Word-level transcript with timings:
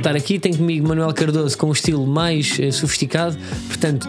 estar 0.00 0.16
aqui. 0.16 0.38
Tenho 0.38 0.56
comigo 0.56 0.86
Manuel 0.88 1.12
Cardoso 1.14 1.56
com 1.56 1.68
um 1.68 1.72
estilo 1.72 2.06
mais 2.06 2.58
uh, 2.58 2.72
sofisticado. 2.72 3.36
Portanto, 3.68 4.08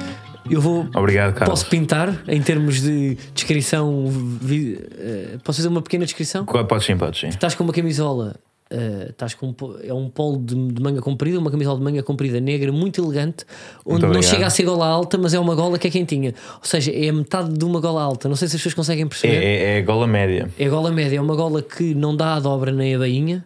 eu 0.49 0.59
vou. 0.59 0.87
Obrigado, 0.95 1.33
Carlos. 1.33 1.59
Posso 1.59 1.69
pintar 1.69 2.23
em 2.27 2.41
termos 2.41 2.81
de 2.81 3.17
descrição. 3.33 4.05
vi- 4.07 4.73
uh, 4.73 5.39
posso 5.43 5.57
fazer 5.57 5.67
uma 5.69 5.81
pequena 5.81 6.05
descrição? 6.05 6.45
Podes 6.45 6.85
sim, 6.85 6.97
podes 6.97 7.19
sim. 7.19 7.27
Estás 7.27 7.53
com 7.55 7.63
uma 7.63 7.73
camisola. 7.73 8.35
uh, 8.71 9.09
estás 9.11 9.33
com 9.33 9.47
um 9.47 9.55
é 9.83 9.93
um 9.93 10.09
polo 10.09 10.37
de, 10.37 10.55
de 10.55 10.81
manga 10.81 11.01
comprida, 11.01 11.37
uma 11.37 11.51
camisola 11.51 11.77
de 11.77 11.83
manga 11.83 12.01
comprida 12.03 12.39
negra, 12.39 12.71
muito 12.71 13.03
elegante, 13.03 13.45
onde 13.85 14.05
Muito 14.05 14.15
não 14.15 14.21
chega 14.21 14.47
a 14.47 14.49
ser 14.49 14.63
gola 14.63 14.87
alta, 14.87 15.17
mas 15.17 15.33
é 15.33 15.39
uma 15.39 15.53
gola 15.55 15.77
que 15.77 15.87
é 15.87 15.91
quentinha. 15.91 16.33
Ou 16.55 16.63
seja, 16.65 16.91
é 16.91 17.09
a 17.09 17.13
metade 17.13 17.53
de 17.53 17.65
uma 17.65 17.79
gola 17.79 18.01
alta. 18.01 18.27
Não 18.29 18.35
sei 18.35 18.47
se 18.47 18.55
as 18.55 18.61
pessoas 18.61 18.73
conseguem 18.73 19.03
É, 19.05 19.07
perceber. 19.07 19.33
é, 19.35 19.77
é 19.77 19.81
gola 19.81 20.07
média. 20.07 20.49
É 20.57 20.67
gola 20.69 20.89
média, 20.91 21.17
é 21.17 21.21
uma 21.21 21.35
gola 21.35 21.61
que 21.61 21.93
não 21.93 22.15
dá 22.15 22.35
a 22.35 22.39
dobra 22.39 22.71
nem 22.71 22.95
a 22.95 22.99
bainha, 22.99 23.43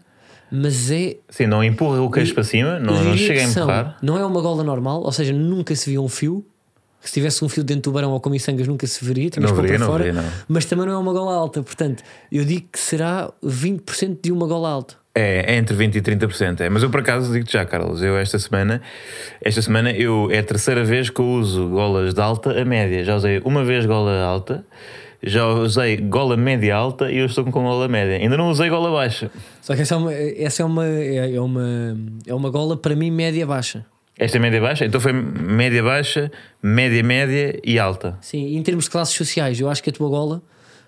mas 0.56 0.90
é. 0.92 1.18
Sim, 1.30 1.48
não 1.48 1.64
empurra 1.64 2.02
o 2.02 2.10
queixo 2.10 2.34
para 2.34 2.44
cima, 2.44 2.80
não, 2.80 3.04
não 3.04 3.18
chega 3.18 3.42
a 3.42 3.44
empurrar. 3.44 3.98
Não 4.02 4.18
é 4.18 4.26
uma 4.26 4.42
gola 4.42 4.64
normal, 4.64 5.02
ou 5.02 5.12
seja, 5.12 5.34
nunca 5.34 5.76
se 5.76 5.90
via 5.90 6.02
um 6.02 6.10
fio. 6.10 6.46
Se 7.02 7.14
tivesse 7.14 7.46
um 7.46 7.50
fio 7.50 7.64
dentro 7.64 7.82
do 7.82 7.84
tubarão 7.92 8.12
ou 8.14 8.20
com 8.20 8.32
miçangas, 8.32 8.68
nunca 8.68 8.88
se 8.88 9.06
veria, 9.06 9.30
tinhas 9.30 9.52
Não 9.52 9.56
veria, 9.56 9.78
para 9.78 9.80
não 9.80 9.88
fora. 9.88 10.04
veria, 10.06 10.22
não. 10.22 10.30
Mas 10.48 10.66
também 10.66 10.88
não 10.88 10.94
é 10.94 10.98
uma 10.98 11.14
gola 11.14 11.36
alta, 11.36 11.62
portanto, 11.62 12.04
eu 12.32 12.44
digo 12.44 12.68
que 12.72 12.80
será 12.80 13.32
20% 13.44 14.18
de 14.24 14.32
uma 14.32 14.48
gola 14.48 14.70
alta. 14.70 14.96
É, 15.14 15.54
é 15.54 15.56
entre 15.56 15.78
20% 15.78 15.96
e 15.96 16.02
30%. 16.02 16.62
É. 16.62 16.70
Mas 16.70 16.84
eu 16.84 16.90
por 16.90 17.00
acaso 17.00 17.32
digo-te 17.32 17.54
já, 17.54 17.64
Carlos, 17.64 18.02
eu 18.02 18.18
esta 18.18 18.38
semana, 18.38 18.82
esta 19.40 19.62
semana 19.62 19.92
eu, 19.92 20.30
é 20.30 20.40
a 20.40 20.44
terceira 20.44 20.84
vez 20.84 21.10
que 21.10 21.22
eu 21.22 21.26
uso 21.26 21.70
golas 21.70 22.14
de 22.14 22.20
alta 22.20 22.60
a 22.60 22.66
média. 22.66 23.04
Já 23.04 23.16
usei 23.16 23.40
uma 23.46 23.64
vez 23.64 23.86
gola 23.86 24.22
alta, 24.24 24.66
já 25.26 25.46
usei 25.48 25.98
gola 25.98 26.38
média 26.38 26.76
alta 26.76 27.12
e 27.12 27.18
eu 27.18 27.26
estou 27.26 27.44
com 27.44 27.52
gola 27.52 27.88
média. 27.88 28.18
Ainda 28.18 28.38
não 28.38 28.50
usei 28.50 28.70
gola 28.70 28.92
baixa. 28.92 29.32
Só 29.62 29.76
que 29.76 29.82
essa 29.82 29.96
é 29.96 29.98
uma, 29.98 30.14
essa 30.14 30.62
é 30.62 30.66
uma, 30.66 30.86
é 30.86 31.42
uma, 31.42 31.98
é 32.28 32.34
uma 32.34 32.50
gola 32.50 32.78
para 32.78 32.96
mim 32.96 33.10
média-baixa. 33.10 33.86
Esta 34.18 34.38
é 34.38 34.40
média 34.40 34.62
baixa, 34.62 34.86
então 34.86 35.02
foi 35.02 35.12
média 35.12 35.84
baixa, 35.84 36.32
média 36.64 37.04
média 37.04 37.60
e 37.64 37.78
alta. 37.78 38.18
Sim, 38.22 38.56
em 38.56 38.64
termos 38.64 38.86
de 38.86 38.92
classes 38.92 39.14
sociais, 39.14 39.60
eu 39.60 39.70
acho 39.70 39.84
que 39.84 39.90
a 39.90 39.94
tua 39.94 40.08
gola, 40.08 40.36
ou 40.36 40.42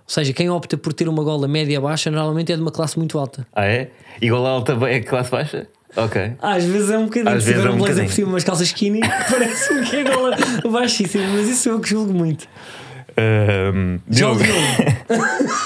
seja, 0.08 0.32
quem 0.32 0.50
opta 0.50 0.78
por 0.78 0.94
ter 0.94 1.10
uma 1.10 1.24
gola 1.24 1.46
média-baixa, 1.46 2.10
normalmente 2.10 2.54
é 2.54 2.56
de 2.56 2.62
uma 2.62 2.72
classe 2.72 2.98
muito 2.98 3.20
alta. 3.20 3.46
Ah 3.54 3.66
é? 3.66 3.90
E 4.22 4.30
gola 4.30 4.50
alta 4.50 4.78
é 4.88 5.02
classe 5.02 5.30
baixa? 5.30 5.68
Ok. 5.96 6.34
Às 6.42 6.64
vezes 6.64 6.90
é 6.90 6.98
um 6.98 7.06
bocadinho. 7.06 7.36
Às 7.36 7.44
se 7.44 7.50
vezes 7.50 7.62
tiver 7.64 7.74
é 7.74 7.76
um 7.76 7.78
blazer 7.78 8.06
por 8.06 8.14
cima, 8.14 8.30
umas 8.30 8.44
calças 8.44 8.68
skinny, 8.68 9.02
parece-me 9.30 9.86
que 9.86 9.96
é 9.98 10.04
gola 10.04 10.38
baixíssima, 10.72 11.28
mas 11.28 11.50
isso 11.50 11.68
eu 11.68 11.80
que 11.82 11.90
julgo 11.90 12.14
muito. 12.14 12.48
Já 14.10 14.34
Diogo. 14.34 14.44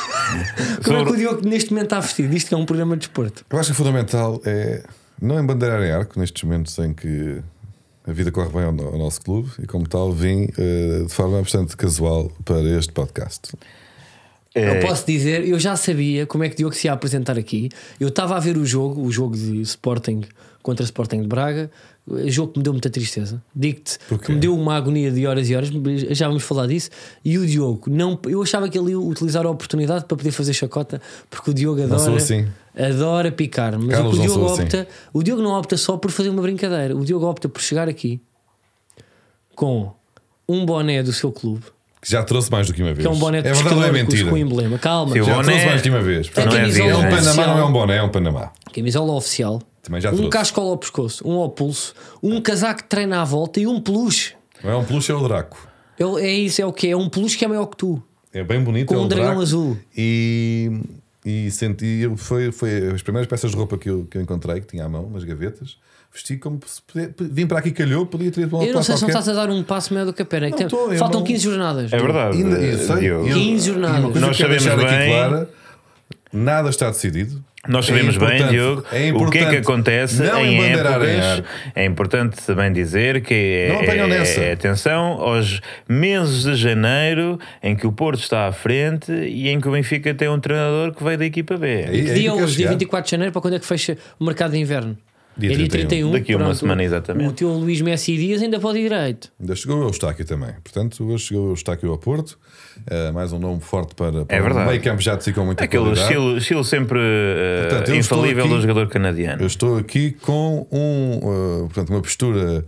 Como 0.83 0.97
é 0.97 1.05
que 1.05 1.11
o 1.11 1.15
Diogo 1.17 1.47
neste 1.47 1.71
momento 1.71 1.85
está 1.85 1.99
vestido? 1.99 2.35
Isto 2.35 2.49
que 2.49 2.53
é 2.53 2.57
um 2.57 2.65
programa 2.65 2.95
de 2.95 3.01
desporto. 3.01 3.45
Eu 3.49 3.59
acho 3.59 3.67
que 3.69 3.73
o 3.73 3.75
fundamental 3.75 4.41
é 4.45 4.83
não 5.21 5.39
embandeirar 5.39 5.81
em 5.83 5.91
arco 5.91 6.19
nestes 6.19 6.43
momentos 6.43 6.77
em 6.79 6.93
que 6.93 7.41
a 8.07 8.11
vida 8.11 8.31
corre 8.31 8.49
bem 8.49 8.63
ao, 8.63 8.93
ao 8.93 8.97
nosso 8.97 9.21
clube 9.21 9.49
e, 9.61 9.67
como 9.67 9.87
tal, 9.87 10.11
vim 10.11 10.47
eh, 10.57 11.03
de 11.07 11.13
forma 11.13 11.39
bastante 11.39 11.77
casual 11.77 12.31
para 12.43 12.61
este 12.61 12.91
podcast. 12.91 13.51
eh, 14.55 14.77
Eu 14.77 14.87
posso 14.87 15.05
dizer, 15.05 15.47
eu 15.47 15.59
já 15.59 15.75
sabia 15.75 16.25
como 16.25 16.43
é 16.43 16.49
que 16.49 16.55
o 16.55 16.57
Diogo 16.57 16.75
se 16.75 16.87
ia 16.87 16.93
apresentar 16.93 17.37
aqui. 17.37 17.69
Eu 17.99 18.07
estava 18.07 18.35
a 18.35 18.39
ver 18.39 18.57
o 18.57 18.65
jogo, 18.65 19.01
o 19.01 19.11
jogo 19.11 19.35
de 19.35 19.61
Sporting 19.61 20.21
contra 20.63 20.83
Sporting 20.83 21.21
de 21.21 21.27
Braga, 21.27 21.69
jogo 22.25 22.53
que 22.53 22.59
me 22.59 22.63
deu 22.63 22.73
muita 22.73 22.89
tristeza. 22.89 23.41
Digo-te 23.55 23.97
que 24.23 24.31
me 24.31 24.39
deu 24.39 24.55
uma 24.57 24.75
agonia 24.75 25.11
de 25.11 25.25
horas 25.27 25.49
e 25.49 25.55
horas, 25.55 25.69
já 26.11 26.27
vamos 26.27 26.43
falar 26.43 26.67
disso. 26.67 26.89
E 27.23 27.37
o 27.37 27.45
Diogo, 27.45 27.89
não, 27.89 28.19
eu 28.25 28.41
achava 28.41 28.67
que 28.67 28.77
ele 28.77 28.91
ia 28.91 28.99
utilizar 28.99 29.45
a 29.45 29.49
oportunidade 29.49 30.05
para 30.05 30.17
poder 30.17 30.31
fazer 30.31 30.53
chacota, 30.53 31.01
porque 31.29 31.51
o 31.51 31.53
Diogo 31.53 31.79
Não 31.81 31.87
sou 31.97 32.07
adora, 32.07 32.15
assim. 32.17 32.47
adora 32.77 33.31
picar. 33.31 33.77
Mas 33.77 33.89
Carlos, 33.95 34.17
o, 34.17 34.21
que 34.21 34.27
o 34.27 34.29
não 34.29 34.35
Diogo 34.35 34.53
assim. 34.53 34.63
opta, 34.63 34.87
o 35.13 35.23
Diogo 35.23 35.41
não 35.41 35.51
opta 35.51 35.77
só 35.77 35.95
por 35.97 36.11
fazer 36.11 36.29
uma 36.29 36.41
brincadeira, 36.41 36.95
o 36.95 37.05
Diogo 37.05 37.25
opta 37.25 37.47
por 37.47 37.61
chegar 37.61 37.87
aqui 37.87 38.19
com 39.55 39.91
um 40.47 40.65
boné 40.65 41.03
do 41.03 41.13
seu 41.13 41.31
clube, 41.31 41.63
Que 42.01 42.09
já 42.11 42.23
trouxe 42.23 42.51
mais 42.51 42.67
do 42.67 42.73
que 42.73 42.81
uma 42.81 42.93
vez. 42.93 43.05
que 43.05 43.07
é 43.07 43.15
um 43.15 43.19
boné 43.19 43.41
de 43.41 43.47
é 43.47 43.53
verdade 43.53 43.75
ou 43.75 43.83
é 43.83 43.91
mentira? 43.91 44.29
com 44.29 44.37
emblema. 44.37 44.77
Calma, 44.79 45.11
o 45.13 45.15
Já 45.15 45.35
boné- 45.35 45.43
trouxe 45.43 45.65
mais 45.65 45.81
de 45.81 45.89
uma 45.89 46.01
vez. 46.01 46.31
Não 46.35 46.43
é 46.43 46.89
É 46.89 46.95
um. 46.95 47.09
Panamá, 47.09 47.47
não 47.47 47.57
é 47.59 47.63
um 47.65 47.71
boné, 47.71 47.95
é 47.97 48.03
um 48.03 48.09
Panamá. 48.09 48.51
Camisola 48.73 49.13
oficial. 49.13 49.61
Também 49.81 49.99
já 50.01 50.09
um 50.11 50.13
trouxe. 50.15 50.29
cascola 50.29 50.69
ao 50.71 50.77
pescoço, 50.77 51.27
um 51.27 51.33
ao 51.39 51.49
pulso, 51.49 51.93
um 52.21 52.39
casaco 52.41 52.83
de 52.83 52.87
treino 52.87 53.15
à 53.15 53.23
volta 53.23 53.59
e 53.59 53.65
um 53.67 53.81
peluche. 53.81 54.33
Não 54.63 54.71
é 54.71 54.75
um 54.75 54.85
peluche, 54.85 55.11
é 55.11 55.15
o 55.15 55.27
Draco. 55.27 55.67
É, 55.99 56.03
é 56.23 56.31
isso, 56.33 56.61
é 56.61 56.65
o 56.65 56.71
que 56.73 56.87
é? 56.89 56.95
um 56.95 57.09
peluche 57.09 57.37
que 57.37 57.45
é 57.45 57.47
maior 57.47 57.65
que 57.65 57.77
tu. 57.77 58.01
É 58.33 58.43
bem 58.43 58.63
bonito. 58.63 58.87
Com 58.89 58.95
é 58.95 58.97
um 58.99 59.07
dragão 59.07 59.25
Draco. 59.27 59.41
azul. 59.41 59.77
E, 59.97 60.71
e 61.25 61.49
senti, 61.51 62.09
foi, 62.15 62.51
foi 62.51 62.89
as 62.93 63.01
primeiras 63.01 63.27
peças 63.27 63.51
de 63.51 63.57
roupa 63.57 63.77
que 63.77 63.89
eu, 63.89 64.05
que 64.09 64.17
eu 64.17 64.21
encontrei, 64.21 64.61
que 64.61 64.67
tinha 64.67 64.85
à 64.85 64.89
mão, 64.89 65.09
nas 65.09 65.23
gavetas. 65.23 65.77
Vesti 66.13 66.37
como 66.37 66.59
se 66.65 66.81
puder- 66.81 67.13
vim 67.19 67.47
para 67.47 67.59
aqui, 67.59 67.71
calhou, 67.71 68.05
podia 68.05 68.29
ter 68.31 68.41
ido 68.41 68.49
para 68.57 68.65
Eu 68.67 68.73
não 68.73 68.83
sei 68.83 68.95
se 68.97 69.01
não 69.01 69.07
qualquer. 69.09 69.19
estás 69.19 69.29
a 69.29 69.45
dar 69.45 69.49
um 69.51 69.63
passo 69.63 69.93
maior 69.93 70.05
do 70.05 70.13
que 70.13 70.21
a 70.21 70.25
perna. 70.25 70.47
É 70.47 70.51
que 70.51 70.63
Não 70.65 70.91
eu 70.91 70.97
Faltam 70.99 71.21
não- 71.21 71.27
15 71.27 71.43
jornadas. 71.43 71.91
É 71.93 71.97
verdade. 71.97 72.37
Ainda, 72.37 72.57
eu 72.57 72.77
sei, 72.77 72.95
Diogo. 72.97 73.27
eu- 73.27 73.33
15 73.35 73.69
e 73.69 73.73
jornadas. 73.73 74.21
Nós 74.21 74.35
que 74.37 74.43
sabemos 74.43 74.65
bem- 74.65 75.09
clara: 75.09 75.49
nada 76.33 76.69
está 76.69 76.89
decidido. 76.89 77.43
Nós 77.67 77.85
É 77.85 77.89
sabemos 77.89 78.17
bem, 78.17 78.27
importante- 78.27 78.49
Diogo, 78.51 78.83
é 78.91 79.13
o 79.13 79.29
que 79.29 79.37
é 79.37 79.45
que 79.51 79.55
acontece 79.57 80.23
não 80.23 80.43
em 80.43 80.59
épocas. 80.73 81.43
É 81.75 81.85
importante 81.85 82.37
também 82.43 82.73
dizer 82.73 83.21
que 83.21 83.33
é, 83.35 83.67
é- 84.39 84.45
é 84.49 84.51
atenção 84.53 85.21
aos 85.21 85.61
meses 85.87 86.43
de 86.43 86.55
janeiro 86.55 87.39
em 87.61 87.75
que 87.75 87.85
o 87.85 87.91
Porto 87.91 88.19
está 88.19 88.47
à 88.47 88.51
frente 88.51 89.11
e 89.11 89.47
em 89.49 89.61
que 89.61 89.67
o 89.67 89.71
Benfica 89.71 90.11
tem 90.11 90.27
um 90.27 90.39
treinador 90.39 90.91
que 90.95 91.03
veio 91.03 91.19
da 91.19 91.25
equipa 91.25 91.55
B. 91.55 91.83
Que 91.83 91.89
aí 91.89 92.01
dia 92.13 92.31
dia 92.31 92.47
chegar. 92.47 92.69
24 92.71 93.05
de 93.05 93.11
janeiro, 93.11 93.31
para 93.31 93.41
quando 93.43 93.53
é 93.55 93.59
que 93.59 93.65
fecha 93.67 93.95
o 94.19 94.25
mercado 94.25 94.51
de 94.53 94.57
inverno? 94.57 94.97
Dia 95.41 95.51
é 95.53 95.55
dia 95.57 95.67
31. 95.69 95.87
31. 96.09 96.11
Daqui 96.11 96.33
a 96.33 96.37
uma 96.37 96.45
pronto. 96.45 96.57
semana, 96.59 96.83
exatamente. 96.83 97.29
O 97.29 97.31
teu 97.33 97.49
Luís 97.49 97.81
Messi 97.81 98.15
Dias 98.15 98.41
ainda 98.41 98.59
pode 98.59 98.79
ir 98.79 98.83
direito. 98.83 99.31
Ainda 99.39 99.55
chegou 99.55 99.79
o 99.79 99.83
Eustáquio 99.87 100.23
também. 100.25 100.51
Portanto, 100.63 101.03
hoje 101.05 101.25
chegou 101.25 101.47
o 101.47 101.51
Eustáquio 101.51 101.89
ao 101.91 101.97
Porto. 101.97 102.37
Eh, 102.87 103.11
mais 103.11 103.33
um 103.33 103.39
nome 103.39 103.59
forte 103.61 103.93
para, 103.95 104.25
para 104.25 104.35
É 104.37 104.41
verdade. 104.41 104.65
o 104.65 104.69
meio 104.69 104.81
campo 104.81 105.01
já 105.01 105.15
de 105.15 105.23
si 105.23 105.33
com 105.33 105.43
muita 105.45 105.63
Aquele 105.63 105.83
qualidade. 105.83 106.07
estilo, 106.07 106.37
estilo 106.37 106.63
sempre 106.63 106.99
eh, 107.01 107.67
Portanto, 107.69 107.95
infalível 107.95 108.45
aqui- 108.45 108.53
do 108.55 108.61
jogador 108.61 108.87
canadiano. 108.87 109.41
Eu 109.41 109.47
estou 109.47 109.77
aqui 109.77 110.11
com 110.21 110.65
um, 110.71 111.17
uh, 111.17 111.67
portanto, 111.67 111.89
uma 111.89 112.01
postura 112.01 112.65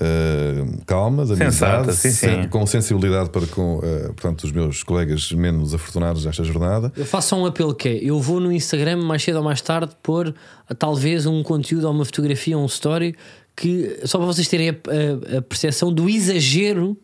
uh, 0.00 0.82
calma, 0.86 1.24
de 1.24 1.36
Sensata, 1.36 1.76
amizade, 1.76 1.96
sim, 1.98 2.10
sim. 2.10 2.16
sen- 2.42 2.48
com 2.48 2.66
sensibilidade 2.66 3.30
para 3.30 3.46
com 3.46 3.78
uh, 3.78 3.82
portanto, 4.14 4.44
os 4.44 4.52
meus 4.52 4.82
colegas 4.82 5.30
menos 5.32 5.74
afortunados 5.74 6.24
desta 6.24 6.44
jornada. 6.44 6.92
Eu 6.96 7.04
faço 7.04 7.28
só 7.30 7.36
um 7.40 7.46
apelo 7.46 7.74
que 7.74 7.88
é, 7.88 7.94
eu 8.04 8.20
vou 8.20 8.40
no 8.40 8.52
Instagram 8.52 8.96
mais 9.02 9.22
cedo 9.22 9.36
ou 9.38 9.42
mais 9.44 9.60
tarde 9.60 9.94
pôr 10.02 10.34
ah, 10.68 10.74
talvez 10.74 11.26
um 11.26 11.42
conteúdo 11.42 11.84
ou 11.86 11.92
uma 11.92 12.04
fotografia 12.04 12.56
ou 12.56 12.62
um 12.62 12.66
story 12.66 13.14
que 13.56 14.00
só 14.04 14.18
para 14.18 14.26
vocês 14.26 14.48
terem 14.48 14.70
a, 14.70 14.72
a- 14.72 15.38
a 15.38 15.42
percepção 15.42 15.92
do 15.92 16.08
exagero 16.08 16.96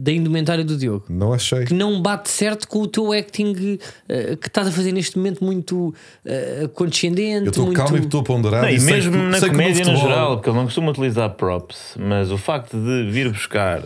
da 0.00 0.12
indumentária 0.12 0.64
do 0.64 0.76
Diogo. 0.76 1.06
Não 1.08 1.32
achei. 1.32 1.64
Que 1.64 1.74
não 1.74 2.00
bate 2.00 2.30
certo 2.30 2.68
com 2.68 2.78
o 2.82 2.86
teu 2.86 3.12
acting 3.12 3.78
eh, 4.08 4.36
que 4.40 4.46
estás 4.46 4.68
a 4.68 4.70
fazer 4.70 4.92
neste 4.92 5.18
momento 5.18 5.42
muito 5.44 5.92
eh, 6.24 6.68
condescendente. 6.72 7.46
Eu 7.46 7.50
estou 7.50 7.64
muito... 7.66 7.76
calmo 7.76 7.96
e 7.96 8.00
estou 8.00 8.22
ponderado. 8.22 8.62
Não, 8.62 8.70
e 8.70 8.78
mesmo 8.80 9.10
que- 9.12 9.18
na 9.18 9.38
sei 9.38 9.48
no 9.48 9.54
comédia 9.54 9.84
no 9.84 9.90
futebol- 9.90 10.08
geral, 10.10 10.36
porque 10.36 10.50
ele 10.50 10.56
não 10.56 10.64
costuma 10.66 10.90
utilizar 10.92 11.30
props, 11.30 11.96
mas 11.98 12.30
o 12.30 12.38
facto 12.38 12.76
de 12.76 13.10
vir 13.10 13.28
buscar 13.30 13.82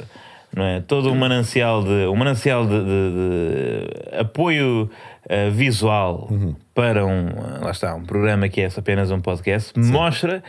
não 0.55 0.65
é, 0.65 0.81
todo 0.83 1.11
um 1.11 1.15
manancial 1.15 1.83
de, 1.83 2.07
um 2.09 2.15
manancial 2.15 2.67
de, 2.67 2.79
de- 2.79 3.11
de 4.11 4.19
apoio 4.19 4.91
eh, 5.27 5.49
visual 5.49 6.29
Uhum. 6.31 6.55
para 6.75 7.07
um, 7.07 7.27
lá 7.63 7.71
está, 7.71 7.95
um 7.95 8.05
programa 8.05 8.49
que 8.51 8.61
é 8.61 8.69
apenas 8.77 9.11
um 9.11 9.19
podcast, 9.21 9.73
mostra 9.79 10.43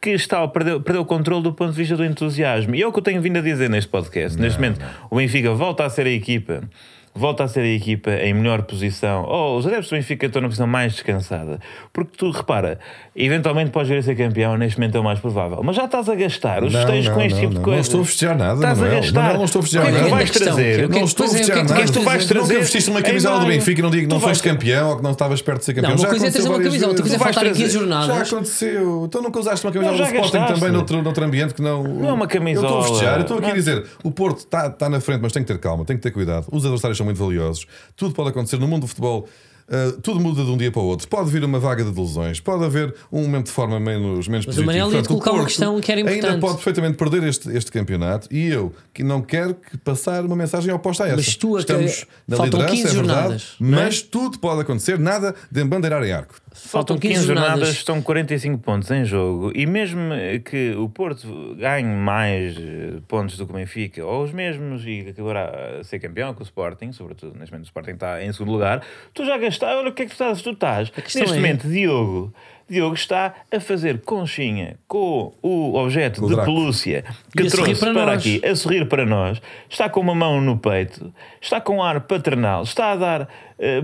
que 0.00 0.10
está, 0.10 0.46
perdeu, 0.48 0.80
perdeu 0.80 1.02
o 1.02 1.04
controle 1.04 1.42
do 1.42 1.52
ponto 1.52 1.72
de 1.72 1.76
vista 1.76 1.96
do 1.96 2.04
entusiasmo. 2.04 2.74
E 2.74 2.82
é 2.82 2.86
o 2.86 2.92
que 2.92 2.98
eu 2.98 3.02
tenho 3.02 3.20
vindo 3.20 3.38
a 3.38 3.42
dizer 3.42 3.68
neste 3.68 3.90
podcast. 3.90 4.38
neste 4.40 4.58
momento, 4.58 4.80
o 5.10 5.16
Benfica 5.16 5.52
volta 5.52 5.84
a 5.84 5.90
ser 5.90 6.06
a 6.06 6.10
equipa. 6.10 6.62
Volta 7.12 7.42
a 7.42 7.48
ser 7.48 7.60
a 7.60 7.66
equipa 7.68 8.10
em 8.12 8.32
melhor 8.32 8.62
posição. 8.62 9.26
Oh, 9.28 9.56
os 9.58 9.66
adeptos 9.66 9.88
do 9.90 9.96
Benfica 9.96 10.26
estão 10.26 10.40
na 10.40 10.46
posição 10.46 10.66
mais 10.66 10.92
descansada. 10.92 11.58
Porque 11.92 12.12
tu 12.16 12.30
repara, 12.30 12.78
eventualmente 13.16 13.70
podes 13.72 13.88
vir 13.90 13.98
a 13.98 14.02
ser 14.02 14.14
campeão, 14.16 14.56
neste 14.56 14.78
momento 14.78 14.94
é 14.96 15.00
o 15.00 15.04
mais 15.04 15.18
provável. 15.18 15.60
Mas 15.62 15.74
já 15.74 15.86
estás 15.86 16.08
a 16.08 16.14
gastar 16.14 16.62
os 16.62 16.72
festejos 16.72 17.12
com 17.12 17.20
este 17.20 17.32
não, 17.34 17.40
tipo 17.40 17.50
de 17.50 17.56
não. 17.56 17.62
coisa. 17.62 17.76
Não 17.76 17.82
estou 17.82 18.00
a 18.00 18.04
festejar 18.04 18.36
nada, 18.38 18.54
Estás 18.54 18.78
Manuel. 18.78 18.96
a 18.96 19.00
gastar. 19.00 19.20
Manuel, 19.20 19.38
não 19.38 19.44
estou 19.44 19.58
a 19.58 19.62
festejar 19.62 19.82
O 19.82 19.86
que 19.86 19.90
é 19.90 19.94
que 19.94 19.98
nada. 20.02 20.08
tu 20.10 20.16
vais 20.16 20.30
Questão, 20.30 20.46
trazer? 20.54 20.76
que 20.76 20.80
eu- 20.84 20.88
Não 21.00 21.04
estou 21.04 21.24
a 21.24 21.26
é, 21.26 21.30
o 21.30 21.32
que 21.32 21.36
é 21.36 21.38
festejar 21.40 21.56
que 21.56 21.64
tu 21.66 21.68
nada. 21.98 22.04
vais 22.04 22.22
Nunca 22.22 22.34
trazer 22.34 22.58
vestiste 22.60 22.90
uma 22.90 23.02
camisola 23.02 23.40
do. 23.40 23.46
Benfica 23.46 23.80
e 23.80 23.82
não 23.82 23.90
digo 23.90 24.02
que 24.08 24.14
não 24.14 24.20
foste 24.20 24.42
campeão 24.44 24.90
ou 24.90 24.96
que 24.96 25.02
não 25.02 25.10
estavas 25.10 25.42
perto 25.42 25.58
de 25.58 25.64
ser 25.64 25.74
campeão. 25.74 25.90
Não, 25.90 25.96
uma 25.98 26.02
já 26.02 26.08
coisa 26.10 26.24
é 26.26 26.28
aconteceu 26.28 26.50
uma 26.52 26.62
camisola, 26.62 26.88
outra 26.88 27.02
coisa 27.02 27.16
é 27.16 27.18
faltar 27.18 27.44
em 27.44 27.48
15 27.48 27.60
trazer- 27.62 27.78
jornadas. 27.78 28.16
Já 28.28 28.36
aconteceu. 28.36 29.04
Então 29.04 29.22
nunca 29.22 29.40
usaste 29.40 29.66
uma 29.66 29.72
camisola 29.72 29.98
Não, 29.98 30.04
do 30.06 30.14
Sporting 30.14 30.54
também 30.54 30.70
noutro, 30.70 31.24
ambiente 31.24 31.54
que 31.54 31.60
não. 31.62 31.82
Não 31.82 32.08
é 32.08 32.12
uma 32.12 32.24
Eu 32.24 32.28
camisola. 32.28 32.66
estou 32.68 32.80
a 32.80 32.84
festejar, 32.84 33.16
eu 33.16 33.22
estou 33.22 33.36
aqui 33.38 33.46
Não. 33.46 33.52
a 33.52 33.56
dizer: 33.56 33.84
o 34.04 34.10
Porto 34.12 34.38
está 34.38 34.70
tá 34.70 34.88
na 34.88 35.00
frente, 35.00 35.20
mas 35.22 35.32
tem 35.32 35.42
que 35.42 35.52
ter 35.52 35.58
calma, 35.58 35.84
tem 35.84 35.96
que 35.96 36.02
ter 36.02 36.12
cuidado. 36.12 36.46
Os 36.52 36.64
adversários 36.64 36.99
são 37.00 37.04
muito 37.04 37.18
valiosos. 37.18 37.66
Tudo 37.96 38.14
pode 38.14 38.30
acontecer 38.30 38.58
no 38.58 38.68
mundo 38.68 38.82
do 38.82 38.86
futebol. 38.86 39.28
uh, 39.68 40.00
tudo 40.02 40.18
muda 40.20 40.44
de 40.44 40.50
um 40.50 40.56
dia 40.56 40.70
para 40.70 40.82
o 40.82 40.84
outro. 40.84 41.06
Pode 41.08 41.30
vir 41.30 41.44
uma 41.44 41.58
vaga 41.60 41.84
de 41.84 41.90
lesões, 42.00 42.40
pode 42.40 42.64
haver 42.64 42.92
um 43.12 43.22
momento 43.22 43.46
de 43.46 43.52
forma 43.52 43.78
menos, 43.78 44.26
menos 44.26 44.44
Mas 44.46 44.56
o 44.58 44.62
positivo. 44.62 44.66
Manel 44.66 44.86
ia-te 44.86 44.92
Portanto, 44.92 45.04
o 45.06 45.08
colocar 45.08 45.32
uma 45.32 45.44
questão 45.46 45.80
que 45.80 45.92
era 45.92 46.00
Ainda 46.00 46.12
importante. 46.12 46.40
pode 46.40 46.54
perfeitamente 46.54 46.96
perder 46.96 47.22
este, 47.22 47.48
este 47.56 47.70
campeonato 47.70 48.26
e 48.32 48.48
eu 48.48 48.74
que 48.92 49.02
não 49.04 49.22
quero 49.22 49.54
que 49.54 49.78
passar 49.78 50.24
uma 50.24 50.34
mensagem 50.36 50.72
oposta 50.74 51.04
a 51.04 51.06
essa. 51.06 51.16
Mas 51.16 51.36
tu, 51.36 51.56
Estamos 51.58 52.04
na 52.26 52.36
faltam 52.36 52.60
liderança, 52.60 52.82
15 52.82 52.82
é 52.82 52.98
verdade, 52.98 53.18
jornadas, 53.18 53.42
é? 53.60 53.64
mas 53.64 54.02
tudo 54.02 54.38
pode 54.40 54.60
acontecer, 54.62 54.98
nada 54.98 55.34
de 55.50 55.62
embandeirar 55.62 56.02
em 56.02 56.12
arco. 56.12 56.34
Faltam 56.52 56.98
15 56.98 57.26
jornadas. 57.26 57.68
estão 57.68 58.02
45 58.02 58.58
pontos 58.58 58.90
em 58.90 59.04
jogo. 59.04 59.52
E 59.54 59.66
mesmo 59.66 60.00
que 60.44 60.72
o 60.76 60.88
Porto 60.88 61.54
ganhe 61.56 61.86
mais 61.94 62.56
eh, 62.56 63.00
pontos 63.06 63.36
do 63.36 63.46
que 63.46 63.52
o 63.52 63.54
Benfica, 63.56 64.04
ou 64.04 64.24
os 64.24 64.32
mesmos, 64.32 64.84
e 64.84 65.06
acabará 65.08 65.78
a 65.80 65.84
ser 65.84 66.00
campeão 66.00 66.34
com 66.34 66.40
o 66.40 66.44
Sporting, 66.44 66.92
sobretudo 66.92 67.38
neste 67.38 67.52
momento 67.52 67.66
o 67.66 67.68
Sporting 67.68 67.92
está 67.92 68.22
em 68.22 68.32
segundo 68.32 68.52
lugar, 68.52 68.82
tu 69.14 69.24
já 69.24 69.38
gastaste, 69.38 69.76
olha 69.76 69.90
o 69.90 69.92
que 69.92 70.02
é 70.02 70.06
que 70.06 70.10
tu 70.10 70.14
estás? 70.14 70.42
Tu 70.42 70.50
estás, 70.50 70.92
neste 70.96 71.22
é- 71.22 71.26
momento, 71.26 71.68
Diogo, 71.68 72.34
Diogo 72.68 72.94
está 72.94 73.34
a 73.52 73.58
fazer 73.58 74.00
conchinha 74.02 74.76
com 74.86 75.32
o 75.42 75.74
objeto 75.76 76.20
Com 76.20 76.28
de 76.28 76.36
pelúcia 76.36 77.04
que 77.36 77.42
E 77.42 77.50
trouxe 77.50 77.74
para 77.74 77.92
para, 77.92 78.12
aqui, 78.12 78.40
a 78.44 78.54
sorrir 78.54 78.86
para 78.86 79.04
nós, 79.04 79.40
está 79.68 79.88
com 79.88 80.00
uma 80.00 80.14
mão 80.14 80.40
no 80.40 80.56
peito, 80.56 81.12
está 81.40 81.60
com 81.60 81.82
ar 81.82 82.00
paternal, 82.02 82.62
está 82.62 82.92
a 82.92 82.96
dar 82.96 83.28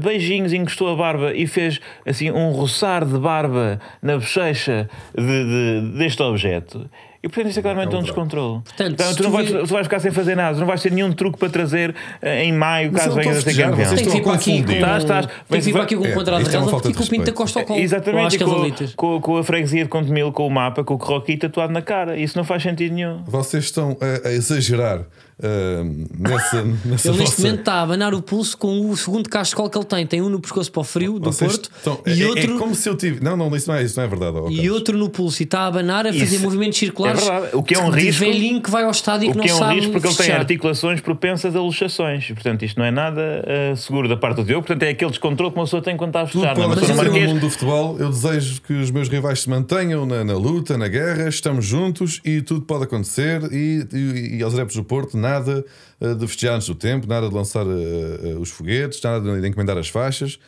beijinhos, 0.02 0.52
encostou 0.52 0.92
a 0.92 0.96
barba 0.96 1.32
e 1.34 1.46
fez 1.46 1.80
assim 2.04 2.30
um 2.30 2.50
roçar 2.50 3.04
de 3.04 3.18
barba 3.18 3.80
na 4.02 4.14
bochecha 4.16 4.88
de, 5.16 5.22
de- 5.24 5.98
deste 5.98 6.22
objeto. 6.22 6.88
E 7.22 7.28
portanto 7.28 7.48
isto 7.48 7.58
é 7.58 7.62
claramente 7.62 7.92
É 7.92 7.96
um 7.96 8.00
um 8.00 8.02
descontrole. 8.04 8.60
Portanto, 8.62 8.92
Então, 8.92 9.06
se 9.10 9.16
tu, 9.16 9.22
não 9.24 9.30
tu 9.30 9.32
vais, 9.34 9.50
tu 9.50 9.66
vais 9.66 9.86
ficar 9.86 9.98
sem 9.98 10.12
fazer 10.12 10.36
nada, 10.36 10.54
tu 10.54 10.60
não 10.60 10.66
vais 10.66 10.80
ter 10.80 10.92
nenhum 10.92 11.12
truque 11.12 11.38
para 11.38 11.48
trazer 11.50 11.92
eh, 12.22 12.44
em 12.44 12.52
maio, 12.52 12.92
caso 12.92 13.16
venhas 13.16 13.38
a 13.38 13.40
ser 13.40 13.56
campeão. 13.56 13.94
Tem 13.94 14.04
que 14.04 14.10
vir 14.10 14.22
para 14.22 14.34
aqui 14.34 14.50
com, 14.52 14.60
confundir. 14.60 14.76
Estás, 14.76 15.02
estás. 15.02 15.26
tem 15.26 15.58
que 15.58 15.64
vir 15.66 15.72
para 15.72 15.82
aqui 15.82 15.96
com 15.96 16.02
um 16.02 16.06
É, 16.06 16.10
de 16.14 16.42
isto 16.42 16.54
é 16.54 16.58
uma 16.58 16.66
relva 16.66 16.70
porque 16.70 16.88
de 16.88 16.88
o 16.88 16.92
Pinto 16.92 16.98
respeito. 17.00 17.32
Costa 17.34 17.58
ao 17.60 17.66
colo. 17.66 17.80
Exatamente, 17.80 18.20
Ou 18.20 18.26
às 18.26 18.34
e 18.34 18.94
com, 18.94 19.16
com, 19.16 19.20
com 19.20 19.36
a 19.38 19.42
freguesia 19.42 19.82
de 19.82 19.88
Contemil, 19.88 20.30
com 20.30 20.46
o 20.46 20.50
mapa, 20.50 20.84
com 20.84 20.94
o 20.94 20.98
croquis 20.98 21.38
tatuado 21.40 21.72
na 21.72 21.82
cara. 21.82 22.16
Isso 22.16 22.36
não 22.38 22.44
faz 22.44 22.62
sentido 22.62 22.94
nenhum. 22.94 23.24
Vocês 23.26 23.64
estão 23.64 23.96
a, 24.00 24.28
a 24.28 24.32
exagerar 24.32 25.00
ah, 25.42 25.84
nessa, 26.18 26.62
nessa 26.84 27.08
Ele 27.08 27.18
neste 27.18 27.36
vossa- 27.36 27.42
momento 27.42 27.58
está 27.60 27.74
a 27.74 27.82
abanar 27.82 28.14
o 28.14 28.22
pulso 28.22 28.56
com 28.56 28.88
o 28.90 28.96
segundo 28.96 29.28
cascol 29.28 29.68
que 29.68 29.76
ele 29.76 29.84
tem. 29.84 30.06
Tem 30.06 30.22
um 30.22 30.28
no 30.28 30.40
pescoço 30.40 30.70
para 30.72 30.80
o 30.80 30.84
frio 30.84 31.18
do 31.18 31.30
Vocês 31.32 31.52
Porto 31.58 31.70
estão- 31.76 32.00
e, 32.06 32.22
é, 32.22 32.26
outro, 32.26 32.54
é 32.54 32.58
como 32.58 32.74
se 32.74 32.88
eu 32.88 32.96
tive. 32.96 33.22
Não, 33.22 33.36
não, 33.36 33.54
isso 33.54 33.68
não 33.68 33.76
é, 33.76 33.82
isso 33.82 33.96
não 33.98 34.04
é 34.04 34.08
verdade. 34.08 34.36
ó, 34.38 34.48
e 34.48 34.70
outro 34.70 34.96
no 34.96 35.08
pulso. 35.10 35.42
E 35.42 35.44
está 35.44 35.60
a 35.60 35.66
abanar 35.66 36.06
a 36.06 36.12
fazer 36.12 36.24
Isso 36.36 36.42
movimentos 36.42 36.78
circulares. 36.78 37.22
é 37.22 37.30
verdade. 37.30 37.56
O 37.56 37.62
que 37.62 37.74
é 37.74 37.78
um 37.78 37.90
de 37.90 38.00
risco- 38.00 38.24
velhinho 38.24 38.62
que 38.62 38.70
vai 38.70 38.84
ao 38.84 38.90
estádio 38.90 39.28
e 39.28 39.32
que 39.32 39.34
O 39.34 39.38
não 39.38 39.44
que 39.44 39.50
é 39.50 39.54
um 39.54 39.58
sabe 39.58 39.74
risco 39.76 39.92
porque 39.92 40.08
ele 40.08 40.16
tem 40.16 40.32
articulações 40.32 41.00
propensas 41.00 41.54
a 41.54 41.60
luxações. 41.60 42.24
E, 42.30 42.34
portanto, 42.34 42.64
isto 42.64 42.78
não 42.78 42.86
é 42.86 42.90
nada 42.90 43.20
eh, 43.46 43.74
seguro 43.76 44.08
da 44.08 44.16
parte 44.16 44.36
do 44.36 44.44
Diogo. 44.44 44.66
Portanto, 44.66 44.82
é 44.84 44.90
aquele 44.90 45.10
descontrole 45.10 45.52
que 45.52 45.58
uma 45.58 45.64
pessoa 45.64 45.82
tem 45.82 45.96
quando 45.96 46.10
está 46.10 46.22
a 46.22 46.26
Tudo. 46.26 46.42
Não, 46.44 46.50
é? 46.50 46.54
pode 46.54 46.66
acontecer 46.72 46.92
no 46.92 46.96
no 46.98 47.04
Marquês, 47.04 47.28
mundo 47.30 47.40
do 47.40 47.50
futebol. 47.50 47.96
Eu 47.98 48.08
desejo 48.08 48.60
que 48.62 48.72
os 48.72 48.90
meus 48.90 49.08
rivais 49.08 49.40
se 49.42 49.50
mantenham 49.50 50.06
na, 50.06 50.24
na 50.24 50.34
luta, 50.34 50.76
na 50.78 50.88
guerra. 50.88 51.28
Estamos 51.28 51.64
juntos 51.64 52.20
e 52.24 52.40
tudo 52.40 52.62
pode 52.62 52.84
acontecer. 52.84 53.42
E, 53.52 53.86
e, 53.92 54.36
e 54.38 54.42
aos 54.42 54.54
adeptos 54.54 54.76
do 54.76 54.84
Porto, 54.84 55.16
nada 55.28 55.64
eh, 56.00 56.14
de 56.14 56.26
festejar 56.26 56.54
antes 56.54 56.66
do 56.68 56.74
tempo, 56.74 57.06
nada 57.06 57.28
de 57.28 57.34
lançar 57.34 57.66
eh, 57.66 58.30
eh, 58.30 58.34
os 58.34 58.50
foguetes, 58.50 59.00
nada 59.02 59.40
de 59.40 59.48
encomendar 59.48 59.76
as 59.78 59.88
faixas. 59.88 60.38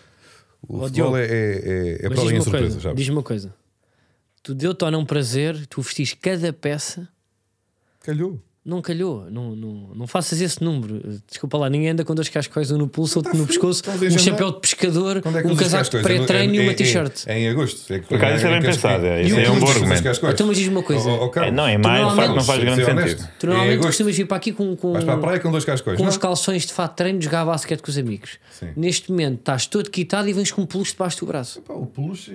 O 0.66 0.78
Ó, 0.78 0.86
futebol 0.86 1.16
é, 1.16 1.25
é, 1.25 1.28
é, 1.30 2.06
é 2.06 2.08
para 2.08 2.20
além 2.20 2.40
surpresa, 2.40 2.80
coisa, 2.80 2.94
diz-me 2.94 3.16
uma 3.16 3.22
coisa. 3.22 3.54
Tu 4.42 4.54
deu-te 4.54 4.84
ou 4.84 4.90
não 4.90 5.04
prazer, 5.04 5.66
tu 5.66 5.80
vestiste 5.82 6.16
cada 6.16 6.52
peça, 6.52 7.08
Calhou. 8.08 8.40
Não 8.69 8.82
calhou. 8.82 9.26
Não, 9.31 9.56
não, 9.56 9.88
não 9.94 10.06
faças 10.06 10.41
esse 10.41 10.62
número. 10.62 11.00
Desculpa 11.26 11.56
lá, 11.56 11.70
ninguém 11.70 11.91
anda 11.91 12.05
com 12.05 12.15
dois 12.15 12.29
cascóis, 12.29 12.70
um 12.70 12.76
no 12.79 12.87
pulso, 12.87 13.19
outro 13.19 13.32
no 13.37 13.47
frio, 13.47 13.61
pescoço, 13.61 13.82
um 13.91 14.19
chapéu 14.19 14.53
de 14.53 14.61
pescador, 14.61 15.23
é 15.25 15.47
um 15.47 15.56
casaco 15.56 15.91
de 15.91 16.03
pré-treino 16.03 16.55
e 16.55 16.59
É- 16.59 16.62
uma 16.62 16.73
é- 16.73 16.75
t-shirt. 16.75 17.26
É, 17.26 17.38
em 17.38 17.49
agosto. 17.49 17.93
É 17.93 17.99
que- 17.99 18.06
Por 18.06 18.17
acaso 18.19 18.37
isso 18.37 18.47
é 18.47 18.50
bem 18.50 18.62
pensado, 18.62 19.06
é, 19.06 19.23
E 19.23 19.26
isso 19.26 19.38
é 19.41 19.50
um 19.50 19.59
bom 19.59 19.69
argumento. 19.69 20.09
Então, 20.09 20.47
mas 20.47 20.56
diz-me 20.56 20.75
uma 20.75 20.82
coisa. 20.82 21.11
É, 21.37 21.50
não, 21.50 21.69
em 21.69 21.79
maio, 21.79 22.11
de 22.11 22.17
facto, 22.17 22.35
não 22.35 22.44
faz 22.44 22.61
grande 22.61 22.85
sentido. 22.85 23.29
Tu 23.38 23.47
normalmente 23.47 23.81
costumas 23.82 24.17
vir 24.17 24.26
para 24.26 24.37
aqui 24.37 24.53
com, 24.53 24.76
com, 24.76 24.93
Vais 24.93 25.05
para 25.05 25.15
a 25.15 25.19
praia 25.19 25.41
com 25.41 25.50
dois 25.50 25.65
cascóis. 25.65 25.97
com 25.99 26.05
uns 26.06 26.17
calções 26.19 26.67
de 26.67 26.73
fato 26.73 26.91
de 26.91 26.97
treino 26.97 27.23
jogar 27.23 27.44
basquete 27.47 27.81
com 27.81 27.91
os 27.91 27.97
amigos. 27.97 28.38
Sim. 28.50 28.69
Neste 28.76 29.11
momento 29.11 29.38
estás 29.38 29.67
todo 29.67 29.88
quitado 29.91 30.29
e 30.29 30.32
vens 30.32 30.53
com 30.53 30.62
um 30.62 30.67
peluche 30.67 30.93
debaixo 30.93 31.19
do 31.20 31.26
braço. 31.26 31.62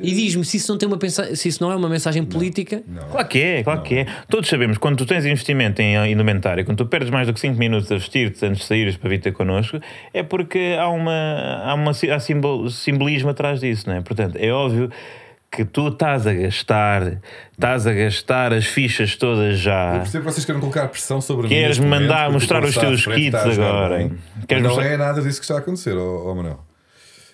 E 0.02 0.12
diz-me 0.14 0.44
se 0.44 0.58
isso 0.58 0.72
não, 0.72 0.78
tem 0.78 0.88
uma 0.90 0.98
se 1.36 1.48
isso 1.48 1.62
não 1.62 1.72
é 1.72 1.76
uma 1.76 1.90
mensagem 1.90 2.24
política. 2.24 2.82
Claro 3.12 3.28
que 3.28 3.38
é, 3.40 3.64
claro 3.64 3.82
que 3.84 3.96
é. 3.96 4.08
Todos 4.30 4.50
sabemos, 4.50 4.78
quando 4.78 4.98
tu 4.98 5.06
tens 5.06 5.26
investimento 5.26 5.82
em 5.82 6.16
indumentária, 6.24 6.64
quando 6.64 6.78
tu 6.78 6.86
perdes 6.86 7.10
mais 7.10 7.28
do 7.28 7.34
que 7.34 7.40
5 7.40 7.58
minutos 7.60 7.92
a 7.92 7.96
vestir-te 7.96 8.46
antes 8.46 8.62
de 8.62 8.66
saíres 8.66 8.96
para 8.96 9.10
vir 9.10 9.20
ter 9.20 9.32
connosco, 9.34 9.78
é 10.14 10.24
porque 10.24 10.76
há, 10.80 10.88
uma, 10.88 11.62
há, 11.66 11.74
uma, 11.74 11.92
há 11.92 12.20
simbol, 12.20 12.70
simbolismo 12.70 13.30
atrás 13.30 13.60
disso, 13.60 13.88
não 13.90 13.96
é? 13.98 14.02
Portanto, 14.02 14.38
é 14.38 14.52
óbvio 14.52 14.90
que 15.52 15.64
tu 15.64 15.90
estás 15.90 16.26
a 16.26 16.34
gastar, 16.34 17.20
estás 17.52 17.86
a 17.86 17.94
gastar 17.94 18.54
as 18.54 18.66
fichas 18.66 19.16
todas 19.16 19.52
Eu 19.52 19.56
já. 19.58 19.92
percebo 20.00 20.26
que 20.26 20.32
vocês 20.34 20.46
querem 20.46 20.60
colocar 20.60 20.88
pressão 20.88 21.22
sobre 21.22 21.44
mim. 21.44 21.50
Queres 21.50 21.78
neste 21.78 21.84
momento, 21.84 22.02
mandar 22.02 22.16
porque 22.24 22.30
o 22.30 22.34
mostrar 22.34 22.64
os 22.64 22.74
teus 22.76 23.06
kits 23.06 23.36
agora, 23.36 24.12
Queres 24.48 24.64
não 24.64 24.72
mostrar- 24.72 24.88
é 24.92 24.98
nada 24.98 25.22
disso 25.22 25.40
que 25.40 25.44
está 25.46 25.56
a 25.56 25.60
acontecer, 25.60 25.96
ó 25.96 26.32
ó 26.32 26.34
Manuel. 26.34 26.60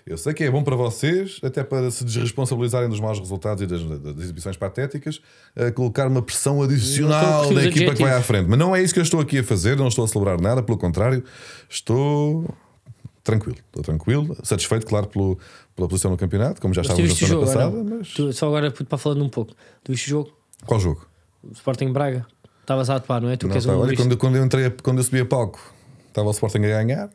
Eu 0.09 0.17
sei 0.17 0.33
que 0.33 0.43
é 0.43 0.49
bom 0.49 0.63
para 0.63 0.75
vocês, 0.75 1.39
até 1.43 1.63
para 1.63 1.91
se 1.91 2.03
desresponsabilizarem 2.03 2.89
dos 2.89 2.99
maus 2.99 3.19
resultados 3.19 3.61
e 3.61 3.67
das, 3.67 3.83
das 3.83 4.17
exibições 4.23 4.57
patéticas, 4.57 5.21
a 5.55 5.71
colocar 5.71 6.07
uma 6.07 6.19
pressão 6.23 6.63
adicional 6.63 7.53
da 7.53 7.63
equipa 7.63 7.93
que 7.93 8.01
vai 8.01 8.13
à 8.13 8.21
frente. 8.23 8.47
Mas 8.49 8.57
não 8.57 8.75
é 8.75 8.81
isso 8.81 8.91
que 8.91 8.99
eu 8.99 9.03
estou 9.03 9.19
aqui 9.19 9.37
a 9.37 9.43
fazer, 9.43 9.77
não 9.77 9.87
estou 9.87 10.03
a 10.03 10.07
celebrar 10.07 10.41
nada, 10.41 10.63
pelo 10.63 10.79
contrário, 10.79 11.23
estou 11.69 12.43
tranquilo. 13.23 13.57
Estou 13.67 13.83
tranquilo, 13.83 14.35
satisfeito, 14.41 14.87
claro, 14.87 15.05
pelo, 15.05 15.37
pela 15.75 15.87
posição 15.87 16.09
no 16.09 16.17
campeonato, 16.17 16.59
como 16.59 16.73
já 16.73 16.81
Mas 16.81 16.89
estávamos 16.89 17.09
na 17.11 17.15
semana 17.27 17.35
jogo, 17.35 17.45
passada. 17.45 17.83
Mas 17.83 18.07
Tu- 18.09 18.33
só 18.33 18.47
agora 18.47 18.71
para 18.71 18.97
falando 18.97 19.23
um 19.23 19.29
pouco. 19.29 19.53
Tu 19.83 19.91
viste 19.91 20.07
o 20.07 20.09
jogo? 20.09 20.33
qual 20.65 20.79
jogo? 20.79 21.05
O 21.43 21.51
Sporting 21.53 21.91
Braga. 21.93 22.25
Estavas 22.61 22.89
a 22.89 22.95
atuar, 22.95 23.21
não 23.21 23.29
é? 23.29 23.37
Tu 23.37 23.45
Não, 23.45 23.51
que 23.51 23.57
és 23.59 23.65
tá, 23.65 23.75
um 23.75 23.79
olha, 23.79 23.95
quando, 23.95 24.17
quando 24.17 24.37
eu 24.37 24.43
entrei, 24.43 24.71
quando 24.71 24.97
eu 24.97 25.03
subi 25.03 25.19
a 25.19 25.25
palco, 25.25 25.59
estava 26.07 26.27
o 26.27 26.31
Sporting 26.31 26.57
a 26.65 26.83
ganhar. 26.83 27.09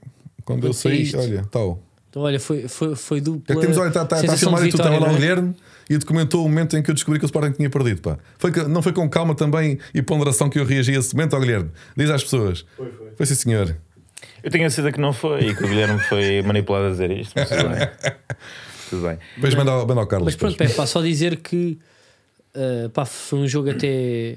Quando 0.45 0.65
eu 0.65 0.73
saí, 0.73 1.11
olha, 1.17 1.45
tal. 1.51 1.81
Então, 2.15 2.23
olha, 2.23 2.39
foi, 2.39 2.69
foi, 2.69 2.95
foi 2.95 3.19
É 3.19 3.21
dupla. 3.21 3.57
que 3.57 3.61
temos, 3.61 3.77
olha, 3.77 3.89
está 3.89 4.05
tá, 4.05 4.23
tá 4.23 4.35
a 4.35 4.37
filmar 4.37 4.65
e 4.65 4.69
tu 4.69 4.77
estava 4.77 5.01
lá 5.01 5.09
o 5.09 5.11
é? 5.11 5.15
Guilherme 5.15 5.53
e 5.91 5.99
documentou 5.99 6.45
o 6.45 6.49
momento 6.49 6.77
em 6.77 6.83
que 6.83 6.89
eu 6.89 6.95
descobri 6.95 7.19
que 7.19 7.25
o 7.25 7.27
Sporting 7.27 7.51
tinha 7.57 7.69
perdido. 7.69 8.01
Pá. 8.03 8.19
Foi, 8.39 8.53
não 8.69 8.81
foi 8.83 8.93
com 8.93 9.11
calma 9.11 9.35
também 9.35 9.81
e 9.93 10.01
ponderação 10.01 10.49
que 10.49 10.57
eu 10.61 10.65
reagi 10.65 10.95
a 10.95 11.01
esse 11.01 11.13
momento, 11.13 11.35
ó 11.35 11.41
Guilherme. 11.41 11.73
Diz 11.97 12.09
às 12.11 12.23
pessoas. 12.23 12.65
Foi, 12.77 12.89
foi. 12.93 13.11
Foi 13.17 13.27
sim, 13.27 13.35
senhor. 13.35 13.77
Eu 14.45 14.49
tenho 14.49 14.65
a 14.65 14.71
certeza 14.71 14.93
que 14.93 15.01
não 15.01 15.13
foi 15.13 15.41
e 15.49 15.57
que 15.57 15.65
o 15.65 15.67
Guilherme 15.67 15.99
foi 16.05 16.41
manipulado 16.47 16.87
a 16.87 16.91
dizer 16.91 17.11
isto. 17.11 17.33
Mas 17.35 17.49
tudo 17.49 17.69
bem. 17.69 17.89
tudo 18.91 19.03
bem. 19.09 19.19
Depois 19.35 19.55
manda, 19.57 19.71
ao- 19.73 19.85
manda 19.85 20.01
ao 20.01 20.07
Carlos. 20.07 20.27
Mas 20.27 20.37
pronto, 20.37 20.53
depois. 20.53 20.71
é 20.71 20.75
pá, 20.77 20.87
só 20.87 21.03
dizer 21.03 21.39
que 21.39 21.77
uh, 22.55 22.89
pá, 22.91 23.05
foi 23.05 23.41
um 23.41 23.49
jogo 23.49 23.71
até. 23.71 24.37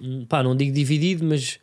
um, 0.00 0.24
pá, 0.26 0.40
não 0.44 0.54
digo 0.56 0.72
dividido, 0.72 1.24
mas 1.24 1.58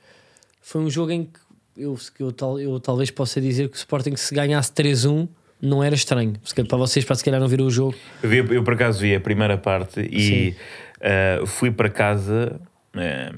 foi 0.62 0.82
um 0.82 0.90
jogo 0.90 1.12
em 1.12 1.24
que 1.26 1.40
eu, 1.78 1.98
eu, 2.20 2.32
tal, 2.32 2.60
eu 2.60 2.80
talvez 2.80 3.10
possa 3.12 3.40
dizer 3.42 3.68
que 3.70 3.76
o 3.76 3.78
Sporting, 3.78 4.16
se 4.16 4.34
ganhasse 4.34 4.72
3-1, 4.72 5.28
não 5.62 5.84
era 5.84 5.96
estranho. 5.96 6.34
Para 6.68 6.78
vocês, 6.78 7.06
para 7.06 7.16
se 7.16 7.24
calhar 7.24 7.40
não 7.40 7.48
viram 7.48 7.66
o 7.66 7.72
jogo. 7.72 7.96
Eu, 8.22 8.30
vi- 8.30 8.56
eu, 8.56 8.64
por 8.64 8.74
acaso 8.74 9.00
vi 9.00 9.16
a 9.16 9.20
primeira 9.22 9.58
parte 9.58 10.02
e 10.02 10.54
eh, 11.00 11.42
fui 11.46 11.72
para 11.72 11.90
casa. 11.90 12.60
eh, 12.96 13.32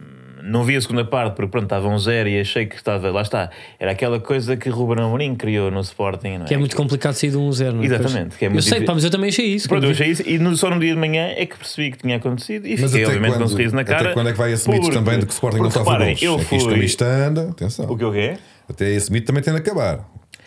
não 0.46 0.64
vi 0.64 0.75
a 0.75 0.82
segunda 0.82 1.04
parte 1.04 1.36
porque 1.36 1.50
pronto, 1.52 1.64
estava 1.66 1.88
um 1.88 1.98
zero 1.98 2.30
e 2.30 2.40
achei 2.40 2.66
que 2.66 2.75
estava. 2.75 3.10
Lá 3.12 3.22
está. 3.22 3.50
Era 3.80 3.92
aquela 3.92 4.20
coisa 4.20 4.56
que 4.56 4.70
Ruben 4.70 5.04
Amorim 5.04 5.36
criou 5.36 5.72
no 5.72 5.80
Sporting. 5.82 6.38
Não 6.38 6.46
Que 6.46 6.54
é 6.54 6.58
muito 6.58 6.75
complicado 6.75 7.14
sair 7.14 7.32
de 7.32 7.38
1-0, 7.38 7.72
não 7.72 7.82
é? 7.82 7.86
Exatamente, 7.86 8.46
é 8.46 8.48
eu 8.48 8.62
sei, 8.62 8.82
pá, 8.82 8.94
mas 8.94 9.04
eu 9.04 9.10
também 9.10 9.30
achei 9.30 9.46
isso. 9.48 9.68
Pronto, 9.68 9.82
quando 9.82 9.86
eu 9.86 9.92
achei 9.92 10.08
isso 10.10 10.24
e 10.25 10.38
no- 10.38 10.56
só 10.56 10.70
no 10.70 10.80
dia 10.80 10.94
de 10.94 11.00
manhã 11.00 11.34
é 11.36 11.46
que 11.46 11.58
percebi 11.58 11.92
que 11.92 11.98
tinha 11.98 12.18
acontecido 12.18 12.68
e 12.68 12.72
Mas 12.80 12.92
fiquei, 12.92 13.04
até 13.04 13.08
obviamente, 13.08 13.32
com 13.32 13.36
um 13.36 13.42
quando- 13.42 13.50
sorriso 13.52 13.75
na 13.75 13.82
até 13.82 13.94
cara. 13.96 14.14
quando 14.14 14.30
é 14.30 14.32
que 14.32 14.38
vai 14.38 14.52
esse 14.54 14.70
mito 14.70 14.82
porque- 14.82 14.96
também 14.96 15.20
de 15.20 15.25
que 15.25 15.32
o 15.32 15.34
Sporting 15.34 15.58
não 15.58 15.64
porque, 15.66 15.80
sofre 15.80 15.92
reparem, 15.94 16.16
gols? 16.16 16.22
Eu 16.24 16.34
É 16.40 16.46
que 16.46 16.56
isto, 16.86 17.04
fui. 17.06 17.08
anda, 17.08 17.50
atenção. 17.50 17.86
O 17.90 17.98
que 17.98 18.06
o 18.06 18.12
quê? 18.12 18.38
Até 18.70 18.90
esse 18.92 19.12
mito 19.12 19.25
também 19.28 19.42
tem 19.44 19.54
de 19.54 19.60
acabar. 19.60 20.00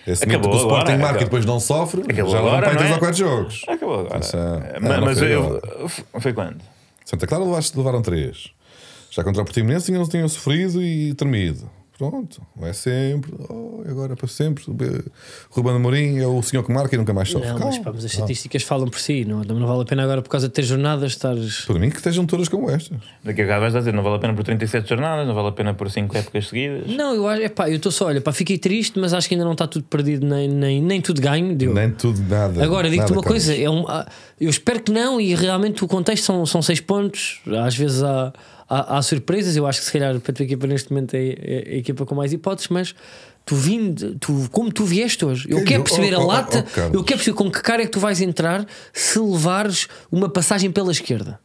Esse 0.06 0.24
mito 0.26 0.38
Acabou 0.38 0.50
que 0.52 0.56
o 0.56 0.60
Sporting 0.60 0.92
agora, 0.92 0.98
marca 0.98 1.06
acabou. 1.08 1.22
e 1.22 1.24
depois 1.24 1.44
não 1.44 1.60
sofre, 1.60 2.02
Acabou 2.08 2.32
já 2.32 2.38
agora, 2.38 2.54
não 2.56 2.60
vai 2.60 2.70
não 2.70 2.76
três 2.78 2.90
é? 2.90 2.94
ou 2.94 2.98
quatro 3.00 3.18
jogos. 3.18 3.62
Acabou 3.68 4.00
agora. 4.00 4.16
Essa- 4.18 4.62
Eh, 4.74 4.80
não, 4.80 4.88
ma- 4.88 4.96
não 4.96 5.04
mas 5.06 5.18
foi 5.18 5.34
eu. 5.34 5.60
Foi 6.20 6.32
quando? 6.32 6.56
Santa 7.04 7.26
Clara 7.26 7.44
levaste- 7.44 7.76
levaram 7.76 8.00
três. 8.02 8.50
Já 9.18 9.24
contra 9.24 9.42
o 9.42 9.44
Portimonense 9.44 9.86
tinham, 9.86 10.08
tinham 10.08 10.28
sofrido 10.28 10.80
e 10.80 11.12
tremido. 11.12 11.68
Pronto, 11.98 12.40
é 12.62 12.72
sempre. 12.72 13.32
Oh, 13.48 13.82
agora 13.84 14.12
é 14.12 14.16
para 14.16 14.28
sempre. 14.28 14.62
Ruben 15.50 15.74
Amorim 15.74 16.18
é 16.18 16.26
o 16.28 16.40
senhor 16.40 16.62
que 16.62 16.72
marca 16.72 16.94
e 16.94 16.98
nunca 16.98 17.12
mais 17.12 17.28
sofre. 17.28 17.48
Não, 17.48 17.58
mas, 17.58 17.78
pá, 17.78 17.90
mas 17.92 18.04
as 18.04 18.12
estatísticas 18.12 18.62
falam 18.62 18.86
por 18.86 19.00
si, 19.00 19.24
não, 19.24 19.40
não 19.40 19.66
vale 19.66 19.82
a 19.82 19.84
pena 19.84 20.04
agora 20.04 20.22
por 20.22 20.28
causa 20.28 20.46
de 20.46 20.54
ter 20.54 20.62
jornadas 20.62 21.10
estares. 21.10 21.62
Por 21.62 21.80
mim 21.80 21.90
que 21.90 21.96
estejam 21.96 22.24
todas 22.24 22.46
como 22.46 22.70
estas. 22.70 22.96
Daqui 23.24 23.42
a 23.42 23.44
bocado 23.44 23.60
vais 23.62 23.74
dizer, 23.74 23.92
não 23.92 24.04
vale 24.04 24.14
a 24.14 24.18
pena 24.20 24.32
por 24.32 24.44
37 24.44 24.88
jornadas, 24.88 25.26
não 25.26 25.34
vale 25.34 25.48
a 25.48 25.52
pena 25.52 25.74
por 25.74 25.90
5 25.90 26.16
épocas 26.16 26.46
seguidas. 26.46 26.86
Não, 26.86 27.16
eu 27.16 27.26
acho, 27.26 27.42
epá, 27.42 27.68
eu 27.68 27.74
estou 27.78 27.90
só, 27.90 28.06
olha, 28.06 28.20
pá, 28.20 28.30
fiquei 28.30 28.58
triste, 28.58 28.96
mas 28.96 29.12
acho 29.12 29.26
que 29.26 29.34
ainda 29.34 29.44
não 29.44 29.52
está 29.52 29.66
tudo 29.66 29.84
perdido, 29.86 30.24
nem, 30.24 30.46
nem, 30.46 30.80
nem 30.80 31.00
tudo 31.00 31.20
ganho. 31.20 31.56
Deu. 31.56 31.74
Nem 31.74 31.90
tudo, 31.90 32.22
nada. 32.22 32.62
Agora, 32.62 32.88
digo-te 32.88 33.10
uma 33.10 33.24
coisa, 33.24 33.52
é 33.52 33.68
um, 33.68 33.84
ah, 33.88 34.06
eu 34.40 34.48
espero 34.48 34.80
que 34.80 34.92
não, 34.92 35.20
e 35.20 35.34
realmente 35.34 35.82
o 35.84 35.88
contexto 35.88 36.22
são, 36.22 36.46
são 36.46 36.62
seis 36.62 36.80
pontos, 36.80 37.40
às 37.60 37.74
vezes 37.74 38.04
há, 38.04 38.32
há, 38.68 38.98
há 38.98 39.02
surpresas, 39.02 39.56
eu 39.56 39.66
acho 39.66 39.80
que 39.80 39.86
se 39.86 39.92
calhar 39.92 40.18
para 40.20 40.32
a 40.32 40.34
tua 40.34 40.44
equipa 40.44 40.66
neste 40.66 40.90
momento 40.90 41.14
é, 41.14 41.28
é 41.38 41.74
a 41.74 41.76
equipa 41.76 42.04
com 42.04 42.14
mais 42.14 42.32
hipóteses, 42.32 42.68
mas 42.68 42.94
tu 43.44 43.56
vindo, 43.56 44.16
tu, 44.16 44.48
como 44.52 44.70
tu 44.70 44.84
vieste 44.84 45.24
hoje, 45.24 45.48
eu 45.50 45.64
quero 45.64 45.82
perceber 45.82 46.14
Oh, 46.14 46.20
a 46.20 46.24
oh, 46.24 46.26
lata, 46.26 46.66
oh, 46.66 46.74
Carlos. 46.74 46.94
eu 46.94 47.04
quero 47.04 47.18
perceber 47.18 47.36
com 47.36 47.50
que 47.50 47.62
cara 47.62 47.82
é 47.82 47.86
que 47.86 47.92
tu 47.92 48.00
vais 48.00 48.20
entrar 48.20 48.66
se 48.92 49.18
levares 49.18 49.88
uma 50.12 50.28
passagem 50.28 50.70
pela 50.70 50.92
esquerda. 50.92 51.40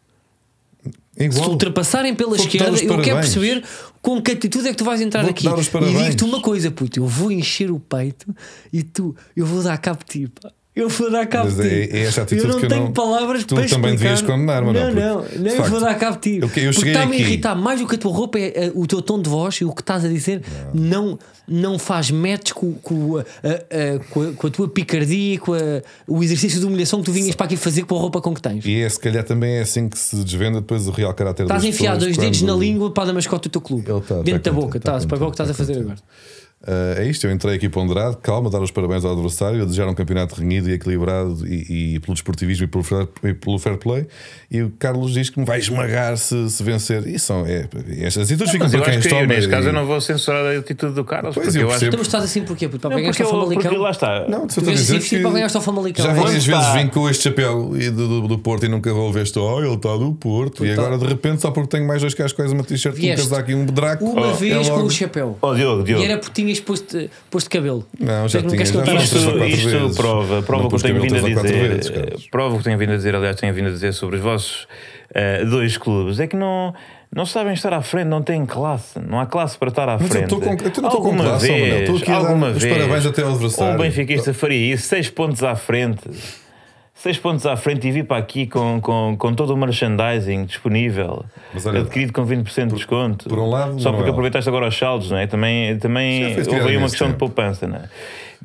Se 1.18 1.26
Igual. 1.26 1.52
ultrapassarem 1.52 2.14
pela 2.16 2.36
esquerda, 2.36 2.78
eu 2.84 3.00
quero 3.02 3.20
perceber 3.20 3.64
com 4.02 4.22
que 4.22 4.32
atitude 4.32 4.68
é 4.68 4.72
que 4.72 4.78
tu 4.78 4.84
vais 4.84 5.00
entrar 5.00 5.24
aqui. 5.26 5.48
E 5.48 6.04
digo-te 6.04 6.24
uma 6.24 6.42
coisa, 6.42 6.72
puto, 6.72 7.00
eu 7.00 7.06
vou 7.06 7.32
encher 7.32 7.72
o 7.72 7.80
peito 7.80 8.36
e 8.72 8.84
tu, 8.84 9.16
eu 9.36 9.46
vou 9.46 9.62
dar 9.62 9.78
cabo 9.78 10.00
de 10.00 10.26
ti, 10.26 10.28
pá. 10.28 10.52
Eu 10.76 10.90
vou 10.90 11.12
dar 11.12 11.28
cabo 11.28 11.50
de 11.52 11.56
ti. 11.62 11.96
é- 11.96 11.98
é 12.00 12.02
essa 12.06 12.24
atitude 12.24 12.48
eu 12.48 12.54
não 12.54 12.60
que 12.60 12.66
eu 12.66 12.70
tenho 12.70 12.84
não- 12.86 12.94
palavras 12.94 13.44
tu 13.44 13.54
para 13.54 13.68
também 13.68 13.94
explicar. 13.94 14.16
devias 14.16 14.22
condenar, 14.24 14.64
mas 14.64 14.74
não, 14.74 14.82
não, 14.92 15.22
porque, 15.22 15.38
não, 15.38 15.44
não, 15.44 15.52
eu 15.52 15.64
vou 15.66 15.80
dar 15.80 15.94
cabo 16.00 16.18
de 16.20 16.22
ti. 16.22 16.30
eu- 16.42 16.64
eu 16.64 16.74
porque 16.74 16.90
está-me 16.90 17.16
a 17.16 17.20
irritar 17.20 17.54
mais 17.56 17.80
do 17.80 17.88
que 17.88 17.94
a 17.94 17.98
tua 17.98 18.12
roupa, 18.12 18.40
é, 18.40 18.66
é, 18.66 18.72
o 18.74 18.88
teu 18.88 19.00
tom 19.02 19.22
de 19.22 19.30
voz 19.30 19.56
e 19.58 19.66
o 19.66 19.72
que 19.72 19.82
estás 19.82 20.04
a 20.04 20.08
dizer 20.08 20.42
não, 20.74 21.20
não 21.48 21.78
faz 21.78 22.10
match 22.10 22.54
com, 22.54 22.74
com, 22.74 23.18
a, 23.18 23.22
a- 23.22 23.24
a- 23.52 24.00
com, 24.10 24.22
a, 24.24 24.32
com 24.34 24.48
a 24.48 24.50
tua 24.50 24.68
picardia 24.68 25.36
e 25.36 25.38
com 25.38 25.52
o 26.08 26.24
exercício 26.24 26.60
de 26.60 26.66
humilhação 26.66 27.00
que 27.02 27.06
tu 27.06 27.12
vinhas 27.12 27.36
para 27.36 27.46
aqui 27.46 27.56
fazer 27.56 27.84
com 27.84 27.96
a 27.96 28.00
roupa 28.00 28.20
com 28.20 28.34
que 28.34 28.42
tens. 28.42 28.66
E 28.66 28.82
é, 28.82 28.90
se 28.90 29.00
calhar 29.00 29.24
também 29.24 29.58
é 29.58 29.62
assim 29.62 29.88
que 29.88 30.00
se 30.00 30.16
desvenda 30.24 30.60
depois 30.60 30.88
o 30.88 30.92
real 30.92 31.14
caráter 31.14 31.44
Estás 31.44 31.64
a 31.64 31.68
enfiar 31.68 31.98
dois 31.98 32.18
dedos 32.18 32.42
na 32.42 32.54
língua 32.56 32.90
para 32.90 33.06
dar 33.06 33.14
mascote 33.14 33.48
do 33.48 33.52
teu 33.52 33.62
clube. 33.62 33.92
Ele 33.92 34.02
tá- 34.02 34.22
dentro 34.24 34.40
tá 34.42 34.50
da 34.50 34.56
boca, 34.56 34.80
tá 34.80 34.92
estás 34.94 35.06
para 35.06 35.18
ver 35.20 35.26
o 35.26 35.28
que 35.28 35.34
estás 35.36 35.50
a 35.52 35.54
fazer 35.54 35.74
tá 35.76 35.80
agora. 35.82 35.98
Uh, 36.66 37.02
é 37.02 37.06
isto, 37.08 37.28
eu 37.28 37.32
entrei 37.32 37.56
aqui 37.56 37.68
ponderado, 37.68 38.16
calma, 38.18 38.50
dar 38.50 38.62
os 38.62 38.72
parabéns 38.72 39.04
ao 39.04 39.12
adversário, 39.12 39.62
a 39.62 39.66
desejar 39.66 39.86
um 39.90 39.94
campeonato 39.94 40.40
renhido 40.40 40.70
e 40.70 40.74
equilibrado 40.74 41.46
e, 41.46 41.96
e 41.96 42.00
pelo 42.00 42.14
desportivismo 42.14 42.64
e 42.64 42.68
pelo, 42.68 42.84
fair, 42.86 43.06
e 43.26 43.34
pelo 43.34 43.60
fair 43.60 43.78
play. 43.78 44.08
E 44.50 44.62
o 44.62 44.70
Carlos 44.80 45.14
diz 45.14 45.30
que 45.30 45.38
me 45.38 45.46
vai 45.46 45.60
esmagar 45.60 46.16
se, 46.16 46.50
se 46.50 46.64
vencer. 46.64 47.06
E 47.06 47.20
são, 47.20 47.46
é, 47.46 47.68
estas 48.00 48.28
atitudes 48.28 48.50
ficam 48.50 48.68
Mas 48.68 48.74
eu 48.76 48.82
para 48.82 48.92
quem 48.94 49.02
que 49.02 49.10
toma. 49.10 49.26
neste 49.26 49.50
caso 49.50 49.68
eu 49.68 49.74
não 49.74 49.86
vou 49.86 50.00
censurar 50.00 50.46
a 50.46 50.58
atitude 50.60 50.94
do 50.94 51.04
Carlos. 51.04 51.36
Pois, 51.36 51.48
porque 51.48 51.58
eu 51.60 51.64
eu 51.64 51.72
acho 51.76 51.86
mas 51.92 52.02
estás 52.02 52.24
assim 52.24 52.44
porquê? 52.44 52.70
puto? 52.70 52.80
Para 52.80 52.92
Não, 52.92 52.96
ganhar 52.98 53.10
porque, 53.10 53.24
esta 53.24 53.36
eu, 53.36 53.40
Famalicão? 53.40 53.64
porque 53.64 53.84
lá 53.84 53.92
está. 53.92 54.28
Não, 54.30 54.48
Tu 54.48 54.56
tu 54.56 54.62
vês 54.62 54.80
a 54.80 54.82
dizer 54.84 54.98
assim 54.98 55.16
que 55.18 55.22
para 55.22 55.32
ganhar 55.32 55.46
esta 55.48 55.60
Famalicão. 55.60 56.06
já 56.06 56.12
é? 56.12 56.16
várias 56.16 56.46
vezes 56.46 56.74
vim 56.76 56.88
com 56.88 57.10
este 57.10 57.24
chapéu 57.24 57.72
e 57.76 57.90
do, 57.90 58.08
do, 58.08 58.28
do 58.30 58.40
Porto 58.40 58.66
e 58.66 58.70
nunca 58.70 58.94
vou 58.94 59.12
ver 59.12 59.24
este. 59.24 59.38
Oh, 59.38 59.60
ele 59.62 59.74
está 59.74 59.98
do 59.98 60.14
Porto. 60.14 60.66
E 60.66 60.74
tá. 60.74 60.82
agora 60.82 60.98
de 60.98 61.06
repente, 61.08 61.42
só 61.42 61.52
porque 61.52 61.68
tenho 61.70 61.86
mais 61.86 62.00
dois 62.00 62.14
cascóis, 62.14 62.54
uma 62.54 62.64
t-shirt, 62.64 62.98
um 62.98 63.16
casaco 63.18 63.52
e 63.52 63.56
um 63.56 63.66
bedraco. 63.66 64.06
Uma 64.06 64.34
vez 64.34 64.70
com 64.70 64.84
o 64.84 64.90
chapéu. 64.90 65.38
Oh, 65.42 65.54
Diogo, 65.54 65.84
Diogo. 65.84 66.02
E 66.02 66.06
era 66.06 66.18
porque 66.18 66.53
tinhas 66.54 66.60
posto, 66.62 67.10
posto 67.30 67.50
cabelo. 67.50 67.86
Não, 68.00 68.28
já 68.28 68.42
tinha, 68.42 68.54
eu 68.62 68.66
já? 68.66 68.94
Isto- 68.96 69.18
Isto, 69.18 69.68
isto 69.70 69.96
prova, 69.96 70.42
prova 70.42 70.66
o 70.66 70.70
que 70.70 70.76
eu 70.76 70.80
tenho 70.80 71.02
vindo 71.02 71.16
a 71.16 71.20
dizer. 71.42 71.70
vezes, 71.70 71.90
Carlos. 71.90 72.28
prova 72.28 72.56
o 72.56 72.58
que 72.60 72.64
tenho 72.64 72.78
vindo 72.78 72.94
a 72.94 72.96
dizer, 72.96 73.16
aliás, 73.16 73.36
tenho 73.38 73.54
vindo 73.54 73.68
a 73.68 73.72
dizer 73.72 73.94
sobre 73.94 74.18
os 74.18 74.22
vossos 74.22 74.68
eh, 75.14 75.44
dois 75.46 75.78
clubes. 75.78 76.20
É 76.20 76.28
que 76.28 76.36
não, 76.36 76.74
não 77.14 77.26
sabem 77.26 77.54
estar 77.54 77.74
à 77.74 77.82
frente, 77.82 78.08
não 78.08 78.22
têm 78.22 78.46
classe. 78.46 79.00
Não 79.00 79.20
há 79.20 79.26
classe 79.26 79.58
para 79.58 79.70
estar 79.70 79.88
à 79.90 79.94
Mas 79.94 80.02
eu 80.04 80.08
frente. 80.08 80.24
estou 80.24 80.40
com- 80.40 80.46
eu 80.50 80.58
não 80.58 80.68
estou 80.68 80.82
com 80.82 80.88
alguma 81.08 81.24
classe, 81.24 81.48
vez, 81.48 81.60
Manuel. 81.62 81.80
Estou 81.82 81.96
aqui 81.98 82.12
a 82.12 82.14
dar 82.14 82.20
alguma 82.28 82.50
os 82.50 82.62
vez, 82.64 82.74
parabéns 82.78 83.06
até 83.06 83.22
ao 83.22 83.30
adversário. 83.32 83.76
Um 83.76 83.78
benfiquista 83.84 84.34
faria 84.34 84.74
isso, 84.74 84.88
seis 84.88 85.10
pontos 85.10 85.44
à 85.44 85.56
frente. 85.56 86.02
Seis 86.96 87.18
pontos 87.18 87.46
à 87.46 87.58
frente 87.58 87.88
e 87.88 87.92
vir 87.92 88.06
para 88.06 88.18
aqui 88.18 88.46
com, 88.46 88.80
com, 88.80 89.16
com 89.18 89.34
todo 89.34 89.54
o 89.54 89.58
merchandising 89.58 90.46
disponível, 90.46 91.26
Mas 91.54 91.66
olha, 91.66 91.82
adquirido 91.82 92.14
com 92.14 92.26
20% 92.26 92.68
de 92.68 92.76
desconto. 92.76 93.28
por 93.28 93.40
um 93.40 93.50
lado, 93.50 93.72
só 93.74 93.90
porque 93.90 93.92
Manuel. 93.96 94.12
aproveitaste 94.12 94.48
agora 94.48 94.68
os 94.68 94.78
saldos, 94.78 95.10
não 95.12 95.18
é? 95.18 95.26
Também, 95.28 95.78
também 95.80 96.36
houve 96.38 96.70
aí 96.70 96.78
uma 96.78 96.88
questão 96.88 97.08
de 97.08 97.14
tempo. 97.14 97.18
poupança, 97.18 97.68
não 97.68 97.78
é? 97.78 97.90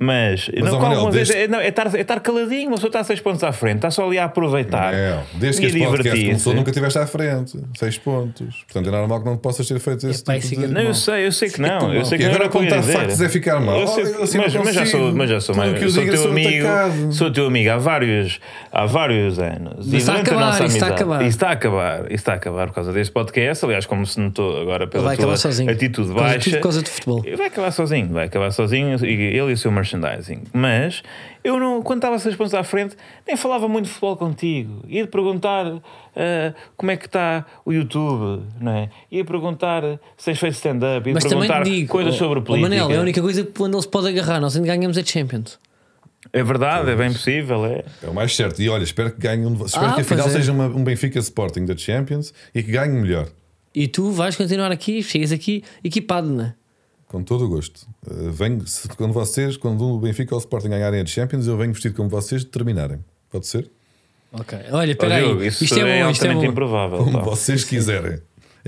Mas, 0.00 0.48
Mas, 0.60 0.72
não, 0.72 0.80
Manuel, 0.80 1.10
desde- 1.10 1.34
é, 1.36 1.48
não, 1.48 1.58
é, 1.58 1.66
estar, 1.70 1.92
é 1.92 2.00
estar 2.02 2.20
caladinho, 2.20 2.68
uma 2.68 2.76
pessoa 2.76 2.88
está 2.88 3.00
a 3.00 3.04
6 3.04 3.18
pontos 3.20 3.42
à 3.42 3.50
frente, 3.50 3.76
está 3.78 3.90
só 3.90 4.06
ali 4.06 4.16
a 4.16 4.26
aproveitar. 4.26 4.94
É, 4.94 5.18
desde 5.34 5.60
que 5.60 5.66
e 5.66 5.70
este 5.70 6.24
começou, 6.26 6.54
nunca 6.54 6.70
estiveste 6.70 6.98
à 7.00 7.06
frente. 7.08 7.58
Seis 7.76 7.98
pontos. 7.98 8.64
Portanto, 8.72 8.86
é 8.86 8.90
normal 8.96 9.18
que 9.24 9.26
não 9.28 9.36
possas 9.36 9.66
ter 9.66 9.80
feito 9.80 10.06
esse 10.08 10.22
Epá, 10.22 10.34
tipo 10.34 10.46
isso 10.46 10.60
de... 10.60 10.66
Não, 10.68 10.80
eu 10.82 10.94
sei, 10.94 11.26
eu 11.26 11.32
sei 11.32 11.50
que 11.50 11.60
não. 11.60 11.92
Eu 11.92 12.04
sei 12.04 12.14
E 12.14 12.18
que 12.20 12.24
não 12.28 12.30
agora 12.34 12.44
era 12.44 12.48
o 12.48 12.50
que 12.52 12.58
eu 12.58 12.62
ia 12.62 12.68
contar 12.68 12.80
dizer. 12.80 12.92
factos 12.92 13.20
é 13.20 13.28
ficar 13.28 13.58
mal. 13.60 13.80
Eu 13.80 13.86
sei- 13.88 14.04
Oh, 14.04 14.06
eu 14.06 14.22
assim 14.22 14.38
mas, 14.38 14.54
não 14.54 14.64
mas 14.64 14.74
já 14.76 14.86
sou, 14.86 15.12
mas 15.12 15.30
já 15.30 15.40
sou 15.40 15.54
mais. 15.56 15.92
sou 15.92 16.04
teu 16.04 16.16
sou 16.16 16.30
amigo. 16.30 16.66
atacado. 16.68 17.12
Sou 17.12 17.30
teu 17.32 17.46
amigo 17.48 17.70
há 17.72 17.76
vários, 17.78 18.37
há 18.72 18.86
vários 18.86 19.38
anos. 19.38 19.86
Mas 19.86 20.02
está 20.02 20.14
a 20.14 20.20
acabar, 20.20 20.64
está 20.64 20.86
a 20.86 20.90
acabar. 20.90 21.20
Isso 21.20 21.28
está 21.28 21.48
a 21.48 21.52
acabar. 21.52 22.12
Está 22.12 22.32
a 22.32 22.36
acabar 22.36 22.66
por 22.68 22.74
causa 22.74 22.92
deste 22.92 23.12
podcast. 23.12 23.64
Aliás, 23.64 23.86
como 23.86 24.06
se 24.06 24.20
notou 24.20 24.60
agora 24.60 24.86
pela 24.86 25.04
vai 25.04 25.16
tua 25.16 25.34
atitude 25.34 26.12
baixa. 26.12 26.50
por 26.50 26.60
causa 26.60 26.82
de 26.82 26.90
futebol. 26.90 27.22
Vai 27.36 27.46
acabar 27.46 27.70
sozinho, 27.70 28.08
vai 28.08 28.26
acabar 28.26 28.50
sozinho, 28.50 28.96
e 29.04 29.12
ele 29.12 29.50
e 29.50 29.52
o 29.52 29.56
seu 29.56 29.70
merchandising. 29.70 30.42
Mas 30.52 31.02
eu 31.42 31.58
não, 31.58 31.82
quando 31.82 31.98
estava 31.98 32.18
seis 32.18 32.36
pontos 32.36 32.54
à 32.54 32.62
frente, 32.62 32.96
nem 33.26 33.36
falava 33.36 33.68
muito 33.68 33.86
de 33.86 33.90
futebol 33.90 34.16
contigo. 34.16 34.82
Ia 34.88 35.04
te 35.04 35.10
perguntar 35.10 35.80
ah, 36.18 36.52
como 36.76 36.90
é 36.90 36.96
que 36.96 37.06
está 37.06 37.46
o 37.64 37.72
YouTube, 37.72 38.42
não 38.60 38.72
é? 38.72 38.90
Ia 39.10 39.24
perguntar 39.24 39.82
se 40.16 40.26
tens 40.26 40.38
feito 40.38 40.54
stand-up, 40.54 41.08
ia 41.08 41.14
Mas 41.14 41.24
perguntar 41.24 41.62
digo, 41.62 41.88
coisas 41.88 42.14
oh, 42.14 42.18
sobre 42.18 42.40
oh, 42.40 42.42
política. 42.42 42.68
Manel, 42.68 42.90
é 42.90 42.96
a 42.96 43.00
única 43.00 43.22
coisa 43.22 43.44
que 43.44 43.62
onde 43.62 43.76
ele 43.76 43.82
se 43.82 43.88
pode 43.88 44.08
agarrar. 44.08 44.40
Nós 44.40 44.56
ainda 44.56 44.66
ganhamos 44.66 44.98
a 44.98 45.04
Champions. 45.04 45.58
É 46.32 46.42
verdade, 46.42 46.90
é 46.90 46.96
bem 46.96 47.12
possível, 47.12 47.64
é. 47.66 47.84
É 48.02 48.08
o 48.08 48.14
mais 48.14 48.34
certo. 48.34 48.60
E 48.62 48.68
olha, 48.68 48.82
espero 48.84 49.10
que 49.12 49.18
ganhe 49.20 49.44
um... 49.46 49.64
Espero 49.64 49.86
Ah, 49.86 49.94
que 49.94 50.00
a 50.02 50.04
final 50.04 50.26
é. 50.26 50.30
seja 50.30 50.52
uma- 50.52 50.66
um 50.66 50.84
Benfica 50.84 51.18
Sporting 51.18 51.64
da 51.64 51.76
Champions 51.76 52.32
e 52.54 52.62
que 52.62 52.70
ganhe 52.72 52.92
melhor. 52.92 53.28
E 53.74 53.86
tu 53.88 54.10
vais 54.10 54.34
continuar 54.36 54.70
aqui, 54.72 55.02
chegas 55.02 55.30
aqui 55.32 55.62
equipado, 55.84 56.28
não 56.28 56.44
é? 56.44 56.54
Com 57.06 57.22
todo 57.22 57.44
o 57.44 57.48
gosto. 57.48 57.86
Uh, 58.06 58.30
venho, 58.30 58.66
se- 58.66 58.88
quando 58.88 59.12
vocês, 59.12 59.56
quando 59.56 59.82
o 59.84 59.98
Benfica 59.98 60.34
ou 60.34 60.38
o 60.38 60.40
Sporting 60.40 60.68
ganharem 60.68 61.00
a 61.00 61.06
Champions, 61.06 61.46
eu 61.46 61.56
venho 61.56 61.72
vestido 61.72 61.94
como 61.94 62.08
vocês 62.08 62.44
terminarem. 62.44 62.98
Pode 63.30 63.46
ser? 63.46 63.70
Ok. 64.32 64.58
Olha, 64.70 64.90
Ó, 64.90 64.92
espera 64.92 65.16
Diogo, 65.20 65.40
aí. 65.40 65.46
isso 65.48 65.64
Isto 65.64 65.78
é 65.78 65.80
é, 66.00 66.04
bom, 66.04 66.10
isto 66.10 66.22
é 66.24 66.28
altamente 66.28 66.46
bom. 66.46 66.52
improvável. 66.52 66.98
Como 66.98 67.12
pá. 67.18 67.24
vocês 67.24 67.64
quiserem. 67.64 68.20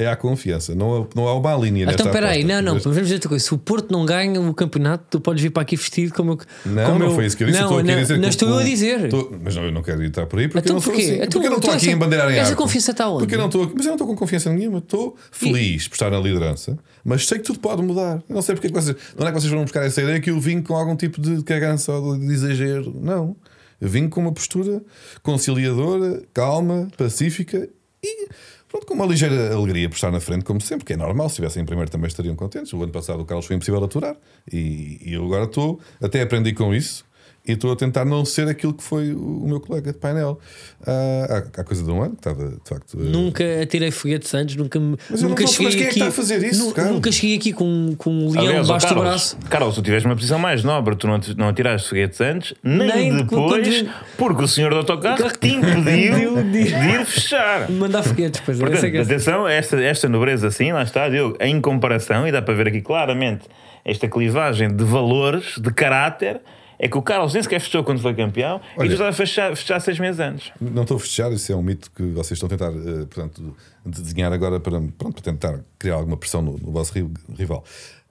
É 0.02 0.06
à 0.06 0.16
confiança. 0.16 0.74
Não, 0.74 1.02
há- 1.02 1.06
não 1.14 1.28
há 1.28 1.34
uma 1.38 1.54
linha 1.56 1.84
Então, 1.84 2.06
espera 2.06 2.30
aí, 2.30 2.40
aposta. 2.42 2.62
não, 2.62 2.74
não, 2.74 2.80
vamos 2.80 2.98
dizer 3.02 3.14
outra 3.14 3.28
coisa. 3.28 3.44
Se 3.44 3.52
o 3.54 3.58
Porto 3.58 3.90
não 3.92 4.06
ganha 4.06 4.40
o 4.40 4.54
campeonato, 4.54 5.04
tu 5.10 5.20
podes 5.20 5.42
vir 5.42 5.50
para 5.50 5.62
aqui 5.62 5.76
vestido 5.76 6.14
como 6.14 6.32
eu. 6.32 6.38
Não, 6.64 6.86
como 6.86 6.98
não 6.98 7.06
eu- 7.08 7.14
foi 7.14 7.26
isso 7.26 7.36
que 7.36 7.42
eu 7.44 7.48
disse. 7.48 7.60
Não, 7.60 7.66
eu 7.72 7.80
estou 7.80 7.84
não, 7.84 7.94
a 7.94 8.00
dizer 8.02 8.18
não 8.18 8.28
estou 8.28 8.48
eu 8.48 8.58
a 8.58 8.62
dizer. 8.62 9.04
estou- 9.04 9.38
mas 9.42 9.54
não, 9.56 9.64
eu 9.64 9.72
não 9.72 9.82
quero 9.82 10.02
entrar 10.04 10.26
por 10.26 10.38
aí 10.38 10.48
porque 10.48 10.60
Então 10.60 10.70
eu 10.70 10.74
não 10.76 10.80
sou 10.80 10.92
porquê? 10.94 11.06
assim. 11.12 11.22
Então, 11.22 11.42
eu 11.44 11.50
não 11.50 11.58
estou 11.58 11.74
aqui 11.74 11.90
em 11.90 11.96
bandeirar 11.96 12.30
em 12.32 12.38
essa 12.38 12.56
confiança 12.56 12.90
está 12.92 13.08
onde? 13.08 13.18
Porque 13.24 13.36
não 13.36 13.46
estou, 13.46 13.70
mas 13.74 13.84
eu 13.84 13.88
não 13.90 13.94
estou 13.94 14.06
com 14.06 14.16
confiança 14.16 14.50
nenhuma. 14.52 14.78
Estou 14.78 15.16
feliz 15.30 15.86
por 15.86 15.94
estar 15.96 16.10
na 16.10 16.18
liderança, 16.18 16.78
mas 17.04 17.26
sei 17.26 17.38
que 17.38 17.44
tudo 17.44 17.58
pode 17.60 17.82
mudar. 17.82 18.22
Eu 18.28 18.34
não 18.34 18.40
sei 18.42 18.54
porque 18.54 18.68
é 18.68 18.70
que 18.70 18.80
vocês, 18.80 18.96
não 19.18 19.26
é 19.26 19.32
que 19.32 19.38
vocês 19.38 19.52
vão 19.52 19.62
buscar 19.62 19.84
essa 19.84 20.00
ideia 20.00 20.18
que 20.18 20.30
eu 20.30 20.40
vim 20.40 20.62
com 20.62 20.74
algum 20.74 20.96
tipo 20.96 21.20
de 21.20 21.42
cagança 21.42 21.92
ou 21.92 22.16
de 22.18 22.24
exagero. 22.32 22.96
Não. 22.98 23.36
Eu 23.80 23.88
vim 23.88 24.08
com 24.08 24.20
uma 24.20 24.32
postura 24.32 24.82
conciliadora, 25.22 26.22
calma, 26.34 26.88
pacífica 26.96 27.68
e 28.02 28.28
pronto, 28.70 28.86
com 28.86 28.94
uma 28.94 29.04
ligeira 29.04 29.52
alegria 29.52 29.88
por 29.88 29.96
estar 29.96 30.10
na 30.10 30.20
frente, 30.20 30.44
como 30.44 30.60
sempre, 30.60 30.84
que 30.84 30.92
é 30.92 30.96
normal. 30.96 31.28
Se 31.28 31.34
estivessem 31.34 31.62
em 31.62 31.66
primeiro 31.66 31.90
também 31.90 32.08
estariam 32.08 32.36
contentes. 32.36 32.72
O 32.72 32.82
ano 32.82 32.92
passado 32.92 33.20
o 33.20 33.24
Carlos 33.24 33.46
foi 33.46 33.56
impossível 33.56 33.82
aturar 33.82 34.16
e, 34.50 35.00
e 35.04 35.12
eu 35.14 35.24
agora 35.24 35.44
estou, 35.44 35.80
até 36.00 36.22
aprendi 36.22 36.52
com 36.54 36.74
isso. 36.74 37.04
E 37.46 37.52
estou 37.52 37.72
a 37.72 37.76
tentar 37.76 38.04
não 38.04 38.22
ser 38.24 38.46
aquilo 38.48 38.74
que 38.74 38.82
foi 38.84 39.14
o 39.14 39.44
meu 39.46 39.60
colega 39.60 39.92
de 39.92 39.98
painel 39.98 40.38
Ah, 40.86 41.42
há, 41.56 41.60
há 41.60 41.64
coisa 41.64 41.82
de 41.82 41.90
um 41.90 42.02
ano, 42.02 42.10
que 42.12 42.18
estava 42.28 42.48
de 42.50 42.56
facto. 42.68 42.98
eh, 43.00 43.04
Nunca 43.04 43.44
atirei 43.62 43.90
foguetes 43.90 44.32
antes, 44.34 44.56
nunca 44.56 44.78
me. 44.78 44.96
Mas 45.10 45.20
eu 45.20 45.22
não 45.24 45.30
nunca 45.30 45.44
estou- 45.44 45.64
mas 45.64 45.74
quem 45.74 45.82
é 45.84 45.86
que 45.86 45.90
aqui, 45.90 45.98
está 46.00 46.08
a 46.08 46.12
fazer 46.12 46.44
isso, 46.44 46.74
nu-? 46.76 46.92
Nunca 46.92 47.10
cheguei 47.10 47.36
aqui 47.36 47.52
com, 47.54 47.94
com 47.96 48.10
um 48.10 48.30
leão 48.30 48.44
Aliás, 48.46 48.58
ó, 48.70 48.76
debaixo 48.76 48.86
do 48.86 48.88
Carlos, 48.94 49.08
braço. 49.34 49.36
Carlos, 49.50 49.74
tu 49.74 49.82
tiveste 49.82 50.06
uma 50.06 50.14
posição 50.16 50.38
mais 50.38 50.62
nobre, 50.62 50.94
tu 50.96 51.06
não, 51.06 51.18
não 51.38 51.48
atiraste 51.48 51.88
foguetes 51.88 52.20
antes, 52.20 52.54
nem, 52.62 52.86
Nem 52.88 53.16
depois, 53.16 53.82
quando- 53.82 53.90
porque 54.18 54.44
o 54.44 54.48
senhor 54.48 54.70
do 54.70 54.76
autocarro 54.76 55.30
te 55.38 55.48
impediu 55.54 56.42
de 56.44 56.58
ir 56.58 57.04
fechar. 57.06 57.68
Mandar 57.72 58.02
foguetes, 58.02 58.42
pois 58.44 58.58
é. 58.60 58.60
Portanto, 58.60 58.84
essa 58.84 58.86
é 58.86 58.96
é- 58.98 59.02
atenção, 59.02 59.48
esta, 59.48 59.80
esta 59.82 60.08
nobreza 60.10 60.46
assim, 60.48 60.72
lá 60.72 60.82
está, 60.82 61.08
Diogo, 61.08 61.36
em 61.40 61.58
comparação, 61.60 62.28
e 62.28 62.32
dá 62.32 62.42
para 62.42 62.52
ver 62.54 62.68
aqui 62.68 62.80
claramente 62.82 63.46
esta 63.84 64.06
clivagem 64.08 64.68
de 64.74 64.84
valores, 64.84 65.54
de 65.58 65.72
caráter, 65.72 66.40
é 66.82 66.88
que 66.88 66.96
o 66.96 67.02
Carlos 67.02 67.34
nem 67.34 67.42
sequer 67.42 67.60
fechou 67.60 67.84
quando 67.84 68.00
foi 68.00 68.14
campeão 68.14 68.60
e 68.76 68.80
Olha- 68.80 68.88
tu 68.88 68.92
estás 68.94 69.14
a 69.14 69.16
fechar, 69.16 69.54
fechar 69.56 69.78
seis 69.80 69.98
meses 69.98 70.18
antes. 70.18 70.50
Não 70.60 70.82
estou 70.82 70.96
a 70.96 71.00
fechar, 71.00 71.30
isso 71.30 71.52
é 71.52 71.54
um 71.54 71.62
mito 71.62 71.90
que 71.92 72.02
vocês 72.12 72.32
estão 72.32 72.46
a 72.46 72.50
tentar 72.50 72.70
eh, 72.70 73.04
portanto, 73.06 73.54
desenhar 73.84 74.32
agora 74.32 74.58
para, 74.58 74.80
pronto, 74.80 75.12
para 75.12 75.22
tentar 75.32 75.60
criar 75.78 75.94
alguma 75.96 76.16
pressão 76.16 76.40
no, 76.42 76.52
no 76.58 76.72
vosso 76.72 76.92
ri- 76.94 77.08
rival. 77.36 77.62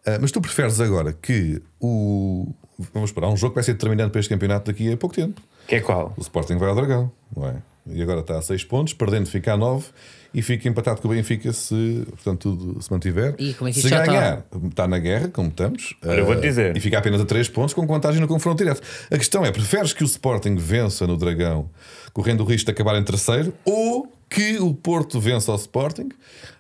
Ah, 0.06 0.18
mas 0.22 0.32
tu 0.32 0.40
preferes 0.40 0.80
agora 0.80 1.12
que 1.12 1.62
o. 1.82 2.54
Vamos 2.94 3.10
esperar, 3.10 3.28
um 3.28 3.36
jogo 3.36 3.52
que 3.52 3.56
vai 3.56 3.64
ser 3.64 3.74
determinante 3.74 4.12
para 4.12 4.20
este 4.22 4.30
campeonato 4.30 4.72
daqui 4.72 4.90
a 4.94 4.96
pouco 4.96 5.14
tempo. 5.16 5.42
Que 5.68 5.76
é 5.76 5.80
qual? 5.82 6.14
O 6.16 6.22
Sporting 6.22 6.56
vai 6.58 6.70
ao 6.70 6.76
Dragão, 6.76 7.12
não 7.36 7.48
é? 7.48 7.56
E 7.88 8.02
agora 8.02 8.22
está 8.22 8.38
a 8.38 8.42
6 8.42 8.64
pontos, 8.64 8.94
perdendo 8.94 9.28
fica 9.28 9.54
a 9.54 9.58
9 9.58 9.88
e 10.34 10.42
fica 10.42 10.68
empatado 10.68 11.02
com 11.02 11.08
o 11.08 11.12
Benfica 11.12 11.52
se 11.52 12.04
portanto, 12.10 12.56
tudo 12.56 12.82
se 12.82 12.92
mantiver. 12.92 13.36
Ih, 13.40 13.54
como 13.54 13.70
é 13.70 13.74
que 13.74 13.82
se 13.82 13.90
ganhar, 13.90 14.46
está? 14.66 14.88
na 14.88 15.00
guerra, 15.00 15.28
como 15.30 15.50
estamos. 15.50 15.96
Olha, 16.06 16.20
eu 16.20 16.26
vou-te 16.26 16.40
ah, 16.40 16.42
dizer. 16.42 16.78
E 16.78 16.80
fica 16.80 16.98
apenas 16.98 17.22
a 17.22 17.26
3 17.26 17.48
pontos 17.50 17.74
com 17.74 17.86
vantagem 17.86 18.22
no 18.22 18.28
confronto 18.28 18.58
direto. 18.58 18.82
A 19.10 19.18
questão 19.18 19.44
é: 19.46 19.52
preferes 19.52 19.94
que 19.94 20.04
o 20.04 20.06
Sporting 20.06 20.56
vença 20.56 21.08
no 21.08 21.18
Dragão, 21.18 21.70
correndo 22.14 22.42
o 22.42 22.46
risco 22.46 22.66
de 22.66 22.72
acabar 22.72 22.98
em 22.98 23.04
terceiro, 23.04 23.54
ou 23.66 24.12
que 24.30 24.60
o 24.60 24.74
Porto 24.74 25.20
vença 25.20 25.52
ao 25.52 25.58
Sporting? 25.58 26.10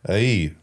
Aí. 0.03 0.53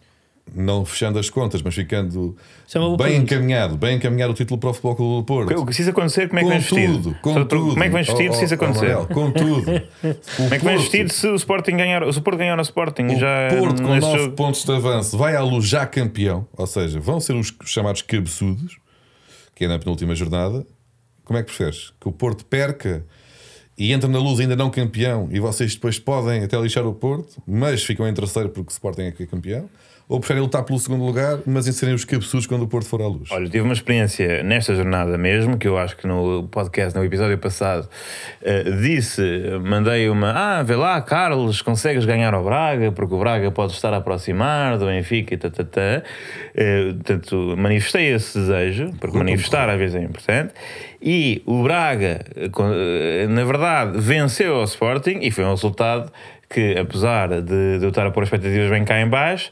Não 0.54 0.84
fechando 0.84 1.18
as 1.18 1.28
contas, 1.28 1.60
mas 1.60 1.74
ficando 1.74 2.36
é 2.72 2.96
bem 2.96 3.16
encaminhado, 3.16 3.76
bem 3.76 3.96
encaminhado 3.96 4.32
o 4.32 4.34
título 4.34 4.58
para 4.60 4.70
o 4.70 4.72
Futebol 4.72 4.94
Clube 4.96 5.16
do 5.16 5.24
Porto. 5.24 5.72
Se 5.72 5.82
isso 5.82 5.90
acontecer, 5.90 6.28
como 6.28 6.38
é 6.38 6.44
que 6.44 6.48
Com 6.50 6.56
vestido? 6.58 6.92
tudo, 7.02 7.16
com 7.20 7.34
Só 7.34 7.40
tu- 7.40 7.46
tudo. 7.48 7.70
Como 7.72 7.82
é 7.84 7.86
que 7.88 7.92
vens 7.94 8.06
vestido 8.06 8.34
se 8.34 8.44
isso 8.44 8.54
oh, 8.54 8.64
acontecer? 8.64 8.86
Manel, 8.92 9.06
com 9.08 9.30
tudo. 9.32 9.64
Como 10.36 10.54
é 10.54 10.58
que 10.58 10.64
vens 10.64 10.80
vestido 10.82 11.12
se 11.12 11.26
o 11.26 11.34
Sporting 11.34 11.76
ganhar, 11.76 12.12
se 12.12 12.18
o 12.18 12.22
Porto 12.22 12.38
ganhar 12.38 12.54
no 12.56 12.62
Sporting 12.62 13.02
O 13.06 13.18
já 13.18 13.48
Porto 13.58 13.82
com 13.82 13.88
neste 13.88 14.08
9 14.08 14.18
jogo- 14.22 14.36
pontos 14.36 14.64
de 14.64 14.72
avanço 14.72 15.18
vai 15.18 15.34
à 15.36 15.42
luz 15.42 15.66
já 15.66 15.84
campeão, 15.84 16.46
ou 16.56 16.66
seja, 16.66 17.00
vão 17.00 17.18
ser 17.20 17.34
os 17.34 17.52
chamados 17.64 18.00
cabeçudos, 18.02 18.78
que 19.54 19.64
é 19.64 19.68
na 19.68 19.78
penúltima 19.78 20.14
jornada. 20.14 20.64
Como 21.24 21.38
é 21.38 21.42
que 21.42 21.48
preferes? 21.48 21.92
Que 22.00 22.08
o 22.08 22.12
Porto 22.12 22.44
perca 22.44 23.04
e 23.76 23.92
entra 23.92 24.08
na 24.08 24.18
luz 24.20 24.38
ainda 24.40 24.54
não 24.54 24.70
campeão 24.70 25.28
e 25.32 25.40
vocês 25.40 25.74
depois 25.74 25.98
podem 25.98 26.44
até 26.44 26.56
lixar 26.58 26.86
o 26.86 26.94
Porto, 26.94 27.42
mas 27.46 27.82
ficam 27.82 28.06
em 28.08 28.14
terceiro 28.14 28.48
porque 28.48 28.70
o 28.70 28.72
Sporting 28.72 29.02
é 29.02 29.10
que 29.10 29.24
é 29.24 29.26
campeão? 29.26 29.68
Ou 30.08 30.20
preferem 30.20 30.40
lutar 30.40 30.62
pelo 30.62 30.78
segundo 30.78 31.04
lugar, 31.04 31.40
mas 31.44 31.66
em 31.66 31.72
serem 31.72 31.94
os 31.94 32.04
cabeçudos 32.04 32.46
quando 32.46 32.62
o 32.62 32.68
Porto 32.68 32.86
for 32.86 33.02
à 33.02 33.08
luz? 33.08 33.28
Olha, 33.32 33.46
tive 33.46 33.62
uma 33.62 33.72
experiência 33.72 34.42
nesta 34.44 34.72
jornada 34.72 35.18
mesmo, 35.18 35.58
que 35.58 35.66
eu 35.66 35.76
acho 35.76 35.96
que 35.96 36.06
no 36.06 36.44
podcast, 36.44 36.96
no 36.96 37.04
episódio 37.04 37.36
passado, 37.38 37.88
eh, 38.40 38.62
disse, 38.80 39.20
mandei 39.64 40.08
uma, 40.08 40.30
ah, 40.30 40.62
vê 40.62 40.76
lá, 40.76 41.00
Carlos, 41.00 41.60
consegues 41.60 42.04
ganhar 42.04 42.34
ao 42.34 42.44
Braga, 42.44 42.92
porque 42.92 43.14
o 43.14 43.18
Braga 43.18 43.50
pode 43.50 43.72
estar 43.72 43.92
a 43.92 43.96
aproximar 43.96 44.78
do 44.78 44.86
Benfica 44.86 45.34
e 45.34 45.36
tatatá. 45.36 46.02
Uh, 46.54 46.94
portanto, 46.94 47.54
manifestei 47.56 48.14
esse 48.14 48.38
desejo, 48.38 48.92
porque 49.00 49.16
manifestar 49.18 49.68
às 49.68 49.78
vezes 49.78 49.96
é 49.96 50.02
importante, 50.04 50.54
e 51.02 51.42
o 51.44 51.62
Braga, 51.62 52.24
eh, 52.36 53.26
na 53.28 53.44
verdade, 53.44 53.98
venceu 53.98 54.56
ao 54.56 54.64
Sporting, 54.64 55.18
e 55.20 55.30
foi 55.30 55.44
um 55.44 55.50
resultado 55.50 56.12
que, 56.48 56.76
apesar 56.78 57.28
de, 57.42 57.78
de 57.78 57.84
eu 57.84 57.88
estar 57.88 58.06
a 58.06 58.10
pôr 58.10 58.22
expectativas 58.22 58.70
bem 58.70 58.84
cá 58.84 59.00
em 59.00 59.08
baixo, 59.08 59.50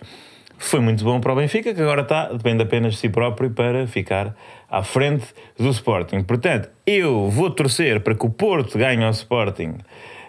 foi 0.58 0.80
muito 0.80 1.04
bom 1.04 1.20
para 1.20 1.32
o 1.32 1.37
Benfica, 1.37 1.75
que 1.75 1.80
agora 1.80 2.02
está, 2.02 2.28
depende 2.32 2.62
apenas 2.62 2.94
de 2.94 3.00
si 3.00 3.08
próprio 3.08 3.50
para 3.50 3.87
ficar 3.87 4.34
à 4.70 4.82
frente 4.82 5.26
do 5.58 5.68
Sporting. 5.70 6.23
Portanto, 6.23 6.68
eu 6.87 7.28
vou 7.30 7.50
torcer 7.50 8.00
para 8.00 8.14
que 8.14 8.25
o 8.25 8.30
Porto 8.30 8.78
ganhe 8.78 9.04
ao 9.04 9.11
Sporting 9.11 9.75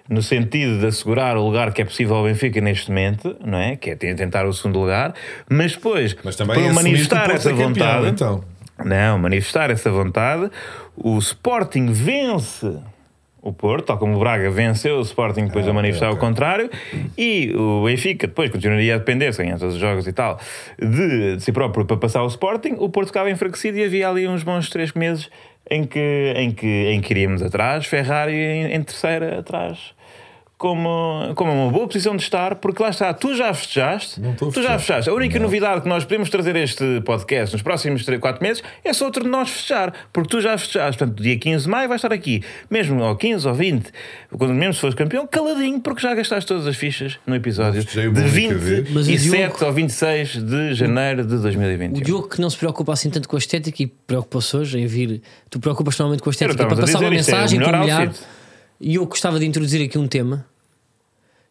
no 0.08 0.22
sentido 0.22 0.80
de 0.80 0.88
assegurar 0.88 1.36
o 1.36 1.44
lugar 1.44 1.74
que 1.74 1.82
é 1.82 1.86
possível 1.86 2.16
ao 2.16 2.24
Benfica 2.24 2.62
neste 2.62 2.90
momento, 2.90 3.36
não 3.44 3.58
é? 3.58 3.76
Que 3.76 3.92
é 3.92 3.96
tentar 3.96 4.46
o 4.46 4.54
segundo 4.54 4.80
lugar, 4.80 5.14
mas 5.50 5.74
depois, 5.74 6.16
Mas 6.24 6.36
para 6.36 6.74
manifestar 6.74 7.30
essa 7.32 7.50
é 7.50 7.54
campeão, 7.54 7.70
vontade, 7.70 8.08
então. 8.10 8.44
não, 8.84 9.18
manifestar 9.18 9.72
essa 9.72 9.90
vontade, 9.90 10.52
o 10.96 11.18
Sporting 11.18 11.88
vence 11.88 12.78
o 13.46 13.54
Porto, 13.54 13.86
tal 13.86 14.00
como 14.00 14.16
o 14.16 14.20
Braga 14.20 14.50
venceu 14.50 14.98
o 14.98 15.02
Sporting 15.02 15.46
depois 15.46 15.68
Ah, 15.68 15.70
a 15.70 15.74
manifestar 15.74 16.10
ok, 16.10 16.18
o 16.18 16.20
contrário, 16.20 16.70
e 17.16 17.54
o 17.56 17.86
Benfica 17.86 18.26
depois 18.26 18.50
continuaria 18.50 18.96
a 18.96 18.98
depender, 18.98 19.32
se 19.34 19.44
ganhar 19.44 19.60
todos 19.60 19.76
os 19.76 19.80
jogos 19.80 20.08
e 20.08 20.12
tal, 20.12 20.40
de, 20.80 21.36
de 21.36 21.44
si 21.44 21.52
próprio 21.52 21.86
para 21.86 21.96
passar 21.96 22.24
o 22.24 22.28
Sporting, 22.28 22.76
o 22.80 22.90
Porto 22.90 23.10
ficava 23.10 23.30
enfraquecido 23.30 23.78
e 23.78 23.84
havia 23.84 24.10
ali 24.10 24.28
uns 24.28 24.42
bons 24.42 24.68
três 24.72 24.92
meses 24.94 25.30
em 25.70 25.84
que, 25.84 26.34
em 26.36 26.52
que, 26.52 26.66
em 26.66 27.00
que 27.00 27.14
iríamos 27.14 27.44
atrás, 27.44 27.86
Ferrari 27.86 28.34
em, 28.34 28.74
em 28.74 28.82
terceira 28.82 29.40
atrás. 29.40 29.94
Como, 30.58 31.34
como 31.36 31.52
uma 31.52 31.70
boa 31.70 31.86
posição 31.86 32.16
de 32.16 32.24
estar, 32.24 32.56
porque 32.56 32.82
lá 32.82 32.88
está, 32.90 33.14
tu 33.14 33.36
já 33.36 33.54
festejaste, 33.54 34.22
Não 34.22 34.32
estou 34.32 34.48
a 34.48 34.52
tu 34.54 34.64
já 34.64 34.78
festejaste. 34.80 35.10
A 35.10 35.14
única 35.14 35.36
Não. 35.38 35.44
novidade 35.48 35.82
que 35.82 35.90
nós 35.90 36.06
podemos 36.06 36.30
trazer 36.30 36.56
a 36.56 36.60
este 36.62 37.02
podcast 37.06 37.54
nos 37.54 37.62
próximos 37.62 38.06
3, 38.06 38.22
4 38.22 38.42
meses 38.42 38.64
é 38.82 38.94
só 38.94 39.04
outro 39.06 39.26
de 39.26 39.30
nós 39.30 39.50
festejar, 39.50 39.92
porque 40.14 40.30
tu 40.30 40.40
já 40.40 40.58
festejaste. 40.58 40.98
Portanto, 40.98 41.22
dia 41.22 41.38
15 41.38 41.66
de 41.66 41.70
maio 41.70 41.90
vai 41.90 41.98
estar 41.98 42.14
aqui, 42.14 42.42
mesmo 42.70 43.04
ao 43.04 43.18
15 43.18 43.46
ou 43.46 43.54
20, 43.54 43.92
quando 44.38 44.54
mesmo 44.54 44.74
se 44.76 44.80
fores 44.80 44.96
campeão, 44.96 45.28
caladinho, 45.28 45.82
porque 45.82 46.02
já 46.02 46.16
gastaste 46.16 46.48
todas 46.48 46.66
as 46.66 46.78
fichas 46.78 47.20
no 47.28 47.36
episódio 47.36 47.82
o 47.82 47.86
de 47.86 48.10
bom 48.10 48.22
única 48.22 48.28
20 48.30 48.54
vez. 48.54 48.90
Mas 48.92 49.08
o 49.08 49.12
e 49.12 49.18
Diogo- 49.18 49.38
7 49.38 49.64
ou 49.66 49.74
26 49.74 50.30
de 50.42 50.74
janeiro 50.74 51.26
de 51.26 51.38
2021. 51.38 52.00
O 52.00 52.02
Diogo 52.02 52.30
que 52.30 52.40
não 52.40 52.50
se 52.50 52.56
preocupa 52.58 52.94
assim 52.94 53.10
tanto 53.10 53.28
com 53.28 53.36
a 53.36 53.40
estética 53.40 53.84
e 53.84 53.88
preocupa-se 53.88 54.56
hoje 54.56 54.80
em 54.80 54.88
vir. 54.88 55.22
Tu 55.50 55.60
preocupas 55.60 55.98
normalmente 56.00 56.24
com 56.24 56.30
a 56.30 56.32
estética 56.32 56.66
para 56.66 56.78
passar 56.78 57.00
uma 57.00 57.08
é 57.08 57.10
mensagem, 57.10 57.60
um 57.62 57.64
olhar. 57.68 58.02
outfit. 58.04 58.26
E 58.80 58.96
eu 58.96 59.06
gostava 59.06 59.40
de 59.40 59.46
introduzir 59.46 59.84
aqui 59.86 59.98
um 59.98 60.08
tema 60.08 60.46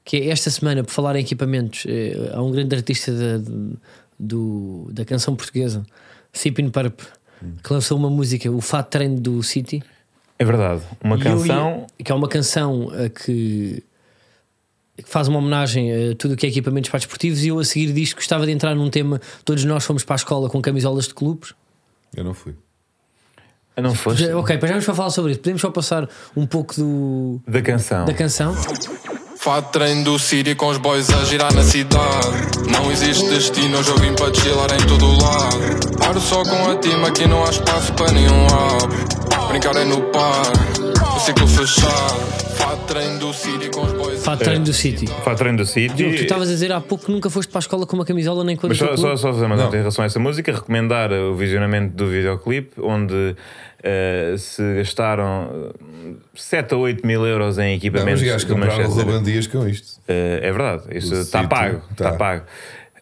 que 0.04 0.16
é 0.18 0.28
esta 0.28 0.50
semana, 0.50 0.84
por 0.84 0.90
falar 0.92 1.16
em 1.16 1.20
equipamentos, 1.20 1.84
eh, 1.88 2.30
há 2.34 2.42
um 2.42 2.50
grande 2.50 2.76
artista 2.76 3.10
da, 3.10 3.50
do, 4.20 4.86
da 4.92 5.02
canção 5.04 5.34
portuguesa, 5.34 5.82
Sipin 6.32 6.68
Purp, 6.68 7.00
que 7.62 7.72
lançou 7.72 7.96
uma 7.96 8.10
música, 8.10 8.50
o 8.50 8.60
Fat 8.60 8.86
Train 8.90 9.16
do 9.16 9.42
City. 9.42 9.82
É 10.38 10.44
verdade, 10.44 10.82
uma 11.02 11.14
eu 11.16 11.20
canção. 11.20 11.86
ia- 11.98 12.04
que 12.04 12.12
é 12.12 12.14
uma 12.14 12.28
canção 12.28 12.90
eh, 12.94 13.08
que, 13.08 13.82
que 14.98 15.08
faz 15.08 15.26
uma 15.28 15.38
homenagem 15.38 16.10
a 16.10 16.14
tudo 16.16 16.34
o 16.34 16.36
que 16.36 16.44
é 16.44 16.50
equipamentos 16.50 16.90
para 16.90 16.98
desportivos. 16.98 17.42
E 17.42 17.48
eu 17.48 17.58
a 17.58 17.64
seguir 17.64 17.92
disto 17.92 18.16
gostava 18.16 18.44
de 18.44 18.52
entrar 18.52 18.74
num 18.74 18.90
tema. 18.90 19.20
Todos 19.44 19.64
nós 19.64 19.84
fomos 19.84 20.04
para 20.04 20.16
a 20.16 20.18
escola 20.18 20.50
com 20.50 20.60
camisolas 20.60 21.06
de 21.08 21.14
clubes. 21.14 21.54
Eu 22.14 22.24
não 22.24 22.34
fui. 22.34 22.54
Não 23.76 23.94
foste? 23.94 24.26
Já- 24.26 24.36
ok, 24.36 24.56
para 24.58 24.68
já 24.68 24.74
vamos 24.74 24.84
para 24.84 24.94
falar 24.94 25.10
sobre 25.10 25.32
isso. 25.32 25.40
Podemos 25.40 25.60
só 25.60 25.70
passar 25.70 26.08
um 26.36 26.46
pouco 26.46 26.74
do, 26.76 27.40
Da 27.46 27.60
canção. 27.60 28.04
da 28.04 28.14
canção. 28.14 28.54
Fat 29.36 29.62
train 29.72 30.02
do 30.04 30.18
City 30.18 30.54
com 30.54 30.68
os 30.68 30.78
boys 30.78 31.10
a 31.10 31.24
girar 31.24 31.52
na 31.52 31.62
cidade. 31.62 32.28
Não 32.70 32.90
existe 32.90 33.28
destino, 33.28 33.78
hoje 33.78 33.90
eu 33.90 33.98
vim 33.98 34.14
para 34.14 34.32
chilar 34.32 34.72
em 34.72 34.86
todo 34.86 35.06
lado. 35.20 35.96
Paro 35.98 36.20
só 36.20 36.42
com 36.44 36.70
a 36.70 36.76
team, 36.76 37.04
aqui 37.04 37.26
não 37.26 37.44
há 37.44 37.50
espaço 37.50 37.92
para 37.94 38.10
nenhum 38.12 38.46
abre. 38.46 39.04
Brincar 39.48 39.76
é 39.76 39.84
no 39.84 40.00
par, 40.10 40.46
o 41.16 41.20
ciclo 41.20 41.46
fechado. 41.46 42.32
Fat 42.56 42.78
train 42.86 43.18
do 43.18 43.34
City 43.34 43.68
com 43.70 43.82
os 43.82 43.92
boys 44.24 44.38
Fat 44.38 44.38
Train 44.38 44.62
do 44.62 44.72
City. 44.72 45.06
Treino 45.36 45.58
do 45.58 45.66
sítio. 45.66 45.96
Diogo, 45.96 46.16
tu 46.16 46.22
estavas 46.22 46.48
a 46.48 46.52
dizer 46.52 46.72
há 46.72 46.80
pouco 46.80 47.06
que 47.06 47.12
nunca 47.12 47.28
foste 47.28 47.50
para 47.50 47.58
a 47.58 47.60
escola 47.60 47.86
com 47.86 47.96
uma 47.96 48.04
camisola 48.04 48.42
nem 48.42 48.56
com 48.56 48.66
a 48.66 48.68
Mas 48.68 48.78
só, 48.78 48.96
só, 48.96 49.16
só 49.16 49.32
fazer 49.32 49.46
uma 49.46 49.56
Não. 49.56 49.64
nota 49.64 49.76
em 49.76 49.80
relação 49.80 50.02
a 50.02 50.06
essa 50.06 50.18
música, 50.18 50.52
recomendar 50.52 51.12
o 51.12 51.34
visionamento 51.34 51.94
do 51.94 52.08
videoclipe, 52.08 52.80
onde 52.80 53.36
eh, 53.82 54.34
se 54.38 54.62
gastaram 54.76 55.72
7 56.34 56.74
ou 56.74 56.82
8 56.82 57.06
mil 57.06 57.26
euros 57.26 57.58
em 57.58 57.62
Não, 57.62 57.76
equipamentos 57.76 58.22
mas 58.22 58.30
gajos 58.30 58.46
de 58.46 58.52
compraram 58.52 58.96
lavandias 58.96 59.46
com 59.46 59.68
isto. 59.68 60.00
Eh, 60.08 60.40
é 60.42 60.52
verdade, 60.52 60.82
isso 60.92 61.14
está 61.14 61.44
pago. 61.44 61.82
Está 61.90 62.12
tá. 62.12 62.16
pago. 62.16 62.44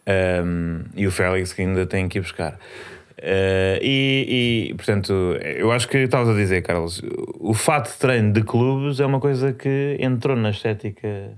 Um, 0.05 0.81
e 0.97 1.07
o 1.07 1.11
Félix 1.11 1.53
que 1.53 1.61
ainda 1.61 1.85
tem 1.85 2.09
que 2.09 2.17
ir 2.17 2.21
buscar. 2.21 2.59
Eh, 3.17 3.79
e, 3.81 4.69
e, 4.69 4.73
portanto, 4.73 5.13
eu 5.41 5.71
acho 5.71 5.87
que 5.87 5.97
estavas 5.97 6.29
a 6.29 6.33
dizer, 6.33 6.61
Carlos, 6.61 7.01
o 7.39 7.53
fato 7.53 7.91
de 7.91 7.97
treino 7.97 8.33
de 8.33 8.43
clubes 8.43 8.99
é 8.99 9.05
uma 9.05 9.19
coisa 9.19 9.53
que 9.53 9.97
entrou 9.99 10.35
na 10.35 10.49
estética. 10.49 11.31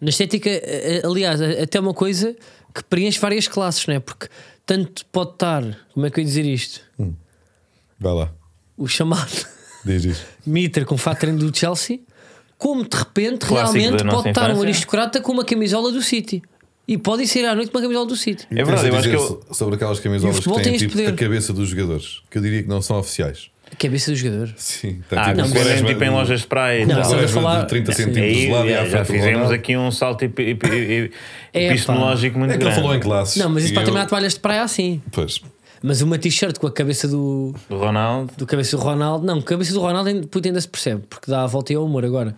Na 0.00 0.10
estética, 0.10 0.50
eh, 0.50 1.02
aliás, 1.04 1.40
eh, 1.40 1.62
até 1.62 1.78
uma 1.78 1.94
coisa 1.94 2.34
que 2.74 2.82
preenche 2.84 3.18
várias 3.18 3.46
classes, 3.48 3.86
não 3.86 3.94
é? 3.94 4.00
Porque 4.00 4.28
tanto 4.66 5.04
pode 5.06 5.32
estar, 5.32 5.62
como 5.92 6.06
é 6.06 6.10
que 6.10 6.20
eu 6.20 6.22
ia 6.22 6.26
dizer 6.26 6.44
isto? 6.44 6.80
Vai 7.98 8.14
lá, 8.14 8.32
O 8.76 8.86
chamado 8.86 9.46
diz. 9.84 10.24
Mitre 10.46 10.84
com 10.84 10.96
Fat 10.96 11.18
Train 11.18 11.36
do 11.36 11.56
Chelsea, 11.56 12.00
como 12.56 12.86
de 12.88 12.96
repente 12.96 13.46
Clássico 13.46 13.78
realmente 13.78 14.04
pode 14.04 14.28
estar 14.28 14.42
um 14.42 14.52
infância. 14.52 14.62
aristocrata 14.68 15.20
com 15.20 15.32
uma 15.32 15.44
camisola 15.44 15.90
do 15.90 16.02
City. 16.02 16.42
E 16.88 16.98
pode 16.98 17.26
ser 17.26 17.44
à 17.44 17.54
noite 17.54 17.70
uma 17.72 17.80
camisola 17.80 18.06
do 18.06 18.16
City. 18.16 18.46
É 18.50 18.64
verdade, 18.64 18.88
eu 18.88 18.96
acho 18.96 19.08
que 19.08 19.14
eu- 19.14 19.20
so- 19.20 19.54
sobre 19.54 19.76
aquelas 19.76 20.00
camisolas 20.00 20.40
que 20.40 20.62
têm 20.62 20.76
tipo 20.76 20.92
poder. 20.92 21.08
a 21.08 21.12
cabeça 21.12 21.52
dos 21.52 21.68
jogadores, 21.68 22.20
que 22.30 22.38
eu 22.38 22.42
diria 22.42 22.62
que 22.62 22.68
não 22.68 22.82
são 22.82 22.98
oficiais. 22.98 23.48
A 23.72 23.76
cabeça 23.76 24.10
do 24.10 24.16
jogador. 24.16 24.52
Sim, 24.56 25.00
tem 25.08 25.16
Ah, 25.16 25.26
tipo 25.26 25.36
não, 25.42 25.50
quaresma 25.50 25.86
tipo 25.88 26.02
em 26.02 26.10
lojas 26.10 26.40
de 26.40 26.46
praia 26.48 26.84
Não, 26.84 27.00
estás 27.00 27.22
a 27.24 27.28
falar- 27.28 27.60
de 27.62 27.68
30 27.68 27.92
Sim. 27.92 28.02
centímetros 28.04 28.36
de 28.38 28.48
lado 28.50 28.68
e 28.68 28.74
à 28.74 28.84
já, 28.84 28.98
já 28.98 29.04
fizemos 29.04 29.32
Ronaldo. 29.34 29.54
aqui 29.54 29.76
um 29.76 29.90
salto 29.92 30.22
epi- 30.24 30.42
epi- 30.50 30.66
epi- 30.66 31.12
É, 31.54 31.66
epistemológico 31.68 32.36
muito 32.36 32.50
É 32.50 32.54
que 32.56 32.64
ele 32.64 32.70
grande. 32.70 32.80
falou 32.82 32.96
em 32.96 33.00
classes. 33.00 33.36
Não, 33.36 33.48
mas 33.48 33.62
isso 33.64 33.72
para 33.74 33.84
eu- 33.84 33.86
também 33.86 34.02
há 34.02 34.06
toalhas 34.06 34.34
de 34.34 34.40
praia 34.40 34.62
assim. 34.64 35.00
Pois, 35.12 35.40
Mas 35.82 36.02
uma 36.02 36.18
t-shirt 36.18 36.58
com 36.58 36.66
a 36.66 36.70
cabeça 36.72 37.06
do, 37.08 37.54
Do 37.68 37.78
Ronaldo. 37.78 38.32
do 38.36 38.44
cabeça 38.46 38.76
do 38.76 38.82
Ronaldo, 38.82 39.24
não, 39.24 39.36
com 39.36 39.40
a 39.40 39.46
cabeça 39.46 39.72
do 39.72 39.80
Ronaldo 39.80 40.10
ainda, 40.10 40.28
ainda 40.44 40.60
se 40.60 40.68
percebe, 40.68 41.04
porque 41.08 41.30
dá 41.30 41.44
a 41.44 41.46
volta 41.46 41.72
e 41.72 41.76
ao 41.76 41.86
humor. 41.86 42.04
Agora, 42.04 42.34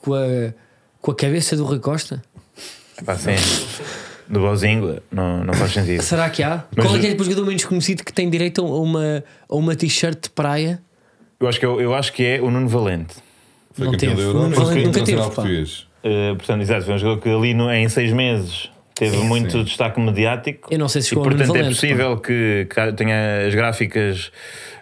com 0.00 0.14
a, 0.14 0.52
com 1.00 1.10
a 1.12 1.14
cabeça 1.14 1.54
do 1.54 1.64
Rui 1.64 1.78
Costa, 1.78 2.20
Pá, 3.04 3.16
sim. 3.16 3.30
Do 4.28 4.40
Bozinho, 4.40 5.00
não, 5.10 5.44
não 5.44 5.52
faz 5.54 5.72
sentido. 5.72 6.00
será 6.02 6.30
que 6.30 6.42
há? 6.42 6.64
Mas- 6.74 6.86
Qual 6.86 6.96
é 6.96 7.00
que 7.00 7.06
é 7.08 7.14
o 7.14 7.24
jogador 7.24 7.44
menos 7.46 7.64
conhecido 7.64 8.04
que 8.04 8.12
tem 8.12 8.30
direito 8.30 8.64
a 8.64 8.80
uma, 8.80 9.24
a 9.48 9.54
uma 9.56 9.74
t-shirt 9.76 10.22
de 10.24 10.30
praia? 10.30 10.80
Eu 11.40 11.48
acho 11.48 11.58
que, 11.58 11.66
eu, 11.66 11.80
eu 11.80 11.94
acho 11.94 12.12
que 12.12 12.24
é 12.24 12.40
o 12.40 12.50
Nuno 12.50 12.68
Valente. 12.68 13.14
foi 13.72 13.86
Não 13.86 13.92
campeão 13.92 14.10
teve. 14.14 14.22
da 14.22 14.28
Europa. 14.28 14.48
Nunca- 14.74 15.02
teve, 15.04 15.16
pá. 15.18 15.24
português. 15.24 15.86
Uh, 16.04 16.36
portanto, 16.36 16.60
exato, 16.62 16.84
foi 16.84 16.94
um 16.94 16.98
jogador 16.98 17.20
que 17.20 17.28
ali 17.28 17.52
no- 17.54 17.70
em 17.70 17.88
seis 17.88 18.12
meses 18.12 18.70
teve 18.94 19.16
muito 19.18 19.62
destaque 19.64 20.00
mediático. 20.00 20.68
Eu 20.72 20.78
não 20.78 20.88
sei 20.88 21.02
se 21.02 21.14
e 21.14 21.18
ao 21.18 21.24
Nuno 21.24 21.36
portanto 21.36 21.56
é 21.56 21.58
Valente, 21.60 21.74
possível 21.80 22.16
que, 22.18 22.66
que 22.70 22.92
tenha 22.92 23.46
as 23.46 23.54
gráficas 23.54 24.30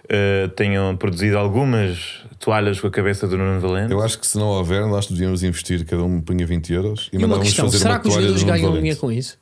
uh, 0.05 0.49
tenham 0.51 0.97
produzido 0.97 1.39
algumas 1.39 2.21
toalhas 2.39 2.81
com 2.81 2.87
a 2.87 2.91
cabeça 2.91 3.27
do 3.29 3.37
Nuno 3.39 3.61
Valente. 3.61 3.93
Eu 3.93 4.03
acho 4.03 4.19
que 4.19 4.27
se 4.27 4.37
não 4.39 4.47
houver, 4.49 4.87
nós 4.87 5.07
devíamos 5.07 5.43
investir, 5.43 5.85
cada 5.85 6.03
um 6.03 6.21
punha 6.21 6.47
20 6.47 6.73
euros 6.73 7.09
e, 7.13 7.17
E 7.17 7.19
uma 7.19 7.23
mandávamos 7.29 7.49
questão: 7.49 7.67
fazer 7.67 7.79
será 7.79 7.91
uma 7.95 8.01
que 8.01 8.09
os 8.09 8.15
jogadores 8.15 8.43
ganham 8.43 8.61
Valente. 8.63 8.79
dinheiro 8.79 9.01
com 9.01 9.13
isso? 9.13 9.39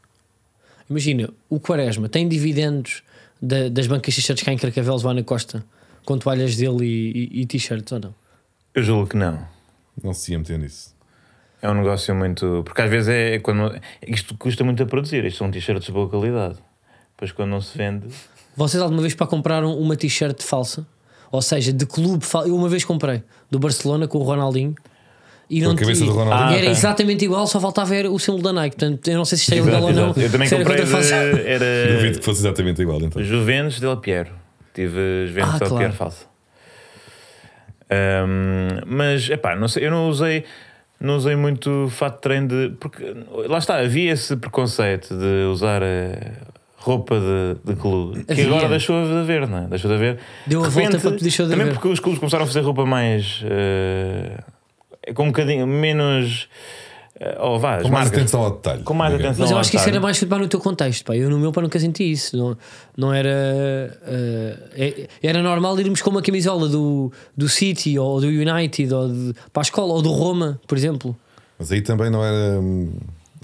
Imagina, 0.91 1.29
o 1.51 1.61
Quaresma 1.61 2.09
tem 2.09 2.27
dividendos 2.29 3.03
da- 3.41 3.69
das 3.69 3.87
bancas 3.87 4.15
de 4.15 4.21
t-shirts 4.21 4.43
cá 4.45 4.53
em 4.53 4.57
Carcavelos, 4.57 5.03
lá 5.03 5.13
na 5.15 5.23
Costa, 5.23 5.65
com 6.05 6.17
toalhas 6.19 6.57
dele 6.57 6.85
e, 6.85 7.39
e- 7.39 7.43
e 7.43 7.47
t-shirts 7.47 7.93
ou 7.93 8.01
não? 8.01 8.15
Eu 8.75 8.83
julgo 8.83 9.07
que 9.07 9.17
não. 9.17 9.47
Não 10.03 10.15
se 10.15 10.33
ia 10.33 10.39
meter 10.39 10.59
nisso. 10.59 10.95
É 11.61 11.69
um 11.69 11.75
negócio 11.75 12.15
muito. 12.15 12.63
Porque 12.65 12.83
às 12.83 12.91
vezes 12.91 13.09
é, 13.09 13.39
quando. 13.41 13.75
Isto 14.07 14.37
custa 14.37 14.63
muito 14.65 14.83
a 14.83 14.87
produzir. 14.87 15.25
Isto 15.25 15.39
são 15.39 15.51
t-shirts 15.51 15.87
de 15.87 15.93
boa 15.93 16.09
qualidade. 16.09 16.57
Depois 17.17 17.33
quando 17.33 17.51
não 17.51 17.61
se 17.61 17.77
vende. 17.77 18.07
Vocês 18.57 18.83
alguma 18.83 19.01
vez 19.03 19.15
para 19.15 19.27
compraram 19.27 19.77
uma 19.79 19.97
t-shirt 19.97 20.43
falsa? 20.43 20.87
Ou 21.31 21.43
seja, 21.43 21.73
de 21.73 21.85
clube 21.85 22.25
falso. 22.25 22.49
Eu 22.49 22.55
uma 22.57 22.69
vez 22.69 22.85
comprei 22.85 23.23
do 23.51 23.59
Barcelona 23.59 24.07
com 24.07 24.19
o 24.19 24.23
Ronaldinho. 24.23 24.75
E 25.51 25.65
a 25.65 25.75
cabeça 25.75 26.05
do 26.05 26.13
Ronaldinho? 26.13 26.51
e 26.53 26.55
era 26.59 26.63
Ah, 26.63 26.65
tá. 26.67 26.71
exatamente 26.71 27.25
igual, 27.25 27.47
só 27.47 27.59
faltava 27.59 27.89
ver 27.91 28.07
o 28.07 28.19
símbolo 28.19 28.43
da 28.45 28.53
Nike. 28.53 28.77
Portanto, 28.77 29.09
eu 29.09 29.17
não 29.17 29.25
sei 29.25 29.39
se 29.39 29.45
isto 29.45 29.55
é 29.55 29.63
legal 29.63 29.83
ou 29.83 29.93
não. 29.93 30.09
Eu 30.15 30.31
também 30.31 30.47
era 30.47 30.57
comprei. 30.59 30.85
falsa. 30.87 31.15
era 31.15 31.93
Duvido 31.97 32.19
que 32.19 32.25
fosse 32.25 32.41
exatamente 32.43 32.83
igual, 32.83 33.01
então. 33.01 33.23
Juventus 33.23 33.81
Del 33.81 33.97
Piero. 33.97 34.31
Tive 34.75 35.27
Juventus 35.27 35.55
Ah, 35.55 35.59
Del 35.59 35.69
claro. 35.69 35.77
Piero 35.79 35.93
falsa. 35.95 36.27
Ahm, 37.91 38.83
mas, 38.87 39.31
epá, 39.31 39.57
não 39.57 39.67
sei, 39.69 39.87
eu 39.87 39.91
não 39.91 40.09
usei, 40.11 40.45
não 41.01 41.17
usei 41.17 41.37
muito 41.37 41.89
fato 41.91 42.17
de 42.17 42.21
treino 42.23 42.49
de. 42.49 42.71
Porque 42.81 43.15
lá 43.47 43.59
está, 43.59 43.79
havia 43.79 44.13
esse 44.13 44.37
preconceito 44.37 45.15
de 45.17 45.45
usar 45.51 45.83
a, 45.83 45.87
roupa 46.79 47.17
de, 47.19 47.73
de 47.73 47.81
clube 47.81 48.25
que 48.25 48.33
Havia. 48.33 48.47
agora 48.47 48.69
deixou 48.69 49.05
de 49.05 49.13
haver, 49.19 49.47
não 49.49 49.59
é? 49.59 49.67
Deixou 49.69 49.91
de 49.91 49.97
haver. 49.97 50.19
Deu 50.47 50.63
a 50.65 50.69
De 50.69 50.75
volta 50.75 51.11
deixou 51.11 51.47
de 51.47 51.51
Também 51.53 51.67
haver. 51.67 51.75
porque 51.75 51.89
os 51.89 52.01
clubes 52.01 52.19
começaram 52.19 52.45
a 52.45 52.47
fazer 52.47 52.61
roupa 52.61 52.87
mais. 52.87 53.43
eh, 53.45 55.13
com 55.15 55.25
um 55.25 55.29
bocadinho 55.29 55.67
menos. 55.67 56.49
Eh, 57.21 57.39
oh, 57.41 57.59
vá, 57.59 57.77
as 57.77 57.83
Com 57.83 57.89
mais 57.89 58.05
marcas. 58.05 58.19
atenção 58.21 58.41
ao 58.43 58.51
detalhe. 58.53 58.83
Com 58.83 58.95
mais 58.95 59.15
atenção. 59.15 59.35
Mas 59.39 59.51
eu 59.51 59.57
ao 59.57 59.61
acho 59.61 59.71
que 59.71 59.77
isso 59.77 59.89
era 59.89 60.01
mais 60.01 60.17
futebol 60.19 60.39
no 60.39 60.49
teu 60.49 60.61
contexto, 60.61 61.05
pá. 61.05 61.17
Eu 61.17 61.29
no 61.31 61.39
meu 61.39 61.53
pá 61.53 61.61
nunca 61.63 61.79
senti 61.79 62.11
isso. 62.11 62.37
Não, 62.37 62.57
não 62.97 63.13
era. 63.13 63.29
é- 64.77 65.09
era 65.23 65.43
normal 65.43 65.79
irmos 65.81 66.01
com 66.03 66.11
uma 66.11 66.23
camisola 66.23 66.69
do, 66.69 67.13
do 67.37 67.49
City 67.49 67.99
ou 67.99 68.21
do 68.21 68.27
United 68.29 68.93
ou 68.95 69.09
de, 69.09 69.35
para 69.53 69.61
a 69.61 69.65
escola 69.65 69.93
ou 69.95 70.03
do 70.03 70.11
Roma, 70.13 70.61
por 70.67 70.77
exemplo. 70.79 71.17
Mas 71.59 71.73
aí 71.73 71.81
também 71.83 72.11
não 72.11 72.25
era. 72.25 72.61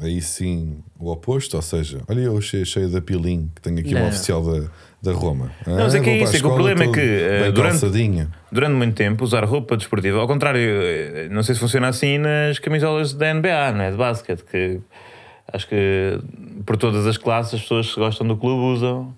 Aí 0.00 0.20
sim 0.20 0.78
o 0.98 1.10
oposto, 1.10 1.54
ou 1.54 1.62
seja, 1.62 2.00
olha 2.08 2.20
eu 2.20 2.40
cheio, 2.40 2.66
cheio 2.66 2.88
de 2.88 2.96
apilim 2.96 3.48
que 3.54 3.62
tenho 3.62 3.78
aqui 3.78 3.94
Não. 3.94 4.00
uma 4.02 4.08
oficial 4.08 4.42
da, 4.42 4.68
da 5.00 5.12
Roma. 5.12 5.52
Não, 5.66 5.76
mas 5.76 5.94
é 5.94 6.00
que 6.00 6.10
é 6.10 6.22
isso, 6.22 6.36
é 6.36 6.40
que 6.40 6.46
o 6.46 6.52
problema 6.54 6.82
é 6.84 6.88
que, 6.88 7.00
eh, 7.00 7.52
durante- 7.52 7.80
calçadinho. 7.80 8.28
durante 8.50 8.74
muito 8.74 8.94
tempo 8.94 9.22
usar 9.22 9.44
roupa 9.44 9.76
desportiva. 9.76 10.18
Ao 10.18 10.26
contrário, 10.26 10.60
eh, 10.60 11.28
não 11.30 11.42
sei 11.44 11.54
se 11.54 11.60
funciona 11.60 11.88
assim 11.88 12.18
nas 12.18 12.58
camisolas 12.58 13.14
da 13.14 13.32
NBA, 13.32 13.72
não 13.72 13.82
é? 13.82 13.90
De 13.92 13.96
basquete, 13.96 14.42
que 14.50 14.80
acho 15.52 15.68
que 15.68 16.18
por 16.66 16.76
todas 16.76 17.06
as 17.06 17.16
classes 17.16 17.54
as 17.54 17.60
pessoas 17.62 17.94
que 17.94 18.00
gostam 18.00 18.26
do 18.26 18.36
clube 18.36 18.62
usam 18.76 19.14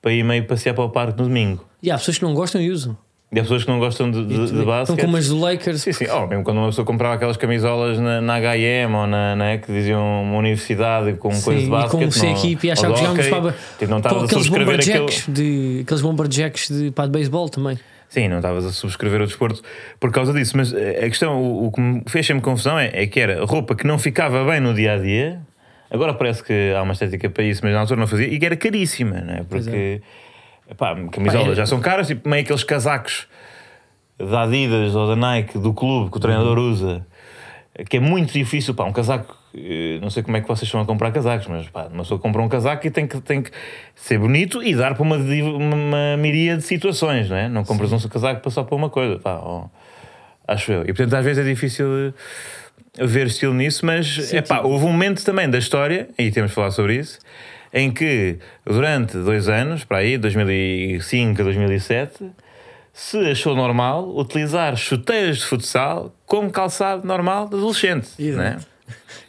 para 0.00 0.12
ir 0.12 0.22
meio 0.22 0.44
passear 0.46 0.72
para 0.74 0.84
o 0.84 0.90
parque 0.90 1.18
no 1.20 1.26
domingo. 1.26 1.64
E 1.82 1.90
há 1.90 1.98
pessoas 1.98 2.18
que 2.18 2.24
não 2.24 2.32
gostam 2.34 2.60
e 2.60 2.70
usam. 2.70 2.96
E 3.32 3.40
há 3.40 3.42
pessoas 3.42 3.64
que 3.64 3.70
não 3.70 3.80
gostam 3.80 4.08
de, 4.10 4.24
de, 4.24 4.36
de 4.36 4.44
Estão 4.44 4.64
basquete. 4.64 5.00
como 5.00 5.16
as 5.16 5.28
do 5.28 5.40
Lakers. 5.40 5.82
Sim, 5.82 5.92
sim. 5.92 6.06
Oh, 6.08 6.26
mesmo 6.28 6.44
quando 6.44 6.58
uma 6.58 6.68
pessoa 6.68 6.84
comprava 6.84 7.14
aquelas 7.14 7.36
camisolas 7.36 7.98
na, 7.98 8.20
na 8.20 8.38
HM 8.38 8.94
ou 8.94 9.06
na, 9.06 9.34
né, 9.34 9.58
que 9.58 9.72
diziam 9.72 10.22
uma 10.22 10.36
universidade 10.38 11.14
com 11.14 11.32
Sim, 11.32 11.42
coisa 11.42 11.60
de 11.62 11.68
basquete. 11.68 12.10
se 12.12 12.24
a 12.26 12.30
não- 12.30 12.36
equipe 12.38 12.66
e 12.66 12.70
achava 12.70 12.94
que 12.94 13.00
jogávamos 13.00 13.26
para, 13.28 13.52
tipo, 13.78 13.90
não 13.90 14.00
para 14.00 14.12
aqueles 14.12 14.30
subscrever 14.30 14.74
aquele. 14.80 15.06
de, 15.28 15.80
aqueles 15.82 16.02
bomberjacks 16.02 16.68
de, 16.70 16.90
pá, 16.92 17.04
de 17.04 17.10
beisebol 17.10 17.48
também. 17.48 17.76
Sim, 18.08 18.28
não 18.28 18.36
estavas 18.36 18.64
a 18.64 18.70
subscrever 18.70 19.20
o 19.20 19.26
desporto 19.26 19.60
por 19.98 20.12
causa 20.12 20.32
disso. 20.32 20.56
Mas 20.56 20.72
a 20.72 21.08
questão, 21.08 21.42
o, 21.42 21.66
o 21.66 21.72
que 21.72 21.80
me 21.80 22.02
fez 22.06 22.24
sempre 22.24 22.44
confusão 22.44 22.78
é, 22.78 22.90
é 22.94 23.06
que 23.08 23.18
era 23.18 23.44
roupa 23.44 23.74
que 23.74 23.84
não 23.84 23.98
ficava 23.98 24.44
bem 24.44 24.60
no 24.60 24.72
dia 24.72 24.92
a 24.92 24.98
dia. 24.98 25.40
Agora 25.90 26.14
parece 26.14 26.44
que 26.44 26.72
há 26.76 26.80
uma 26.82 26.92
estética 26.92 27.28
para 27.28 27.42
isso, 27.42 27.60
mas 27.64 27.72
na 27.74 27.80
altura 27.80 27.98
não 27.98 28.06
fazia. 28.06 28.28
E 28.28 28.38
que 28.38 28.46
era 28.46 28.56
caríssima, 28.56 29.20
não 29.20 29.34
é? 29.34 29.42
Porque 29.48 30.00
pá, 30.74 30.94
camisolas 31.12 31.32
Pá, 31.32 31.46
era- 31.48 31.54
já 31.54 31.66
são 31.66 31.80
caras, 31.80 32.06
tipo 32.06 32.28
meio 32.28 32.42
aqueles 32.42 32.64
casacos 32.64 33.26
da 34.18 34.42
Adidas 34.42 34.94
ou 34.94 35.06
da 35.08 35.14
Nike 35.16 35.58
do 35.58 35.72
clube 35.74 36.10
que 36.10 36.16
o 36.16 36.20
treinador 36.20 36.58
usa. 36.58 37.06
Que 37.90 37.98
é 37.98 38.00
muito 38.00 38.32
difícil, 38.32 38.72
pá, 38.74 38.84
um 38.84 38.92
casaco. 38.92 39.36
eh, 39.54 39.98
Não 40.00 40.08
sei 40.08 40.22
como 40.22 40.34
é 40.36 40.40
que 40.40 40.48
vocês 40.48 40.62
estão 40.62 40.80
a 40.80 40.86
comprar 40.86 41.10
casacos, 41.12 41.46
mas 41.46 41.68
pá, 41.68 41.88
uma 41.92 42.02
pessoa 42.02 42.18
compra 42.18 42.40
um 42.40 42.48
casaco 42.48 42.86
e 42.86 42.90
tem 42.90 43.06
que, 43.06 43.20
tem 43.20 43.42
que 43.42 43.50
ser 43.94 44.18
bonito 44.18 44.62
e 44.62 44.74
dar 44.74 44.94
para 44.94 45.02
uma, 45.02 45.16
uma, 45.16 46.16
miríade 46.16 46.62
de 46.62 46.66
situações, 46.66 47.28
não 47.28 47.36
é? 47.36 47.48
Não 47.50 47.64
compras 47.64 47.92
um 47.92 48.08
casaco 48.08 48.40
para 48.40 48.50
só 48.50 48.64
para 48.64 48.74
uma 48.74 48.88
coisa, 48.88 49.18
pá, 49.18 49.34
ó, 49.42 49.66
acho 50.48 50.72
eu. 50.72 50.82
E 50.82 50.86
portanto, 50.86 51.14
às 51.16 51.24
vezes 51.24 51.44
é 51.44 51.48
difícil 51.48 51.86
eh, 52.98 53.06
ver 53.06 53.26
estilo 53.26 53.52
nisso, 53.52 53.84
mas 53.84 54.32
é 54.32 54.40
pá, 54.40 54.60
houve 54.60 54.86
um 54.86 54.92
momento 54.92 55.22
também 55.22 55.48
da 55.50 55.58
história, 55.58 56.08
e 56.18 56.30
temos 56.30 56.52
de 56.52 56.54
falar 56.54 56.70
sobre 56.70 56.96
isso, 56.96 57.18
em 57.72 57.90
que 57.90 58.38
durante 58.64 59.16
dois 59.18 59.48
anos, 59.48 59.84
para 59.84 59.98
aí, 59.98 60.18
2005 60.18 61.40
a 61.40 61.44
2007, 61.44 62.30
se 62.92 63.18
achou 63.30 63.54
normal 63.54 64.08
utilizar 64.16 64.74
chuteiras 64.76 65.38
de 65.38 65.44
futsal 65.44 66.14
como 66.24 66.50
calçado 66.50 67.06
normal 67.06 67.48
de 67.48 67.56
adolescente. 67.56 68.08
Não 68.36 68.42
é? 68.42 68.58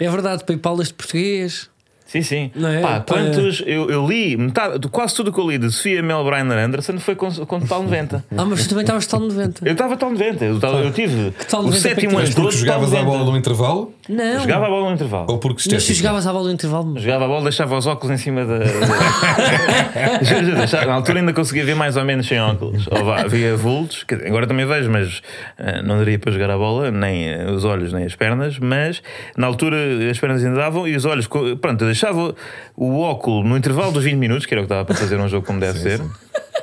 Verdade, 0.09 0.43
para 0.43 0.55
ir 0.55 0.57
para 0.59 0.71
aulas 0.71 0.87
de 0.87 0.93
português. 0.93 1.69
Sim, 2.07 2.21
sim. 2.21 2.51
Não 2.55 2.69
é? 2.69 2.81
Pá, 2.81 3.01
quantos. 3.05 3.61
Eu, 3.65 3.89
eu 3.89 4.07
li, 4.07 4.37
metade, 4.37 4.87
quase 4.89 5.13
tudo 5.13 5.31
que 5.31 5.39
eu 5.39 5.49
li 5.49 5.57
de 5.57 5.69
Sofia 5.71 6.01
Mel 6.01 6.23
Brainer 6.23 6.57
Anderson 6.57 6.97
foi 6.99 7.15
com, 7.15 7.29
com 7.45 7.59
total 7.59 7.83
90. 7.83 8.23
Ah, 8.37 8.45
mas 8.45 8.63
tu 8.63 8.69
também 8.69 8.83
estavas 8.83 9.05
tal 9.07 9.19
90. 9.19 9.67
Eu 9.67 9.71
estava 9.73 9.97
tal 9.97 10.11
90. 10.11 10.45
Eu, 10.45 10.59
tava- 10.59 10.77
eu 10.79 10.91
tive 10.91 11.31
tal 11.49 11.61
o 11.61 11.65
90 11.65 11.81
sétimo 11.81 12.17
ano 12.17 12.27
que 12.27 12.35
todo 12.35 12.43
tal 12.49 12.51
jogavas 12.51 12.93
a 12.93 13.03
bola 13.03 13.17
90. 13.19 13.31
no 13.31 13.37
intervalo 13.37 13.93
Não. 14.07 14.39
Jogava 14.41 14.65
a 14.67 14.69
bola 14.69 14.89
no 14.89 14.95
intervalo. 14.95 15.25
ou 15.29 15.37
porque 15.37 15.55
Mas 15.55 15.63
tu 15.63 15.75
estética? 15.75 15.93
jogavas 15.97 16.27
à 16.27 16.31
bola 16.33 16.45
do 16.45 16.51
intervalo. 16.53 16.99
Jogava 16.99 17.25
a 17.25 17.27
bola, 17.27 17.43
deixava 17.43 17.77
os 17.77 17.87
óculos 17.87 18.13
em 18.13 18.17
cima 18.23 18.45
da. 18.45 18.59
Na 20.87 20.93
altura 20.93 21.19
ainda 21.19 21.33
conseguia 21.33 21.65
ver 21.65 21.75
mais 21.75 21.97
ou 21.97 22.05
menos 22.05 22.27
sem 22.27 22.39
óculos. 22.39 22.87
Ou 22.89 23.03
vá, 23.03 23.23
via 23.27 23.55
vultos, 23.55 24.05
dizer, 24.07 24.27
agora 24.27 24.47
também 24.47 24.65
vejo, 24.65 24.89
mas 24.89 25.21
eh, 25.57 25.81
não 25.81 25.97
daria 25.97 26.17
para 26.19 26.31
jogar 26.31 26.49
a 26.51 26.57
bola, 26.57 26.91
nem 26.91 27.29
eh, 27.29 27.51
os 27.51 27.65
olhos, 27.65 27.91
nem 27.93 28.05
as 28.05 28.15
pernas. 28.15 28.59
Mas 28.59 29.01
na 29.35 29.47
altura 29.47 29.77
as 30.09 30.19
pernas 30.19 30.43
ainda 30.43 30.57
davam 30.57 30.87
e 30.87 30.95
os 30.95 31.05
olhos. 31.05 31.27
Pronto, 31.59 31.83
eu 31.83 31.91
deixava 31.97 32.35
o 32.75 32.99
óculo 32.99 33.43
no 33.43 33.57
intervalo 33.57 33.91
dos 33.91 34.03
20 34.03 34.15
minutos, 34.15 34.45
que 34.45 34.53
era 34.53 34.61
o 34.61 34.65
que 34.65 34.69
dava 34.69 34.85
para 34.85 34.95
fazer 34.95 35.19
um 35.19 35.27
jogo 35.27 35.45
como 35.45 35.59
deve 35.59 35.79
ser. 35.79 36.01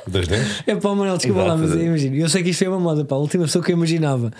Das 0.07 0.27
10? 0.27 0.63
É 0.67 0.75
pá, 0.75 0.89
Manuel, 0.89 1.17
desculpa 1.17 1.41
lá, 1.41 1.55
Exato. 1.55 1.69
mas 1.69 1.81
imagina, 1.81 2.15
eu 2.15 2.29
sei 2.29 2.43
que 2.43 2.51
isto 2.51 2.63
é 2.63 2.69
uma 2.69 2.79
moda, 2.79 3.03
pá, 3.03 3.15
a 3.15 3.19
última 3.19 3.45
pessoa 3.45 3.63
que 3.63 3.71
eu 3.71 3.75
imaginava. 3.75 4.31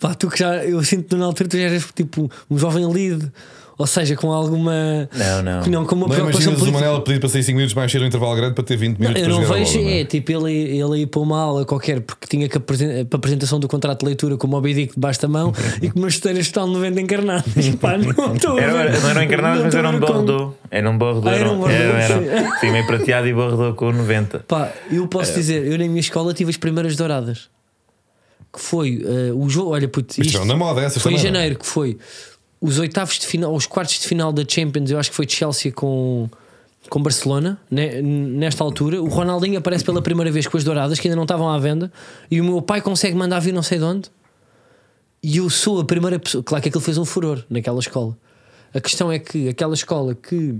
Pá, 0.00 0.12
tu 0.12 0.28
que 0.28 0.38
já, 0.38 0.64
eu 0.64 0.82
sinto 0.82 1.08
que 1.08 1.14
na 1.14 1.26
altura 1.26 1.48
tu 1.48 1.56
já 1.56 1.64
eras 1.64 1.86
tipo 1.94 2.30
um 2.50 2.58
jovem 2.58 2.86
lead, 2.86 3.30
ou 3.76 3.86
seja, 3.86 4.14
com 4.16 4.30
alguma. 4.32 5.08
Não, 5.12 5.42
não. 5.42 5.62
que 5.62 5.70
não 5.70 5.84
com 5.84 5.94
uma 5.96 6.06
Não 6.06 6.14
preocupação 6.14 6.52
imaginas 6.52 6.56
o 6.56 6.64
política. 6.64 6.84
Manel 6.86 7.02
pedir 7.02 7.20
para 7.20 7.28
sair 7.28 7.42
5 7.42 7.56
minutos 7.56 7.74
mais 7.74 7.90
cedo 7.90 8.02
no 8.02 8.06
intervalo 8.06 8.36
grande 8.36 8.54
para 8.54 8.64
ter 8.64 8.76
20 8.76 8.98
minutos 8.98 9.20
Eu 9.20 9.26
para 9.28 9.34
não 9.36 9.42
jogar 9.42 9.54
vejo, 9.58 9.70
a 9.70 9.74
bola. 9.80 9.90
não 9.90 9.98
é 9.98 10.04
tipo 10.04 10.32
ele, 10.32 10.52
ele 10.78 10.98
ir 11.02 11.06
para 11.06 11.20
uma 11.20 11.40
aula 11.40 11.64
qualquer 11.64 12.00
porque 12.00 12.26
tinha 12.28 12.48
que 12.48 12.56
apresen- 12.56 13.04
para 13.06 13.16
a 13.16 13.18
apresentação 13.18 13.58
do 13.58 13.66
contrato 13.66 14.00
de 14.00 14.06
leitura 14.06 14.36
com 14.36 14.46
o 14.46 14.50
Moby 14.50 14.74
Dick 14.74 14.94
debaixo 14.94 15.20
da 15.22 15.28
mão 15.28 15.52
e 15.82 15.90
com 15.90 15.98
umas 15.98 16.14
chuteiras 16.14 16.46
total 16.48 16.68
90 16.68 17.00
encarnadas. 17.00 17.44
Pá, 17.80 17.98
não 17.98 18.34
estou 18.34 18.52
a 18.52 18.54
ver. 18.54 18.62
Era, 18.62 19.00
não 19.00 19.10
eram 19.10 19.22
encarnados, 19.22 19.58
Não 19.58 19.64
mas 19.66 19.74
eram 19.74 19.98
bordeaux. 20.00 20.54
Era 20.70 20.90
um 20.90 20.98
bordeaux. 20.98 21.26
Ah, 21.26 21.38
era 21.40 21.50
um 21.52 21.58
bordeaux, 21.58 21.80
era, 21.82 22.18
sim. 22.20 22.28
era, 22.28 22.58
sim, 22.60 22.70
meio 22.70 22.86
prateado 22.86 23.26
e 23.26 23.32
bordeaux 23.34 23.76
com 23.76 23.90
90. 23.92 24.44
Pá, 24.46 24.70
eu 24.90 25.06
posso 25.08 25.34
dizer, 25.34 25.64
eu 25.66 25.76
na 25.78 25.84
minha 25.86 26.00
escola 26.00 26.32
tive 26.32 26.50
as 26.50 26.56
primeiras 26.56 26.94
douradas. 26.96 27.48
Que 28.52 28.60
foi 28.60 29.02
eh, 29.04 29.32
o 29.34 29.48
jogo, 29.48 29.70
olha, 29.72 29.88
puto, 29.88 30.12
Isto 30.12 30.22
isto 30.30 30.40
é 30.42 30.44
na 30.44 30.54
moda, 30.54 30.80
essas 30.80 31.02
foi 31.02 31.14
em 31.14 31.16
também, 31.16 31.32
não 31.32 31.38
é? 31.38 31.42
janeiro 31.42 31.58
que 31.58 31.66
foi 31.66 31.98
os 32.64 32.78
oitavos 32.78 33.18
de 33.18 33.26
final, 33.26 33.54
os 33.54 33.66
quartos 33.66 34.00
de 34.00 34.08
final 34.08 34.32
da 34.32 34.42
Champions, 34.48 34.90
eu 34.90 34.98
acho 34.98 35.10
que 35.10 35.16
foi 35.16 35.28
Chelsea 35.28 35.70
com, 35.70 36.30
com 36.88 37.02
Barcelona, 37.02 37.60
né, 37.70 38.00
nesta 38.00 38.64
altura. 38.64 39.02
O 39.02 39.08
Ronaldinho 39.08 39.58
aparece 39.58 39.84
pela 39.84 40.00
primeira 40.00 40.32
vez 40.32 40.46
com 40.46 40.56
as 40.56 40.64
douradas 40.64 40.98
que 40.98 41.06
ainda 41.06 41.14
não 41.14 41.24
estavam 41.24 41.46
à 41.46 41.58
venda 41.58 41.92
e 42.30 42.40
o 42.40 42.44
meu 42.44 42.62
pai 42.62 42.80
consegue 42.80 43.14
mandar 43.14 43.38
vir 43.40 43.52
não 43.52 43.62
sei 43.62 43.76
de 43.76 43.84
onde. 43.84 44.10
E 45.22 45.36
eu 45.36 45.50
sou 45.50 45.78
a 45.78 45.84
primeira 45.84 46.18
pessoa. 46.18 46.42
Claro 46.42 46.62
que 46.62 46.70
aquilo 46.70 46.82
fez 46.82 46.96
um 46.96 47.04
furor 47.04 47.44
naquela 47.50 47.80
escola. 47.80 48.16
A 48.72 48.80
questão 48.80 49.12
é 49.12 49.18
que 49.18 49.46
aquela 49.46 49.74
escola 49.74 50.14
que 50.14 50.58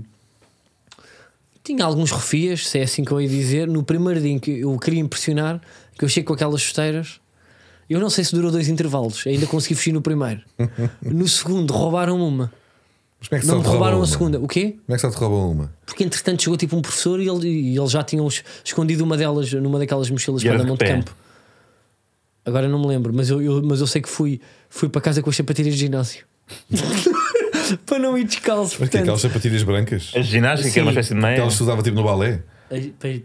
tinha 1.63 1.83
alguns 1.83 2.11
refias, 2.11 2.67
se 2.67 2.77
é 2.77 2.83
assim 2.83 3.03
que 3.03 3.11
eu 3.11 3.19
ia 3.19 3.27
dizer, 3.27 3.67
no 3.67 3.81
primeiro 3.81 4.21
dia 4.21 4.31
em 4.31 4.37
que 4.37 4.59
eu 4.59 4.77
queria 4.77 4.99
impressionar, 4.99 5.59
que 5.97 6.05
eu 6.05 6.09
chego 6.09 6.27
com 6.27 6.33
aquelas 6.35 6.61
chuteiras, 6.61 7.19
eu 7.89 7.99
não 7.99 8.09
sei 8.09 8.23
se 8.23 8.33
durou 8.33 8.51
dois 8.51 8.67
intervalos, 8.67 9.23
ainda 9.27 9.45
consegui 9.47 9.75
fugir 9.75 9.91
no 9.93 10.01
primeiro. 10.01 10.41
No 11.01 11.27
segundo, 11.27 11.71
roubaram 11.71 12.19
uma. 12.19 12.51
Mas 13.19 13.27
como 13.29 13.37
é 13.37 13.41
que 13.41 13.47
Não 13.47 13.59
me 13.59 13.65
roubaram 13.65 13.95
a 13.97 13.99
uma? 14.01 14.05
segunda. 14.05 14.39
O 14.39 14.47
quê? 14.47 14.75
Como 14.85 14.93
é 14.93 14.95
que 14.95 15.01
só 15.01 15.09
te 15.09 15.15
roubam 15.17 15.51
uma? 15.51 15.73
Porque 15.85 16.03
entretanto 16.03 16.43
chegou 16.43 16.57
tipo 16.57 16.75
um 16.75 16.81
professor 16.81 17.19
e 17.19 17.27
ele, 17.27 17.47
e 17.47 17.77
ele 17.77 17.87
já 17.87 18.03
tinha 18.03 18.25
es- 18.27 18.43
escondido 18.63 19.03
uma 19.03 19.15
delas 19.17 19.51
numa 19.53 19.79
daquelas 19.79 20.09
mochilas 20.09 20.41
E 20.43 20.47
para 20.47 20.57
dar 20.57 20.63
de 20.63 20.69
monte 20.69 20.79
de 20.79 20.85
pé? 20.85 20.93
campo. 20.93 21.15
Agora 22.45 22.67
não 22.67 22.79
me 22.79 22.87
lembro, 22.87 23.11
mas 23.13 23.29
eu, 23.29 23.41
eu- 23.41 23.63
mas 23.63 23.79
eu 23.81 23.87
sei 23.87 24.01
que 24.01 24.09
fui, 24.09 24.39
fui 24.69 24.87
para 24.89 25.01
casa 25.01 25.21
com 25.23 25.29
as 25.29 25.35
sapatilhas 25.35 25.73
de 25.73 25.79
ginásio. 25.79 26.25
para 27.85 27.99
não 27.99 28.17
ir 28.17 28.25
descalço. 28.25 28.75
Mas 28.79 28.89
que 28.89 28.97
Portanto, 28.97 29.01
aquelas 29.01 29.21
sapatilhas 29.21 29.63
brancas? 29.63 30.11
A 30.15 30.21
ginástica 30.21 30.69
Sim. 30.71 30.79
era 30.79 30.85
uma 30.85 30.91
espécie 30.91 31.13
de 31.15 31.19
meia. 31.21 31.33
Aquelas 31.33 31.53
que 31.53 31.57
se 31.57 31.63
usava 31.63 31.81
tipo 31.81 31.95
no 31.95 32.03
balé? 32.03 32.43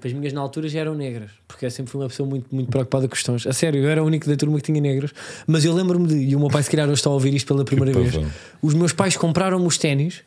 As, 0.05 0.13
minhas 0.13 0.33
na 0.35 0.41
altura 0.41 0.69
já 0.69 0.81
eram 0.81 0.95
negras, 0.95 1.31
porque 1.49 1.65
eu 1.65 1.71
sempre 1.71 1.91
fui 1.91 2.01
uma 2.01 2.09
pessoa 2.09 2.29
muito, 2.29 2.47
muito 2.55 2.69
preocupada 2.71 3.09
com 3.09 3.15
questões. 3.15 3.47
A 3.47 3.53
sério, 3.55 3.83
eu 3.83 3.89
era 3.89 4.03
o 4.03 4.07
único 4.07 4.29
da 4.29 4.37
turma 4.37 4.57
que 4.59 4.65
tinha 4.65 4.81
negras, 4.81 5.13
mas 5.47 5.65
eu 5.65 5.73
lembro-me 5.73 6.07
de, 6.07 6.17
e 6.17 6.37
o 6.37 6.39
meu 6.39 6.49
pai, 6.49 6.63
se 6.63 6.71
calhar, 6.71 6.87
hoje 6.87 6.97
está 7.01 7.09
a 7.09 7.13
ouvir 7.15 7.33
isto 7.35 7.47
pela 7.47 7.65
primeira 7.65 7.93
vez. 7.99 8.15
pavão. 8.15 8.31
Os 8.61 8.75
meus 8.75 8.93
pais 8.93 9.17
compraram-me 9.17 9.67
os 9.67 9.79
ténis 9.79 10.21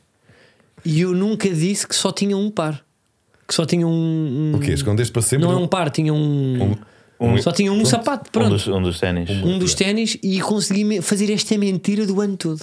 e 0.84 1.02
eu 1.02 1.13
nunca 1.13 1.47
disse 1.49 1.88
que 1.88 1.95
só 1.95 2.12
tinham 2.12 2.41
um 2.41 2.49
par, 2.49 2.84
que 3.47 3.54
só 3.54 3.65
tinham 3.65 3.89
um. 3.89 4.52
um- 4.54 4.56
O 4.56 4.60
quê? 4.60 4.71
Escondeste 4.71 5.12
para 5.13 5.21
sempre? 5.21 5.45
Não 5.45 5.52
é 5.54 5.58
um 5.58 5.67
par, 5.67 5.89
tinha 5.91 6.13
um. 6.13 6.76
Um- 7.19 7.38
só 7.41 7.52
tinha 7.52 7.71
um 7.71 7.86
sapato, 7.86 8.30
Um 8.30 8.32
pronto. 8.32 8.49
dos, 8.49 8.67
um 8.67 8.82
dos 8.82 8.99
ténis. 8.99 9.30
Um 9.30 9.58
dos 9.60 9.73
ténis 9.76 10.17
e 10.23 10.41
consegui 10.41 11.02
fazer 11.02 11.32
esta 11.32 11.58
mentira 11.58 12.06
do 12.06 12.19
ano 12.19 12.36
todo. 12.36 12.60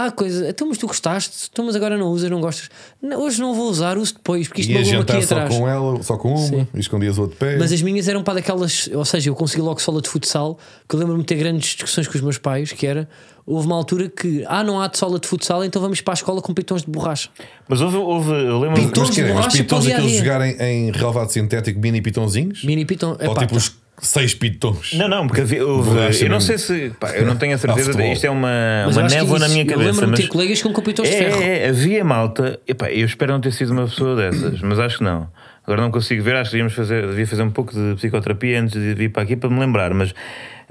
Ah, 0.00 0.12
coisa, 0.12 0.48
então, 0.48 0.68
mas 0.68 0.78
tu 0.78 0.86
gostaste, 0.86 1.48
então, 1.50 1.64
mas 1.64 1.74
agora 1.74 1.98
não 1.98 2.06
usas, 2.12 2.30
não 2.30 2.40
gostas. 2.40 2.70
Não, 3.02 3.20
hoje 3.20 3.40
não 3.40 3.52
vou 3.52 3.68
usar, 3.68 3.98
uso 3.98 4.14
depois, 4.14 4.46
porque 4.46 4.60
isto 4.60 4.72
magoou-me 4.72 5.00
aqui 5.00 5.26
só 5.26 5.34
atrás. 5.34 5.56
com 5.56 5.68
ela, 5.68 6.02
só 6.04 6.16
com 6.16 6.28
uma, 6.36 6.46
Sim. 6.46 6.68
e 6.72 6.78
escondias 6.78 7.18
o 7.18 7.22
outro 7.22 7.36
pé. 7.36 7.56
Mas 7.56 7.72
as 7.72 7.82
minhas 7.82 8.06
eram 8.06 8.22
para 8.22 8.34
daquelas, 8.34 8.88
ou 8.94 9.04
seja, 9.04 9.28
eu 9.28 9.34
consegui 9.34 9.60
logo 9.60 9.82
sola 9.82 10.00
de 10.00 10.08
futsal, 10.08 10.56
que 10.88 10.94
eu 10.94 11.00
lembro-me 11.00 11.22
de 11.22 11.26
ter 11.26 11.34
grandes 11.34 11.70
discussões 11.70 12.06
com 12.06 12.14
os 12.14 12.20
meus 12.20 12.38
pais, 12.38 12.70
que 12.70 12.86
era, 12.86 13.08
houve 13.44 13.66
uma 13.66 13.74
altura 13.74 14.08
que, 14.08 14.44
ah, 14.46 14.62
não 14.62 14.80
há 14.80 14.86
de 14.86 14.96
sola 14.96 15.18
de 15.18 15.26
futsal, 15.26 15.64
então 15.64 15.82
vamos 15.82 16.00
para 16.00 16.12
a 16.12 16.14
escola 16.14 16.40
com 16.40 16.54
pitons 16.54 16.82
de 16.82 16.90
borracha. 16.92 17.28
Mas 17.68 17.80
houve, 17.80 17.96
houve 17.96 18.30
eu 18.30 18.60
lembro 18.60 18.80
Pitons 18.80 19.08
Mas 19.08 19.18
é? 19.18 19.22
de 19.22 19.28
Os 19.28 19.34
borracha 19.34 19.56
pitons 19.56 19.86
aqueles 19.88 20.12
jogarem 20.18 20.56
em 20.60 20.92
relevado 20.92 21.30
sintético, 21.30 21.80
mini 21.80 22.00
pitãozinhos? 22.00 22.62
Mini 22.62 22.84
piton, 22.84 23.16
Ou 23.18 23.32
epá, 23.32 23.40
tipo 23.40 23.54
tá. 23.54 23.56
os 23.56 23.76
seis 24.00 24.34
pitons. 24.34 24.92
Não, 24.94 25.08
não, 25.08 25.26
porque 25.26 25.40
havia, 25.42 25.64
houve- 25.66 25.90
Borracha 25.90 26.24
eu 26.24 26.30
não 26.30 26.40
sei 26.40 26.58
se. 26.58 26.92
pá, 27.00 27.10
eu 27.10 27.26
não 27.26 27.36
tenho 27.36 27.54
a 27.54 27.58
certeza. 27.58 27.92
futebol. 27.92 28.12
isto 28.12 28.24
é 28.26 28.30
uma, 28.30 28.48
Mas 28.86 28.96
eu 28.96 29.02
uma 29.02 29.08
névoa 29.10 29.38
na 29.40 29.48
minha 29.48 29.62
Eu 29.62 29.66
cabeça. 29.66 29.90
lembro-me 29.90 30.14
de 30.16 30.22
ter 30.22 30.28
colegas 30.28 30.62
com 30.62 30.72
computadores 30.72 31.10
de 31.10 31.16
é, 31.24 31.30
ferro. 31.30 31.42
é, 31.42 31.68
havia 31.68 32.04
malta. 32.04 32.60
Epá, 32.66 32.90
eu 32.90 33.04
espero 33.06 33.32
não 33.32 33.40
ter 33.40 33.52
sido 33.52 33.72
uma 33.72 33.84
pessoa 33.84 34.14
dessas, 34.16 34.60
mas 34.62 34.78
acho 34.78 34.98
que 34.98 35.04
não. 35.04 35.28
Agora 35.64 35.82
não 35.82 35.90
consigo 35.90 36.22
ver, 36.22 36.34
acho 36.36 36.50
que 36.50 36.56
devíamos 36.56 36.72
fazer, 36.72 37.06
devia 37.06 37.26
fazer 37.26 37.42
um 37.42 37.50
pouco 37.50 37.74
de 37.74 37.94
psicoterapia 37.96 38.60
antes 38.60 38.72
de 38.80 38.94
vir 38.94 39.10
para 39.10 39.22
aqui 39.22 39.36
para 39.36 39.50
me 39.50 39.60
lembrar, 39.60 39.92
mas 39.92 40.14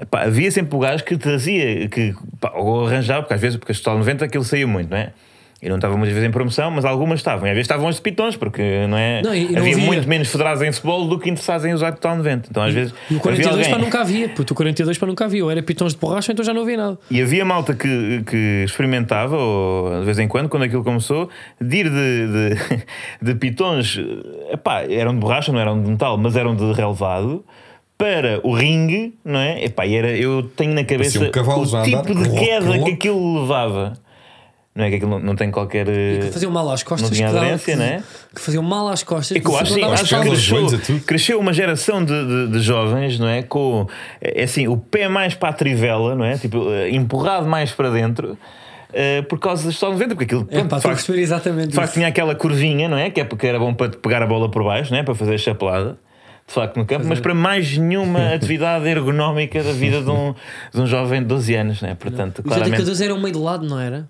epá, 0.00 0.22
havia 0.24 0.50
sempre 0.50 0.74
o 0.74 0.78
gajo 0.80 1.04
que 1.04 1.16
trazia, 1.16 1.86
que 1.88 2.14
pá, 2.40 2.50
ou 2.56 2.84
arranjava, 2.86 3.22
porque 3.22 3.34
às 3.34 3.40
vezes, 3.40 3.56
porque 3.58 3.70
a 3.70 3.74
Total 3.76 3.96
90 3.98 4.24
aquilo 4.24 4.42
saía 4.42 4.66
muito, 4.66 4.90
não 4.90 4.96
é? 4.96 5.12
E 5.60 5.68
não 5.68 5.74
estava 5.74 5.96
muitas 5.96 6.14
vezes 6.14 6.28
em 6.28 6.30
promoção, 6.32 6.70
mas 6.70 6.84
algumas 6.84 7.18
estavam. 7.18 7.46
E 7.48 7.50
às 7.50 7.54
vezes 7.56 7.64
estavam 7.64 7.88
os 7.88 7.98
pitons, 7.98 8.36
porque 8.36 8.86
não 8.88 8.96
é? 8.96 9.22
Não, 9.22 9.34
e- 9.34 9.46
e 9.46 9.52
não 9.52 9.58
havia 9.58 9.72
havia- 9.74 9.86
muito 9.86 10.08
menos 10.08 10.28
federados 10.28 10.62
em 10.62 10.70
futebol 10.70 11.08
do 11.08 11.18
que 11.18 11.28
interessados 11.28 11.64
em 11.66 11.72
usar 11.74 11.90
Total 11.92 12.16
90. 12.16 12.46
Então 12.48 12.62
às 12.62 12.72
vezes. 12.72 12.92
E 13.10 13.14
o 13.14 13.16
havia 13.16 13.20
42 13.22 13.56
alguém- 13.56 13.70
para 13.70 13.78
nunca 13.84 14.00
havia, 14.00 14.28
porque 14.28 14.52
o 14.52 14.54
42 14.54 14.98
para 14.98 15.08
nunca 15.08 15.24
havia. 15.24 15.44
Ou 15.44 15.50
era 15.50 15.60
pitons 15.60 15.94
de 15.94 15.98
borracha, 15.98 16.30
então 16.30 16.44
já 16.44 16.54
não 16.54 16.62
havia 16.62 16.76
nada. 16.76 16.98
E 17.10 17.20
havia 17.20 17.44
malta 17.44 17.74
que, 17.74 18.22
que 18.24 18.62
experimentava, 18.64 19.36
ou 19.36 19.98
de 19.98 20.04
vez 20.04 20.18
em 20.20 20.28
quando, 20.28 20.48
quando 20.48 20.62
aquilo 20.62 20.84
começou, 20.84 21.28
de 21.60 21.76
ir 21.76 21.90
de, 21.90 22.26
de, 22.28 22.84
de 23.20 23.34
pitons, 23.34 23.98
epá, 24.52 24.82
eram 24.84 25.12
de 25.12 25.18
borracha, 25.18 25.50
não 25.50 25.58
eram 25.58 25.82
de 25.82 25.90
metal, 25.90 26.16
mas 26.16 26.36
eram 26.36 26.54
de 26.54 26.72
relevado, 26.72 27.44
para 27.96 28.38
o 28.44 28.54
ringue, 28.54 29.12
não 29.24 29.40
é? 29.40 29.64
Epá, 29.64 29.84
era, 29.84 30.16
eu 30.16 30.44
tenho 30.56 30.72
na 30.72 30.84
cabeça 30.84 31.18
um 31.18 31.30
o 31.80 31.82
tipo 31.84 32.14
de 32.14 32.30
queda 32.38 32.78
que 32.84 32.90
aquilo 32.92 33.40
levava. 33.40 33.94
Não 34.78 34.84
é 34.84 34.90
que 34.90 34.94
aquilo 34.94 35.10
não, 35.10 35.18
não 35.18 35.34
tem 35.34 35.50
qualquer. 35.50 35.88
E 35.88 36.18
eh, 36.18 36.18
que 36.20 36.30
faziam 36.30 36.52
mal 36.52 36.70
às 36.70 36.84
costas. 36.84 37.10
não 37.10 37.16
tinha 37.16 37.28
aderência, 37.28 37.72
que, 37.74 37.76
não 37.80 37.84
é? 37.84 38.00
que 38.32 38.40
faziam 38.40 38.62
mal 38.62 38.86
às 38.88 39.02
costas. 39.02 39.36
É 39.36 39.40
que 39.40 39.48
eu 39.48 39.56
acho, 39.58 39.76
não 39.76 39.88
sim, 39.88 39.92
acho 40.02 40.20
que 40.20 40.28
cresceu, 40.28 41.00
cresceu 41.04 41.40
uma 41.40 41.52
geração 41.52 42.04
de, 42.04 42.14
de, 42.26 42.52
de 42.52 42.60
jovens, 42.60 43.18
não 43.18 43.26
é? 43.26 43.42
Com 43.42 43.88
é 44.22 44.44
assim, 44.44 44.68
o 44.68 44.76
pé 44.76 45.08
mais 45.08 45.34
para 45.34 45.48
a 45.48 45.52
trivela, 45.52 46.14
não 46.14 46.24
é? 46.24 46.38
Tipo, 46.38 46.70
eh, 46.70 46.90
empurrado 46.90 47.48
mais 47.48 47.72
para 47.72 47.90
dentro. 47.90 48.38
eh, 48.92 49.22
por 49.22 49.40
causa 49.40 49.66
das 49.66 49.74
Total 49.74 49.94
90, 49.94 50.14
porque 50.14 50.24
aquilo 50.36 50.46
É, 50.48 50.62
pá, 50.62 50.78
facto, 50.78 50.94
perceber 50.94 51.20
exatamente 51.22 51.68
de 51.70 51.74
facto 51.74 51.88
isso. 51.88 51.94
tinha 51.94 52.06
aquela 52.06 52.36
curvinha, 52.36 52.88
não 52.88 52.96
é? 52.96 53.10
Que 53.10 53.20
é 53.22 53.24
porque 53.24 53.48
era 53.48 53.58
bom 53.58 53.74
para 53.74 53.88
pegar 53.90 54.22
a 54.22 54.26
bola 54.28 54.48
por 54.48 54.62
baixo, 54.62 54.92
não 54.92 54.98
é? 55.00 55.02
Para 55.02 55.14
fazer 55.16 55.34
a 55.34 55.38
chapelada. 55.38 55.98
De 56.46 56.54
facto, 56.54 56.76
no 56.76 56.86
campo, 56.86 57.04
mas 57.06 57.18
para 57.20 57.34
mais 57.34 57.76
nenhuma 57.76 58.28
atividade 58.32 58.88
ergonómica 58.88 59.60
da 59.60 59.72
vida 59.72 60.00
de 60.00 60.08
um, 60.08 60.34
de 60.72 60.80
um 60.80 60.86
jovem 60.86 61.20
de 61.20 61.26
12 61.26 61.54
anos, 61.56 61.82
não 61.82 61.88
é? 61.90 61.94
Portanto, 61.96 62.38
Os 62.38 62.44
claramente. 62.44 62.74
atacadores 62.74 63.00
eram 63.00 63.20
meio 63.20 63.32
de 63.34 63.38
lado, 63.40 63.66
não 63.68 63.78
era? 63.80 64.08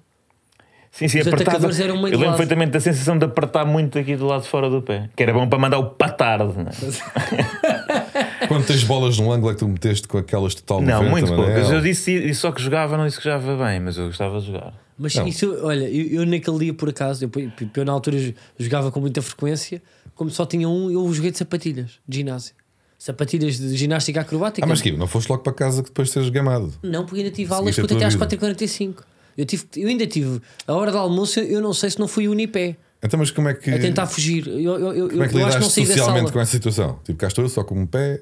Sim, 0.91 1.07
sim, 1.07 1.21
Os 1.21 1.27
apertava. 1.27 1.51
atacadores 1.51 1.81
eram 1.81 1.97
meio 2.01 2.15
Eu 2.15 2.19
lembro 2.19 2.37
perfeitamente 2.37 2.73
da 2.73 2.81
sensação 2.81 3.19
de 3.19 3.25
apertar 3.25 3.65
muito 3.65 3.99
aqui 3.99 4.17
do 4.17 4.27
lado 4.27 4.43
de 4.43 4.49
fora 4.49 4.69
do 4.71 4.81
pé, 4.83 5.09
que 5.15 5.23
era 5.23 5.33
bom 5.33 5.49
para 5.49 5.59
mandar 5.59 5.79
o 5.79 5.91
patarde, 5.91 6.55
não 6.57 6.67
é? 6.67 6.71
Quantas 8.49 8.83
bolas 8.85 9.19
no 9.19 9.31
ângulo 9.31 9.51
é 9.51 9.55
que 9.55 9.61
tu 9.61 9.69
meteste 9.69 10.09
com 10.09 10.19
aquelas 10.19 10.55
total 10.55 10.81
Não, 10.81 11.03
90, 11.05 11.11
muito 11.11 11.31
Manel? 11.31 11.45
poucas. 11.45 11.71
Eu 11.71 11.81
disse 11.81 12.13
isso 12.13 12.41
só 12.41 12.53
que 12.53 12.63
jogava, 12.63 12.97
não 12.97 13.07
disse 13.07 13.19
que 13.19 13.25
jogava 13.25 13.65
bem, 13.67 13.81
mas 13.81 13.97
eu 13.97 14.07
gostava 14.07 14.41
de 14.41 14.47
jogar. 14.47 14.73
Mas 14.99 15.15
Não. 15.15 15.29
isso, 15.29 15.57
olha, 15.63 15.89
eu, 15.89 16.21
eu 16.21 16.27
naquele 16.27 16.59
dia 16.59 16.75
por 16.75 16.89
acaso, 16.89 17.25
eu, 17.25 17.31
eu 17.77 17.85
na 17.85 17.93
altura 17.93 18.17
jogava 18.59 18.91
com 18.91 18.99
muita 19.01 19.23
frequência, 19.23 19.81
como 20.15 20.31
só 20.31 20.45
tinha 20.45 20.69
um, 20.69 20.91
eu 20.91 21.13
joguei 21.13 21.31
de 21.31 21.39
sapatilhas 21.39 21.93
de 22.07 22.17
ginásio. 22.17 22.55
Sapatilhas 22.99 23.57
de 23.59 23.77
ginástica 23.77 24.23
acrobática. 24.23 24.67
Ah, 24.67 24.69
mas 24.69 24.81
que 24.81 24.91
não 24.91 25.07
foste 25.07 25.29
logo 25.29 25.45
para 25.45 25.53
casa 25.53 25.85
que 25.85 25.89
depois 25.91 26.09
de 26.09 26.15
teres 26.15 26.29
gamado. 26.31 26.73
Não, 26.83 27.07
porque 27.07 27.21
ainda 27.21 27.31
tive 27.31 27.55
aulas 27.55 27.79
até 27.79 28.05
às 28.05 28.15
vida. 28.15 28.27
4h45. 28.27 28.97
Eu, 29.39 29.47
tive, 29.47 29.65
eu 29.77 29.89
ainda 29.89 30.07
tive 30.07 30.41
a 30.67 30.75
hora 30.75 30.91
do 30.91 30.99
almoço, 30.99 31.39
eu 31.41 31.61
não 31.63 31.73
sei 31.73 31.89
se 31.91 31.99
não 32.01 32.09
fui 32.09 32.27
unipé 32.29 32.77
Então, 33.03 33.19
mas 33.19 33.31
como 33.31 33.49
é 33.49 33.55
que. 33.55 33.71
a 33.71 33.79
tentar 33.79 34.07
fugir. 34.09 34.47
Eu, 34.49 34.59
eu, 34.61 34.93
eu, 34.95 35.09
Como 35.11 35.23
é 35.23 35.29
que 35.29 35.37
eu 35.37 35.47
acho 35.47 35.57
que 35.59 35.63
não 35.63 35.71
saí 35.71 35.87
socialmente 35.87 36.19
sala. 36.23 36.33
com 36.33 36.41
essa 36.41 36.51
situação? 36.51 36.99
Tipo, 37.05 37.19
cá 37.21 37.29
estou 37.29 37.45
eu 37.45 37.49
só 37.49 37.63
com 37.63 37.81
um 37.81 37.87
pé. 37.87 38.21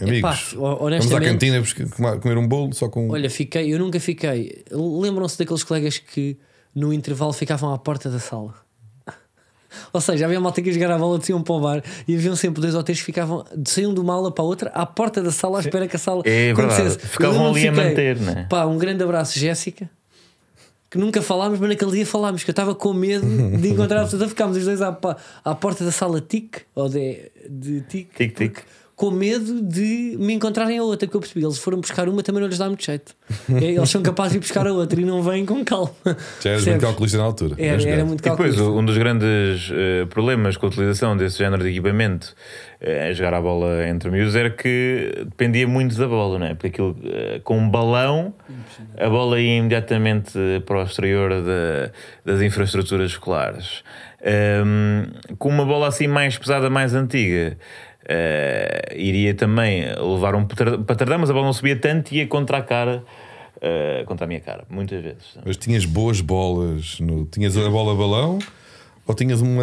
Amigos. 0.00 0.52
Epá, 0.52 0.74
Vamos 0.78 1.12
à 1.12 1.20
cantina 1.20 1.62
comer- 2.20 2.36
um 2.38 2.46
bolo 2.46 2.72
só 2.74 2.88
com. 2.88 3.08
olha, 3.10 3.28
fiquei, 3.30 3.72
eu 3.74 3.78
nunca 3.78 3.98
fiquei. 3.98 4.62
Lembram-se 4.70 5.38
daqueles 5.38 5.64
colegas 5.64 5.98
que 5.98 6.36
no 6.74 6.92
intervalo 6.92 7.32
ficavam 7.32 7.72
à 7.72 7.78
porta 7.78 8.10
da 8.10 8.18
sala. 8.18 8.54
Ou 9.92 10.00
seja, 10.00 10.26
havia 10.26 10.38
malta 10.38 10.60
que 10.60 10.68
ia 10.68 10.74
jogar 10.74 10.90
a 10.92 10.98
bola, 10.98 11.18
desciam 11.18 11.42
para 11.42 11.54
o 11.54 11.60
bar 11.60 11.82
e 12.06 12.14
haviam 12.14 12.36
sempre 12.36 12.60
dois 12.60 12.74
ou 12.74 12.82
três 12.82 12.98
que 12.98 13.04
ficavam, 13.06 13.44
saíam 13.66 13.92
de 13.94 14.00
uma 14.00 14.12
aula 14.14 14.30
para 14.30 14.44
a 14.44 14.46
outra, 14.46 14.70
à 14.70 14.84
porta 14.86 15.22
da 15.22 15.30
sala, 15.32 15.58
à 15.58 15.60
espera 15.60 15.88
que 15.88 15.96
a 15.96 15.98
sala 15.98 16.22
É 16.26 16.50
acontecesse. 16.50 16.98
Ficavam 16.98 17.48
ali 17.48 17.66
a 17.66 17.72
fiquei, 17.72 17.88
manter, 17.88 18.20
não 18.20 18.32
é? 18.32 18.44
Pá, 18.44 18.64
um 18.66 18.76
grande 18.78 19.02
abraço, 19.02 19.38
Jéssica. 19.38 19.88
Que 20.88 20.98
nunca 20.98 21.20
falámos, 21.20 21.58
mas 21.58 21.68
naquele 21.68 21.90
dia 21.90 22.06
falámos. 22.06 22.44
Que 22.44 22.50
eu 22.50 22.52
estava 22.52 22.74
com 22.74 22.92
medo 22.92 23.26
de 23.58 23.68
encontrar 23.68 24.00
a 24.00 24.04
pessoa. 24.04 24.18
Então 24.18 24.28
ficámos 24.28 24.56
os 24.56 24.64
dois 24.64 24.80
à, 24.80 24.96
à 25.44 25.54
porta 25.54 25.84
da 25.84 25.90
sala 25.90 26.20
TIC, 26.20 26.60
ou 26.74 26.88
de, 26.88 27.30
de 27.48 27.80
TIC, 27.82 28.14
Tic, 28.14 28.36
tic. 28.36 28.58
Com 28.96 29.10
medo 29.10 29.60
de 29.60 30.16
me 30.18 30.32
encontrarem 30.32 30.78
a 30.78 30.82
outra. 30.82 31.06
Que 31.06 31.14
eu 31.14 31.20
percebi, 31.20 31.44
eles 31.44 31.58
foram 31.58 31.78
buscar 31.80 32.08
uma, 32.08 32.22
também 32.22 32.40
não 32.40 32.48
lhes 32.48 32.56
dá 32.58 32.66
muito 32.66 32.82
jeito. 32.82 33.14
É, 33.60 33.64
Eles 33.72 33.90
são 33.90 34.02
capazes 34.02 34.32
de 34.32 34.38
ir 34.38 34.40
buscar 34.40 34.66
a 34.66 34.72
outra 34.72 34.98
e 34.98 35.04
não 35.04 35.22
vêm 35.22 35.44
com 35.44 35.62
calma. 35.64 35.90
Já 36.40 36.50
eras 36.50 36.66
muito 36.66 36.80
calculista 36.80 37.18
na 37.18 37.24
altura. 37.24 37.54
Era, 37.58 37.72
era 37.72 37.78
jogado. 37.78 38.06
muito 38.06 38.20
E 38.20 38.22
depois, 38.30 38.54
calculista. 38.56 38.80
um 38.80 38.84
dos 38.86 38.96
grandes 38.96 39.70
eh, 39.70 40.06
problemas 40.06 40.56
com 40.56 40.64
a 40.64 40.68
utilização 40.70 41.14
desse 41.14 41.36
género 41.38 41.62
de 41.62 41.68
equipamento 41.68 42.34
eh, 42.80 43.08
a 43.08 43.12
jogar 43.12 43.34
a 43.34 43.40
bola 43.42 43.86
entre 43.86 44.10
miúdos 44.10 44.34
era 44.34 44.48
que 44.50 45.12
dependia 45.26 45.68
muito 45.68 45.94
da 45.96 46.08
bola, 46.08 46.38
não 46.38 46.46
é? 46.46 46.54
Porque 46.54 46.68
aquilo, 46.68 46.96
eh, 47.04 47.40
com 47.44 47.58
um 47.58 47.68
balão, 47.68 48.32
a 48.98 49.08
bola 49.10 49.38
ia 49.38 49.58
imediatamente 49.58 50.32
para 50.64 50.78
o 50.78 50.82
exterior 50.82 51.30
da- 51.42 51.90
das 52.24 52.40
infraestruturas 52.40 53.10
escolares. 53.10 53.82
Ahm, 54.24 55.10
com 55.38 55.48
uma 55.50 55.64
bola 55.66 55.86
assim 55.88 56.06
mais 56.06 56.36
pesada, 56.38 56.70
mais 56.70 56.94
antiga. 56.94 57.58
Eh, 58.08 58.94
iria 58.96 59.34
também 59.34 59.84
levar 59.98 60.34
um 60.34 60.44
patar- 60.44 60.78
patardão, 60.78 61.18
mas 61.18 61.30
a 61.30 61.32
bola 61.32 61.46
não 61.46 61.52
subia 61.52 61.76
tanto 61.76 62.12
e 62.12 62.18
ia 62.18 62.26
contra 62.26 62.58
a 62.58 62.62
cara, 62.62 63.02
eh, 63.60 64.04
contra 64.06 64.24
a 64.24 64.28
minha 64.28 64.40
cara, 64.40 64.64
muitas 64.70 65.02
vezes. 65.02 65.38
Mas 65.44 65.56
tinhas 65.56 65.84
boas 65.84 66.20
bolas. 66.20 67.00
No... 67.00 67.24
Tinhas 67.26 67.56
a 67.56 67.68
bola 67.70 67.94
balão 67.94 68.38
ou 69.06 69.14
tinhas 69.14 69.40
uma, 69.40 69.62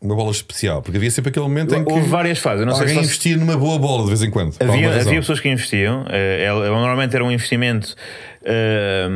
uma 0.00 0.14
bola 0.14 0.30
especial? 0.30 0.82
Porque 0.82 0.96
havia 0.96 1.10
sempre 1.10 1.30
aquele 1.30 1.44
momento 1.46 1.74
em 1.74 1.84
que 1.84 1.92
Houve 1.92 2.08
várias 2.08 2.38
fases. 2.38 2.60
Eu 2.60 2.66
não 2.66 2.74
sei 2.74 2.82
alguém 2.88 2.94
se 2.96 3.00
fosse- 3.10 3.28
investia 3.28 3.36
numa 3.36 3.56
boa 3.56 3.78
bola 3.78 4.02
de 4.02 4.08
vez 4.08 4.22
em 4.22 4.30
quando. 4.30 4.54
Havia, 4.60 4.88
havia 5.00 5.20
pessoas 5.20 5.40
que 5.40 5.48
investiam, 5.48 6.04
ela- 6.08 6.66
normalmente 6.68 7.14
era 7.14 7.24
um 7.24 7.30
investimento 7.30 7.94
eh, 8.44 9.08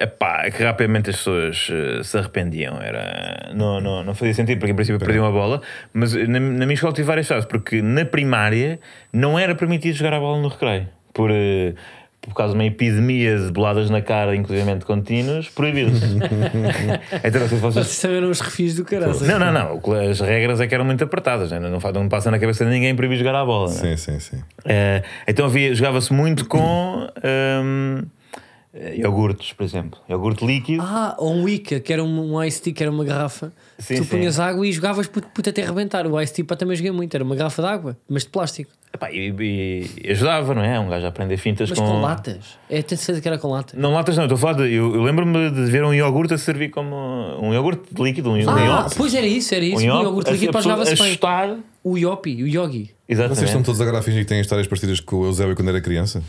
epá, 0.00 0.50
que 0.50 0.62
rapidamente 0.62 1.10
as 1.10 1.16
pessoas 1.16 1.68
eh, 1.70 2.02
se 2.02 2.18
arrependiam. 2.18 2.80
Era, 2.80 3.50
não, 3.54 3.80
não, 3.80 4.02
não 4.04 4.14
fazia 4.14 4.34
sentido, 4.34 4.58
porque 4.58 4.72
em 4.72 4.76
princípio 4.76 4.98
perdiam 4.98 5.24
a 5.26 5.30
bola. 5.30 5.60
Mas 5.92 6.14
na, 6.14 6.40
na 6.40 6.40
minha 6.40 6.74
escola 6.74 6.92
tive 6.92 7.06
várias 7.06 7.26
fases, 7.26 7.44
porque 7.44 7.80
na 7.80 8.04
primária 8.04 8.80
não 9.12 9.38
era 9.38 9.54
permitido 9.54 9.94
jogar 9.96 10.14
a 10.14 10.20
bola 10.20 10.40
no 10.40 10.48
recreio. 10.48 10.88
Por, 11.14 11.30
eh, 11.30 11.74
por 12.20 12.34
causa 12.34 12.52
de 12.52 12.58
uma 12.58 12.64
epidemia 12.64 13.36
de 13.36 13.50
boladas 13.50 13.90
na 13.90 14.00
cara, 14.00 14.34
inclusivamente 14.36 14.84
contínuos, 14.84 15.48
proibido. 15.48 15.90
então, 17.24 17.40
vocês 17.46 17.60
Vocês 17.60 17.86
saberam 17.88 18.30
os 18.30 18.40
refios 18.40 18.74
do 18.76 18.84
caralho. 18.84 19.12
não, 19.26 19.38
não, 19.38 19.52
não. 19.52 19.94
As 20.10 20.20
regras 20.20 20.60
é 20.60 20.66
que 20.66 20.74
eram 20.74 20.84
muito 20.84 21.02
apertadas. 21.02 21.50
Né? 21.50 21.58
Não, 21.58 21.70
não 21.70 22.08
passa 22.08 22.30
na 22.30 22.38
cabeça 22.38 22.64
de 22.64 22.70
ninguém 22.70 22.94
proibir 22.94 23.18
jogar 23.18 23.34
a 23.34 23.44
bola. 23.44 23.68
né? 23.68 23.74
Sim, 23.74 23.96
sim, 23.96 24.20
sim. 24.20 24.42
Eh, 24.64 25.02
então 25.26 25.46
havia, 25.46 25.74
jogava-se 25.74 26.12
muito 26.12 26.46
com 26.46 27.08
ehm, 27.24 27.98
eh, 27.98 28.21
iogurtes, 28.74 29.52
por 29.52 29.64
exemplo. 29.64 29.98
Iogurte 30.08 30.44
líquido. 30.46 30.82
Ah, 30.82 31.14
ou 31.18 31.34
um 31.34 31.48
Ica, 31.48 31.78
que 31.80 31.92
era 31.92 32.02
um, 32.02 32.34
um 32.34 32.42
ice 32.42 32.60
tea, 32.62 32.72
que 32.72 32.82
era 32.82 32.90
uma 32.90 33.04
garrafa. 33.04 33.52
Sim, 33.78 33.96
tu 33.96 34.04
sim. 34.04 34.10
punhas 34.10 34.38
água 34.40 34.66
e 34.66 34.72
jogavas 34.72 35.06
puto, 35.06 35.28
puto 35.28 35.50
até 35.50 35.62
arrebentar. 35.62 36.06
O 36.06 36.20
ice 36.20 36.32
tea 36.34 36.44
pá, 36.44 36.56
também 36.56 36.76
joguei 36.76 36.92
muito, 36.92 37.14
era 37.14 37.22
uma 37.24 37.34
garrafa 37.34 37.60
de 37.62 37.68
água, 37.68 37.96
mas 38.08 38.22
de 38.24 38.30
plástico. 38.30 38.70
Epá, 38.94 39.10
e, 39.10 39.88
e 40.04 40.10
ajudava, 40.10 40.54
não 40.54 40.62
é? 40.62 40.78
Um 40.78 40.88
gajo 40.88 41.06
a 41.06 41.08
aprender 41.08 41.36
fintas 41.38 41.70
Mas 41.70 41.78
com. 41.78 41.86
com, 41.86 42.00
latas. 42.00 42.58
É, 42.68 42.82
tenho 42.82 42.98
certeza 42.98 43.20
que 43.20 43.28
era 43.28 43.38
com 43.38 43.48
latas. 43.48 43.78
Não, 43.78 43.92
latas 43.92 44.16
não, 44.16 44.24
estou 44.24 44.36
a 44.36 44.38
falar 44.38 44.52
de. 44.54 44.72
Eu, 44.74 44.94
eu 44.94 45.02
lembro-me 45.02 45.50
de 45.50 45.64
ver 45.70 45.82
um 45.84 45.92
iogurte 45.94 46.34
a 46.34 46.38
servir 46.38 46.70
como. 46.70 46.94
Um 47.42 47.52
iogurte 47.54 47.82
líquido, 47.98 48.30
um, 48.30 48.34
um 48.34 48.50
Ah, 48.50 48.60
iogurte. 48.60 48.96
pois 48.96 49.14
era 49.14 49.26
isso, 49.26 49.54
era 49.54 49.64
isso. 49.64 49.76
Um 49.84 49.98
o 49.98 50.02
iogurte 50.02 50.30
líquido 50.32 50.52
para 50.52 50.60
jogava-se 50.60 50.92
a 50.92 50.96
bem. 50.96 51.12
chutar. 51.12 51.56
O 51.84 51.98
Yopi, 51.98 52.42
o 52.44 52.46
Yogi. 52.46 52.90
Exatamente. 53.08 53.38
Vocês 53.38 53.50
estão 53.50 53.62
todos 53.62 53.80
agora 53.80 53.98
a 53.98 54.02
fingir 54.02 54.20
que 54.22 54.28
têm 54.28 54.40
histórias 54.40 54.68
parecidas 54.68 55.00
com 55.00 55.16
o 55.16 55.24
Eusébio 55.24 55.56
quando 55.56 55.68
era 55.68 55.80
criança? 55.80 56.22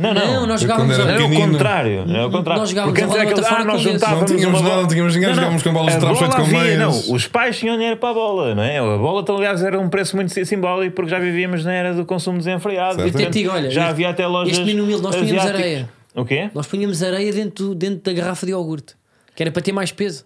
Não, 0.00 0.14
não. 0.14 0.26
Não, 0.34 0.46
nós 0.46 0.60
jogávamos. 0.62 0.96
Não, 0.96 1.08
era 1.08 1.20
é 1.22 1.24
o 1.24 1.30
contrário. 1.34 2.04
É 2.08 2.24
o 2.24 2.30
contrário. 2.30 2.60
Nós 2.60 2.70
jogávamos 2.70 2.98
Porque 2.98 3.04
antes 3.04 3.16
a 3.16 3.18
era 3.20 3.28
bola 3.28 3.40
aquele, 3.40 3.46
fora 3.46 3.60
ah, 3.60 3.64
nós 3.64 3.80
juntávamos 3.82 4.30
Não 4.30 4.36
tínhamos 4.38 4.62
nada, 4.62 4.76
não 4.76 4.88
tínhamos 4.88 5.14
ninguém, 5.14 5.34
jogávamos 5.34 5.62
com 5.62 5.72
bolas 5.72 5.90
de 5.90 5.96
a 5.96 6.00
trapos 6.00 6.18
feito 6.18 6.36
com 6.36 6.46
meias. 6.46 6.78
Não, 6.78 7.14
os 7.14 7.26
pais 7.28 7.58
tinham 7.58 7.76
dinheiro 7.76 7.96
para 7.98 8.08
a 8.08 8.14
bola, 8.14 8.54
não 8.54 8.62
é? 8.62 8.78
A 8.78 8.82
bola, 8.98 9.24
aliás, 9.36 9.62
era 9.62 9.78
um 9.78 9.88
preço 9.88 10.16
muito 10.16 10.46
simbólico 10.46 10.96
porque 10.96 11.10
já 11.10 11.18
vivíamos 11.18 11.64
na 11.64 11.72
era 11.72 11.92
do 11.94 12.04
consumo 12.06 12.38
desenfreado. 12.38 12.94
Certo. 12.96 13.02
Portanto, 13.12 13.22
Eu 13.26 13.30
te 13.30 13.38
digo, 13.38 13.50
olha, 13.52 13.70
já 13.70 13.82
este- 13.82 13.90
havia 13.90 14.08
até 14.08 14.26
lojas. 14.26 14.52
este 14.52 14.64
menino 14.64 14.84
humilde, 14.84 15.02
nós 15.02 15.14
punhamos 15.16 15.44
areia. 15.46 15.88
O 16.14 16.24
quê? 16.24 16.50
Nós 16.54 16.66
punhamos 16.66 17.02
areia 17.02 17.32
dentro, 17.32 17.74
dentro 17.74 18.00
da 18.02 18.12
garrafa 18.12 18.44
de 18.46 18.52
iogurte, 18.52 18.94
que 19.36 19.42
era 19.42 19.52
para 19.52 19.62
ter 19.62 19.72
mais 19.72 19.92
peso. 19.92 20.24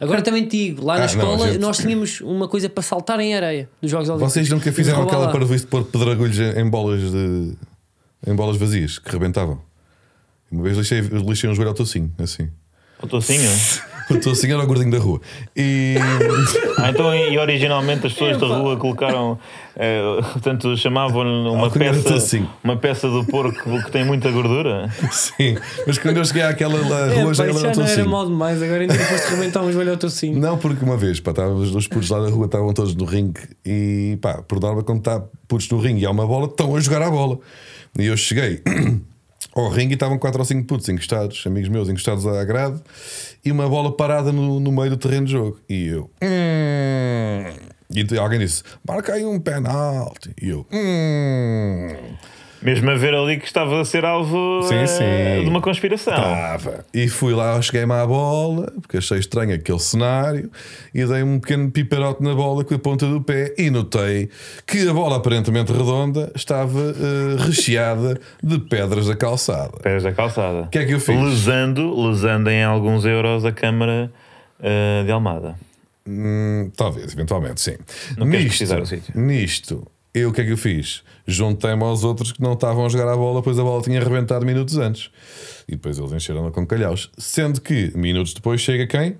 Agora 0.00 0.20
também 0.22 0.44
te 0.44 0.56
digo, 0.56 0.84
lá 0.84 0.94
na 0.94 1.04
Ah, 1.04 1.06
não, 1.06 1.06
escola 1.06 1.46
gente. 1.48 1.58
nós 1.60 1.76
tínhamos 1.78 2.20
uma 2.20 2.48
coisa 2.48 2.68
para 2.68 2.82
saltar 2.82 3.20
em 3.20 3.32
areia 3.34 3.68
dos 3.80 3.90
Jogos 3.90 4.08
Olímpicos. 4.08 4.32
Vocês 4.32 4.50
nunca 4.50 4.72
fizeram 4.72 5.02
aquela 5.04 5.28
parvoíce 5.28 5.64
de 5.64 5.70
pôr 5.70 5.84
pedregulhos 5.84 6.36
em 6.40 6.68
bolas 6.68 7.00
de. 7.12 7.52
Em 8.26 8.34
bolas 8.34 8.56
vazias 8.56 8.98
que 8.98 9.10
rebentavam? 9.10 9.60
Uma 10.50 10.62
vez 10.62 10.76
lixei, 10.76 11.00
lixei 11.00 11.50
um 11.50 11.54
joelho 11.54 11.70
ao 11.70 11.74
tocinho, 11.74 12.12
assim. 12.18 12.48
O 13.02 13.06
tocinho? 13.06 13.50
O 14.10 14.20
Tocinho 14.20 14.52
era 14.52 14.62
o 14.62 14.66
gordinho 14.66 14.90
da 14.90 14.98
rua. 14.98 15.18
E. 15.56 15.94
Ah, 16.76 16.90
então, 16.90 17.14
e 17.14 17.38
originalmente 17.38 18.06
as 18.06 18.12
pessoas 18.12 18.38
da 18.38 18.46
rua 18.46 18.76
colocaram, 18.76 19.38
eh, 19.76 20.02
portanto, 20.34 20.76
chamavam-lhe 20.76 21.48
uma 21.48 21.64
Alcunha 21.64 21.86
era 21.86 21.96
peça, 21.96 22.10
Tocinho. 22.12 22.50
uma 22.62 22.76
peça 22.76 23.08
do 23.08 23.24
porco 23.24 23.82
que 23.84 23.90
tem 23.90 24.04
muita 24.04 24.30
gordura. 24.30 24.90
Sim, 25.10 25.56
mas 25.86 25.96
quando 25.96 26.18
eu 26.18 26.24
cheguei 26.26 26.42
àquela 26.42 26.74
lá, 26.86 27.06
É, 27.10 27.14
rua 27.22 27.28
pá, 27.28 27.32
já 27.32 27.44
era 27.44 27.52
o 27.52 27.54
não 27.54 27.64
era 27.64 27.72
Tocinho. 27.72 28.08
mal 28.10 28.26
demais, 28.26 28.62
agora 28.62 28.80
ainda 28.82 28.94
foste 28.94 29.26
arrebentar 29.28 29.62
um 29.62 29.72
joelho 29.72 29.92
ao 29.92 29.96
tocinho. 29.96 30.38
Não, 30.38 30.58
porque 30.58 30.84
uma 30.84 30.98
vez, 30.98 31.18
pá, 31.20 31.30
estávamos 31.30 31.74
os 31.74 31.88
putos 31.88 32.10
lá 32.10 32.20
da 32.20 32.28
rua, 32.28 32.44
estavam 32.44 32.74
todos 32.74 32.94
no 32.94 33.06
ringue 33.06 33.40
e, 33.64 34.18
pá, 34.20 34.42
por 34.42 34.60
norma, 34.60 34.82
quando 34.82 34.98
está 34.98 35.22
putos 35.48 35.70
no 35.70 35.78
ringue 35.78 36.02
e 36.02 36.06
há 36.06 36.10
uma 36.10 36.26
bola, 36.26 36.44
estão 36.44 36.76
a 36.76 36.80
jogar 36.80 37.00
a 37.00 37.10
bola. 37.10 37.38
E 37.98 38.06
eu 38.06 38.16
cheguei 38.16 38.60
ao 39.54 39.68
ringue 39.68 39.92
e 39.92 39.94
estavam 39.94 40.18
quatro 40.18 40.40
ou 40.40 40.44
cinco 40.44 40.66
putos 40.66 40.88
encostados, 40.88 41.44
amigos 41.46 41.68
meus 41.68 41.88
encostados 41.88 42.26
à 42.26 42.44
grade, 42.44 42.82
e 43.44 43.52
uma 43.52 43.68
bola 43.68 43.96
parada 43.96 44.32
no, 44.32 44.58
no 44.58 44.72
meio 44.72 44.90
do 44.90 44.96
terreno 44.96 45.26
de 45.26 45.32
jogo. 45.32 45.60
E 45.68 45.86
eu. 45.86 46.10
"Hum." 46.22 47.74
E 47.90 48.18
alguém 48.18 48.40
disse: 48.40 48.62
marca 48.86 49.12
aí 49.14 49.24
um 49.24 49.38
penalti. 49.38 50.34
E 50.40 50.48
eu. 50.48 50.66
"Hum." 50.72 52.16
Mesmo 52.64 52.90
a 52.90 52.94
ver 52.94 53.14
ali 53.14 53.38
que 53.38 53.44
estava 53.44 53.78
a 53.78 53.84
ser 53.84 54.06
alvo 54.06 54.62
Sim, 54.62 54.74
eh, 54.76 54.86
sim. 54.86 55.44
de 55.44 55.50
uma 55.50 55.60
conspiração. 55.60 56.14
Estava. 56.14 56.84
E 56.94 57.08
fui 57.08 57.34
lá, 57.34 57.60
cheguei-me 57.60 57.92
à 57.92 58.06
bola, 58.06 58.72
porque 58.80 58.96
achei 58.96 59.18
estranho 59.18 59.54
aquele 59.54 59.78
cenário, 59.78 60.50
e 60.94 61.04
dei 61.04 61.22
um 61.22 61.38
pequeno 61.38 61.70
piparote 61.70 62.22
na 62.22 62.34
bola 62.34 62.64
com 62.64 62.74
a 62.74 62.78
ponta 62.78 63.06
do 63.06 63.20
pé 63.20 63.54
e 63.58 63.68
notei 63.68 64.30
que 64.66 64.88
a 64.88 64.94
bola 64.94 65.18
aparentemente 65.18 65.72
redonda 65.72 66.32
estava 66.34 66.80
eh, 66.80 67.44
recheada 67.44 68.18
de 68.42 68.58
pedras 68.58 69.08
da 69.08 69.14
calçada. 69.14 69.78
Pés 69.82 70.02
da 70.02 70.12
calçada. 70.12 70.62
O 70.62 70.68
que 70.68 70.78
é 70.78 70.86
que 70.86 70.92
eu 70.92 71.00
fiz? 71.00 71.20
Lesando, 71.20 72.08
lesando 72.08 72.48
em 72.48 72.64
alguns 72.64 73.04
euros 73.04 73.44
a 73.44 73.52
Câmara 73.52 74.10
eh, 74.62 75.02
de 75.04 75.12
Almada. 75.12 75.54
Hum, 76.06 76.70
talvez, 76.76 77.12
eventualmente, 77.12 77.60
sim. 77.60 77.76
Não 78.16 78.28
queres 78.30 78.46
pesquisar 78.48 78.80
o 78.80 78.86
sítio? 78.86 79.12
nisto, 79.18 79.86
eu 80.14 80.30
o 80.30 80.32
que 80.32 80.40
é 80.40 80.44
que 80.44 80.52
eu 80.52 80.56
fiz? 80.56 81.02
Juntei-me 81.26 81.82
aos 81.82 82.04
outros 82.04 82.30
que 82.32 82.40
não 82.42 82.52
estavam 82.52 82.86
a 82.86 82.88
jogar 82.88 83.08
a 83.12 83.16
bola, 83.16 83.42
pois 83.42 83.58
a 83.58 83.62
bola 83.62 83.82
tinha 83.82 84.00
arrebentado 84.00 84.44
minutos 84.46 84.76
antes. 84.78 85.10
E 85.66 85.72
depois 85.72 85.98
eles 85.98 86.12
encheram-na 86.12 86.50
com 86.50 86.64
calhaus. 86.66 87.10
Sendo 87.18 87.60
que, 87.60 87.90
minutos 87.96 88.32
depois, 88.34 88.60
chega 88.60 88.86
quem? 88.86 89.16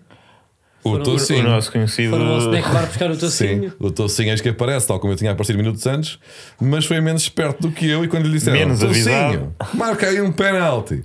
O 0.84 0.90
Foram- 0.90 1.00
O 1.00 1.04
Tocinho. 1.04 1.42
nosso 1.44 1.72
conhecido. 1.72 2.10
Foram 2.10 2.26
ao 2.26 2.38
snack 2.40 2.68
bar 2.70 2.86
buscar 2.86 3.10
o 3.10 3.14
Sim, 3.14 3.20
tocinho. 3.20 3.72
o 3.80 3.90
Tocinho 3.90 4.34
acho 4.34 4.42
que 4.42 4.50
aparece, 4.50 4.86
tal 4.86 5.00
como 5.00 5.14
eu 5.14 5.16
tinha 5.16 5.30
aparecido 5.30 5.56
minutos 5.58 5.86
antes, 5.86 6.18
mas 6.60 6.84
foi 6.84 7.00
menos 7.00 7.22
esperto 7.22 7.62
do 7.62 7.72
que 7.72 7.88
eu. 7.88 8.04
E 8.04 8.08
quando 8.08 8.26
lhe 8.26 8.32
disseram, 8.34 8.58
Menos 8.58 8.80
Tocinho, 8.80 9.54
marca 9.72 10.06
aí 10.08 10.20
um 10.20 10.30
penalti. 10.30 11.02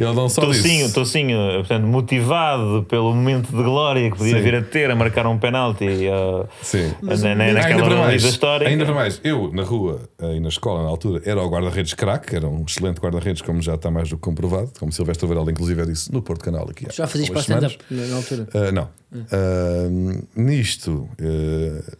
Ele 0.00 0.14
não 0.14 0.30
só 0.30 0.40
Tocinho, 0.40 0.84
disse. 0.84 0.94
Tocinho, 0.94 1.36
portanto, 1.58 1.86
motivado 1.86 2.86
pelo 2.88 3.14
momento 3.14 3.54
de 3.54 3.62
glória 3.62 4.10
que 4.10 4.16
podia 4.16 4.36
Sim. 4.36 4.42
vir 4.42 4.54
a 4.54 4.62
ter 4.62 4.90
a 4.90 4.96
marcar 4.96 5.26
um 5.26 5.38
penalti 5.38 5.84
uh, 5.84 6.48
Sim. 6.62 6.94
na, 7.02 7.16
na, 7.34 7.44
Ainda 7.44 7.60
naquela 7.60 7.82
baliza 7.82 7.96
mais, 7.96 8.24
histórica. 8.24 8.70
ainda 8.70 8.84
para 8.86 8.94
mais, 8.94 9.20
eu 9.22 9.52
na 9.52 9.62
rua 9.62 10.00
eh, 10.18 10.36
e 10.36 10.40
na 10.40 10.48
escola, 10.48 10.82
na 10.82 10.88
altura, 10.88 11.20
era 11.26 11.42
o 11.42 11.50
guarda-redes 11.50 11.92
craque, 11.92 12.34
era 12.34 12.48
um 12.48 12.64
excelente 12.66 12.98
guarda-redes, 12.98 13.42
como 13.42 13.60
já 13.60 13.74
está 13.74 13.90
mais 13.90 14.08
do 14.08 14.16
que 14.16 14.22
comprovado, 14.22 14.70
como 14.78 14.90
Silvestre 14.90 15.26
Varela, 15.28 15.50
inclusive, 15.50 15.84
disse 15.84 16.10
no 16.10 16.22
Porto 16.22 16.42
Canal 16.42 16.66
aqui. 16.70 16.86
Já 16.90 17.06
fazias 17.06 17.28
para 17.28 17.40
stand-up 17.40 17.78
na 17.90 18.16
altura. 18.16 18.48
Ah, 18.54 18.72
não. 18.72 18.88
Ah, 19.30 19.88
nisto, 20.34 21.08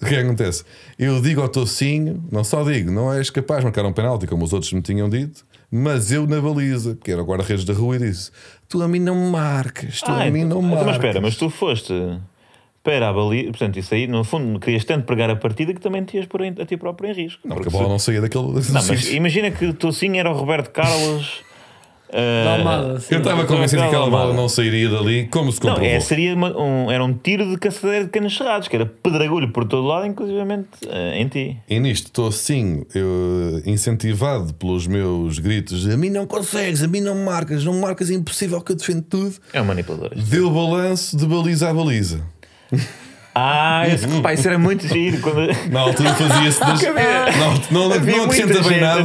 o 0.01 0.07
que 0.07 0.07
é 0.07 0.09
que 0.09 0.17
acontece? 0.17 0.65
Eu 0.99 1.21
digo 1.21 1.43
ao 1.43 1.49
Tocinho, 1.49 2.23
não 2.31 2.45
só 2.45 2.63
digo, 2.63 2.91
não 2.91 3.13
és 3.13 3.29
capaz 3.31 3.61
de 3.61 3.65
marcar 3.65 3.85
um 3.85 3.93
penalti, 3.93 4.27
como 4.27 4.45
os 4.45 4.53
outros 4.53 4.73
me 4.73 4.81
tinham 4.81 5.09
dito, 5.09 5.45
mas 5.71 6.11
eu 6.13 6.27
na 6.27 6.41
baliza, 6.41 6.97
que 7.03 7.11
era 7.13 7.23
o 7.23 7.25
guarda-redes 7.25 7.65
da 7.65 7.73
rua, 7.75 7.97
e 7.97 7.99
disse: 8.01 8.31
Tu 8.69 8.83
a 8.83 8.89
mim 8.89 8.99
não 8.99 9.15
me 9.15 9.31
marcas, 9.31 10.01
tu 10.01 10.11
Ah, 10.11 10.23
a 10.25 10.31
mim 10.31 10.45
não 10.45 10.59
então, 10.59 10.63
marcas. 10.63 10.87
mas 10.87 10.97
espera, 10.97 11.21
mas 11.21 11.37
tu 11.37 11.49
foste 11.51 11.93
para 12.83 13.09
a 13.09 13.13
baliza, 13.13 13.51
portanto, 13.51 13.79
isso 13.79 13.93
aí, 13.95 14.07
no 14.07 14.25
fundo, 14.25 14.59
querias 14.59 14.85
tanto 14.85 15.05
pregar 15.05 15.29
a 15.31 15.37
partida 15.37 15.75
que 15.75 15.81
também 15.81 16.03
te 16.05 16.17
ias 16.17 16.27
pôr 16.27 16.41
em- 16.43 16.55
a 16.61 16.65
ti 16.65 16.77
próprio 16.77 17.11
em 17.11 17.15
risco. 17.15 17.41
Não, 17.45 17.57
porque 17.57 17.69
Porque 17.71 17.77
a 17.77 17.79
bola 17.79 17.85
se- 17.85 17.91
não 17.93 17.99
saía 17.99 18.21
daquele. 18.23 18.45
Não, 18.73 18.87
mas 18.87 19.13
imagina 19.13 19.51
que 19.51 19.67
o 19.67 19.75
Tocinho 19.75 20.17
era 20.17 20.31
o 20.31 20.35
Roberto 20.35 20.71
Carlos. 20.71 21.43
eh, 22.13 22.45
Da 22.45 22.53
Almada. 22.57 23.03
Eu 23.11 23.19
estava 23.19 23.45
convencido 23.45 23.83
que 23.83 23.89
aquela 23.89 24.11
bola 24.11 24.35
não 24.35 24.49
sairia 24.49 24.89
dali, 24.89 25.29
como 25.31 25.51
se 25.53 25.61
Não, 25.65 25.71
comprovou. 25.75 25.97
é, 25.97 26.01
seria 26.01 26.35
uma- 26.35 26.57
um, 26.57 26.91
era 26.91 27.05
um 27.05 27.13
tiro 27.13 27.49
de 27.49 27.57
caçadeira 27.59 28.05
de 28.05 28.11
canos 28.11 28.37
cerrados, 28.37 28.69
que 28.69 28.77
era 28.77 28.87
pedregulho 28.87 29.53
por 29.53 29.65
todo 29.65 29.87
lado, 29.87 30.07
inclusivamente 30.07 30.69
eh, 30.89 31.21
em 31.21 31.29
ti. 31.29 31.57
E 31.69 31.79
nisto 31.81 32.07
estou 32.07 32.29
assim, 32.29 32.85
eu, 32.95 33.63
incentivado 33.65 34.53
pelos 34.55 34.87
meus 34.87 35.39
gritos: 35.39 35.89
A 35.89 35.97
mim 35.97 36.11
não 36.11 36.27
consegues, 36.27 36.83
a 36.83 36.89
mim 36.89 37.01
não 37.01 37.15
marcas, 37.25 37.65
não 37.65 37.79
marcas, 37.81 38.11
é 38.11 38.15
impossível 38.15 38.61
que 38.61 38.73
eu 38.73 38.77
defendo 38.77 39.03
tudo. 39.03 39.35
É 39.53 39.61
um 39.61 39.65
manipulador. 39.65 40.11
Deu 40.17 40.51
balanço 40.51 41.17
de 41.17 41.27
baliza 41.27 41.71
a 41.71 41.75
baliza. 41.75 42.21
Ah, 43.35 43.85
esse, 43.89 44.07
pá, 44.21 44.35
isso 44.35 44.49
era 44.49 44.59
muito 44.59 44.87
giro. 44.89 45.21
Quando... 45.21 45.47
Na 45.71 45.81
altura 45.81 46.15
fazia-se 46.15 46.59
das... 46.61 46.83
não, 46.83 47.55
não, 47.71 47.89
não 47.89 47.99
muita 48.01 48.25
acrescenta 48.25 48.63
bem 48.69 48.81
nada. 48.81 49.05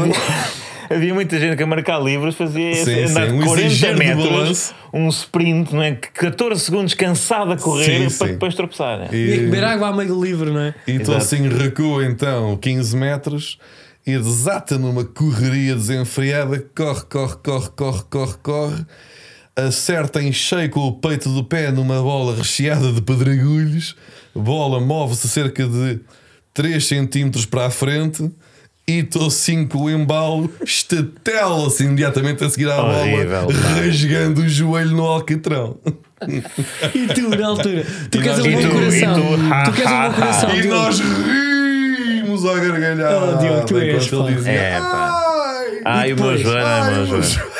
Havia, 0.89 1.13
muita 1.13 1.39
gente 1.39 1.55
que 1.57 1.63
a 1.63 1.67
marcar 1.67 1.99
livros 1.99 2.35
fazia 2.35 2.73
Sim, 2.75 3.03
andar 3.05 3.27
sim, 3.27 3.31
de 3.31 3.43
um 3.43 3.45
40 3.45 3.61
exagero 3.67 3.99
de 3.99 4.05
metros, 4.05 4.73
um 4.93 5.07
sprint, 5.09 5.73
não 5.73 5.81
é? 5.83 5.91
14 5.95 6.61
segundos 6.61 6.93
cansado 6.93 7.51
a 7.53 7.57
correr 7.57 8.09
Sim, 8.09 8.17
para 8.17 8.27
sim. 8.27 8.33
depois 8.33 8.55
tropeçar. 8.55 8.99
né? 8.99 9.07
Tinha 9.09 9.31
que 9.37 9.43
beber 9.45 9.63
E, 9.63 9.65
água 9.65 9.87
a 9.89 9.93
meio 9.93 10.09
do 10.09 10.23
livro, 10.23 10.53
não 10.53 10.61
é? 10.61 10.75
e 10.87 10.91
estou 10.91 11.15
Exato. 11.15 11.35
assim, 11.35 11.47
recua 11.49 12.05
então 12.05 12.57
15 12.57 12.95
metros 12.97 13.57
e 14.05 14.17
desata 14.17 14.77
numa 14.77 15.03
correria 15.03 15.73
desenfreada, 15.75 16.59
corre, 16.75 17.01
corre, 17.09 17.35
corre, 17.43 17.69
corre, 17.75 18.03
corre, 18.09 18.33
corre, 18.43 18.85
acerta 19.55 20.21
em 20.21 20.31
cheio 20.31 20.69
com 20.69 20.81
o 20.81 20.93
peito 20.93 21.29
do 21.29 21.43
pé 21.43 21.71
numa 21.71 22.01
bola 22.01 22.35
recheada 22.35 22.91
de 22.91 23.01
pedregulhos, 23.01 23.95
bola 24.35 24.79
move-se 24.79 25.27
cerca 25.27 25.65
de 25.65 25.99
3 26.53 26.85
centímetros 26.85 27.45
para 27.45 27.65
a 27.65 27.69
frente. 27.71 28.29
E 28.87 28.99
estou 28.99 29.27
assim 29.27 29.65
com 29.65 29.79
o 29.83 29.89
embalo, 29.89 30.47
estatela-se 30.63 31.83
imediatamente 31.83 32.43
a 32.43 32.49
seguir 32.49 32.69
à 32.69 32.83
Horrível, 32.83 33.45
bola, 33.47 33.53
pá. 33.59 33.67
rasgando 33.81 34.41
o 34.41 34.47
joelho 34.47 34.91
no 34.91 35.03
alcatrão. 35.05 35.77
E 36.93 37.07
tu, 37.13 37.29
na 37.29 37.47
altura, 37.47 37.83
tu 38.11 38.19
queres 38.21 38.37
nós- 38.37 38.45
um 38.45 38.49
e 38.49 38.53
bom 38.55 38.61
tu- 38.61 38.69
coração. 38.69 39.17
e 39.17 39.21
tu- 39.21 39.65
Tu 39.65 39.71
queres 39.75 39.91
um 39.91 40.01
bom 40.01 40.13
coração. 40.13 40.49
E 40.55 40.61
Diogo. 40.61 40.75
nós 40.77 40.99
rimos 40.99 42.45
à 42.45 42.53
gargalhada. 42.59 43.19
Oh, 43.19 43.37
Diogo, 43.37 43.65
tu 43.65 43.77
és, 43.79 44.05
enquanto 44.05 44.27
ele 44.27 44.35
dizia, 44.37 44.51
É, 44.51 44.79
pá. 44.79 45.21
Ai, 45.83 46.01
Ai, 46.01 46.13
o 46.13 46.15
meu 46.15 46.37
depois? 46.37 46.55
Ai, 46.55 46.91
o 46.93 47.07
meu 47.07 47.23
Joana. 47.23 47.55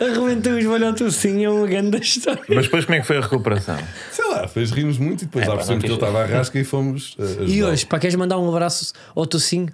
Arrebentou 0.00 0.52
o 0.54 0.60
joelho 0.60 0.86
ao 0.88 0.94
tocinho, 0.94 1.44
é 1.44 1.50
uma 1.50 1.66
grande 1.66 1.96
história. 2.02 2.42
Mas 2.48 2.64
depois 2.64 2.84
como 2.84 2.96
é 2.96 3.00
que 3.00 3.06
foi 3.06 3.18
a 3.18 3.20
recuperação? 3.20 3.78
Sei 4.10 4.28
lá, 4.28 4.48
fez 4.48 4.72
rimos 4.72 4.98
muito 4.98 5.22
e 5.22 5.24
depois 5.26 5.44
É, 5.44 5.48
lá 5.48 5.54
pá, 5.54 5.58
percebemos 5.58 5.84
que 5.84 5.88
não 5.90 5.96
ele 5.96 6.04
estava 6.06 6.24
à 6.24 6.26
rasca 6.26 6.58
e 6.58 6.64
fomos. 6.64 7.14
Uh, 7.14 7.22
E 7.22 7.44
ajudá-lo. 7.44 7.72
hoje, 7.72 7.86
pá, 7.86 7.98
queres 8.00 8.16
mandar 8.16 8.38
um 8.38 8.48
abraço 8.48 8.92
ao 9.14 9.24
tocinho? 9.26 9.68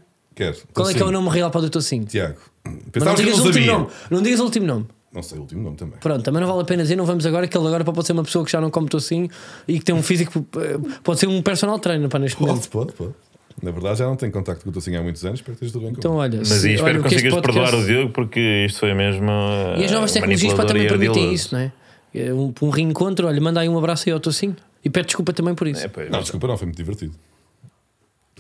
Qual 0.75 0.91
é 0.91 0.95
que 0.95 1.03
é 1.03 1.05
o 1.05 1.11
nome 1.11 1.29
real 1.31 1.51
para 1.51 1.61
o 1.61 1.63
do 1.63 1.71
tocinho? 1.71 2.05
Tiago. 2.05 2.37
Mas 2.65 3.05
não 3.05 3.15
que 3.15 3.23
digas 3.23 3.39
não 3.39 3.45
o 3.45 3.47
último 3.47 3.65
sabia. 3.65 3.73
nome. 3.79 3.87
Não 4.11 4.23
digas 4.23 4.41
o 4.41 4.45
último 4.45 4.67
nome. 4.67 4.87
Não 5.13 5.23
sei 5.23 5.39
o 5.39 5.41
último 5.43 5.63
nome 5.63 5.77
também. 5.77 5.99
Pronto, 5.99 6.23
também 6.23 6.41
não 6.43 6.49
vale 6.49 6.61
a 6.61 6.65
pena 6.65 6.83
dizer, 6.83 6.95
não 6.97 7.07
vamos 7.07 7.25
agora, 7.25 7.47
que 7.49 7.57
ele 7.57 7.67
agora 7.67 7.85
pode 7.85 8.07
ser 8.07 8.13
uma 8.13 8.23
pessoa 8.25 8.45
que 8.45 8.53
já 8.53 8.61
não 8.61 8.71
come 8.71 8.89
tocinho 8.89 9.31
e 9.67 9.79
que 9.79 9.85
tem 9.85 9.95
um 9.95 10.03
físico, 10.03 10.45
eh, 10.59 10.79
pode 11.03 11.21
ser 11.21 11.27
um 11.27 11.41
personal 11.41 11.79
trainer 11.79 12.07
para 12.09 12.19
neste 12.19 12.39
momento. 12.41 12.69
Pode, 12.69 12.93
pode, 12.93 13.13
pode. 13.13 13.15
Na 13.63 13.71
verdade, 13.71 14.01
já 14.01 14.05
não 14.05 14.17
tenho 14.17 14.31
contacto 14.31 14.63
com 14.65 14.69
o 14.69 14.73
Tocinho 14.75 15.01
há 15.01 15.03
muitos 15.03 15.25
anos, 15.25 15.41
espero 15.41 15.57
que 15.57 15.65
esteja 15.65 15.73
tudo 15.73 15.87
bem 15.87 15.95
com 15.95 16.01
Então, 16.01 16.17
olha, 16.17 16.39
Mas 16.41 16.49
se- 16.49 16.69
aí 16.69 16.75
espero 16.75 16.99
olha, 17.01 17.09
que 17.09 17.15
este 17.15 17.23
consigas 17.31 17.35
podcast- 17.35 17.71
perdoar 17.71 17.83
o 17.83 17.87
Diogo 17.87 18.13
porque 18.13 18.65
isto 18.67 18.81
foi 18.81 18.93
mesmo. 18.93 19.31
E 19.79 19.85
as 19.87 19.91
novas 19.93 20.11
uh, 20.11 20.15
tecnologias 20.15 20.53
para 20.53 20.67
também 20.67 20.87
permitem 20.87 21.09
ardiloso. 21.09 21.33
isso, 21.35 21.55
não 21.55 21.61
é? 21.63 21.73
É 22.15 22.35
Um, 22.35 22.53
um 22.61 22.69
reencontro, 22.69 23.27
olha, 23.27 23.41
manda 23.41 23.61
aí 23.61 23.69
um 23.71 23.79
abraço 23.79 24.07
aí 24.07 24.13
ao 24.13 24.21
tocinho 24.21 24.55
e 24.85 24.91
pede 24.91 25.07
desculpa 25.07 25.33
também 25.33 25.55
por 25.55 25.67
isso. 25.67 25.87
É, 25.87 25.89
pois, 25.89 26.11
Não, 26.11 26.21
desculpa, 26.21 26.47
não, 26.49 26.59
foi 26.59 26.67
muito 26.67 26.77
divertido. 26.77 27.15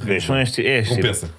Deixam 0.04 0.38
este, 0.38 0.66
é 0.66 0.80
este. 0.80 0.94
Compensa. 0.94 1.30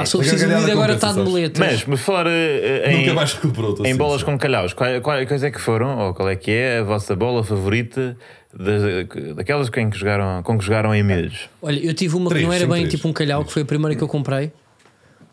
Pá, 0.00 0.06
sou 0.06 0.20
A 0.20 0.22
preciso 0.22 0.44
de 0.44 0.50
gargalhada 0.50 0.72
agora 0.72 0.94
está 0.94 1.12
de 1.12 1.18
moletas. 1.20 1.58
Mas, 1.58 1.84
me 1.86 1.96
falar 1.96 2.26
uh, 2.26 2.30
em, 2.30 3.00
Nunca 3.00 3.14
mais 3.14 3.32
recuperou 3.34 3.70
o 3.70 3.72
em 3.72 3.76
Tocinho, 3.76 3.96
bolas 3.98 4.20
sabe? 4.20 4.32
com 4.32 4.38
calhaus, 4.38 4.72
qual, 4.72 5.00
qual, 5.00 5.26
quais 5.26 5.42
é 5.42 5.50
que 5.50 5.60
foram, 5.60 5.98
ou 5.98 6.14
qual 6.14 6.28
é 6.28 6.36
que 6.36 6.50
é 6.50 6.78
a 6.78 6.82
vossa 6.82 7.14
bola 7.16 7.42
favorita 7.44 8.16
das- 8.54 9.34
daquelas 9.36 9.68
com 9.70 9.90
que 9.90 9.98
jogaram, 9.98 10.42
com 10.42 10.58
que 10.58 10.64
jogaram 10.64 10.94
em 10.94 11.02
meses? 11.02 11.48
Olha, 11.62 11.78
eu 11.84 11.92
tive 11.94 12.16
uma 12.16 12.28
Três, 12.30 12.42
que 12.44 12.46
não 12.48 12.54
era 12.54 12.66
bem 12.66 12.82
três. 12.82 12.90
tipo 12.94 13.08
um 13.08 13.12
calhau, 13.12 13.44
que 13.44 13.52
foi 13.52 13.62
a 13.62 13.64
primeira 13.64 13.94
que 13.94 14.02
eu 14.02 14.08
comprei. 14.08 14.50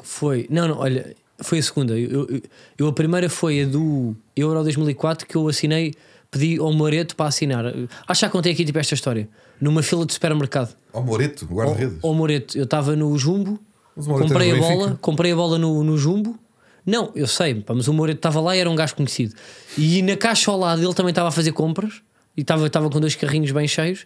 Foi. 0.02 0.46
Não, 0.50 0.68
não, 0.68 0.78
olha, 0.80 1.16
foi 1.40 1.60
a 1.60 1.64
segunda. 1.64 1.98
Eu, 1.98 2.28
eu- 2.30 2.42
eu- 2.78 2.88
a 2.88 2.94
primeira 2.94 3.30
foi 3.30 3.62
a 3.64 3.66
do 3.66 4.16
Euro 4.36 4.62
2004 4.64 5.26
que 5.28 5.36
eu 5.36 5.48
assinei, 5.48 5.94
pedi 6.30 6.58
ao 6.60 6.74
Moreto 6.74 7.16
para 7.16 7.28
assinar. 7.28 7.66
Acho 7.66 8.20
que 8.20 8.26
já 8.26 8.30
contei 8.30 8.52
aqui 8.52 8.66
tipo 8.66 8.78
esta 8.80 8.94
história. 8.94 9.28
Numa 9.62 9.82
fila 9.82 10.06
de 10.06 10.14
supermercado. 10.14 10.76
Ó 10.92 11.02
Moreto, 11.02 11.46
guarda-redes. 11.46 11.98
Ao 12.04 12.14
Moreto, 12.14 12.58
eu 12.58 12.66
estava 12.66 12.96
no 12.96 13.18
Jumbo, 13.18 13.60
comprei 13.96 14.52
a 14.52 14.56
do 14.56 14.60
bola, 14.62 14.98
comprei 15.02 15.32
a 15.32 15.36
bola 15.36 15.58
no, 15.58 15.84
no 15.84 15.98
Jumbo. 15.98 16.38
Não, 16.86 17.12
eu 17.16 17.28
sei, 17.28 17.56
pá, 17.56 17.74
mas 17.74 17.88
o 17.88 17.94
Moreto 17.94 18.18
estava 18.18 18.42
lá 18.42 18.56
e 18.56 18.60
era 18.60 18.70
um 18.70 18.76
gajo 18.76 18.96
conhecido. 18.96 19.34
E 19.78 20.02
na 20.02 20.18
caixa 20.18 20.52
ao 20.52 20.58
lado 20.60 20.84
ele 20.84 20.94
também 20.94 21.12
estava 21.12 21.30
a 21.30 21.32
fazer 21.32 21.52
compras 21.54 22.02
e 22.36 22.42
estava, 22.42 22.68
estava 22.68 22.90
com 22.90 23.00
dois 23.00 23.16
carrinhos 23.16 23.52
bem 23.52 23.68
cheios. 23.68 24.06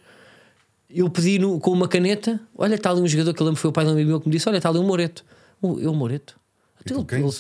Eu 0.90 1.10
pedi 1.10 1.40
no- 1.40 1.60
com 1.60 1.72
uma 1.72 1.88
caneta: 1.88 2.40
Olha, 2.58 2.76
está 2.76 2.92
ali 2.92 3.02
um 3.02 3.08
jogador 3.08 3.34
que 3.34 3.42
eu 3.42 3.46
lembro 3.46 3.58
que 3.58 3.62
foi 3.62 3.70
o 3.70 3.74
pai 3.74 3.86
um 3.86 3.90
amigo 3.92 4.10
meu 4.10 4.22
que 4.22 4.28
me 4.28 4.34
disse: 4.34 4.48
Olha, 4.48 4.58
está 4.58 4.70
ali 4.70 4.78
um 4.80 4.84
Moreto. 4.86 5.26
O, 5.62 5.80
eu, 5.80 5.94
Moreto. 5.94 6.36
Então, 6.86 7.04
quem? 7.04 7.20
ele- 7.20 7.34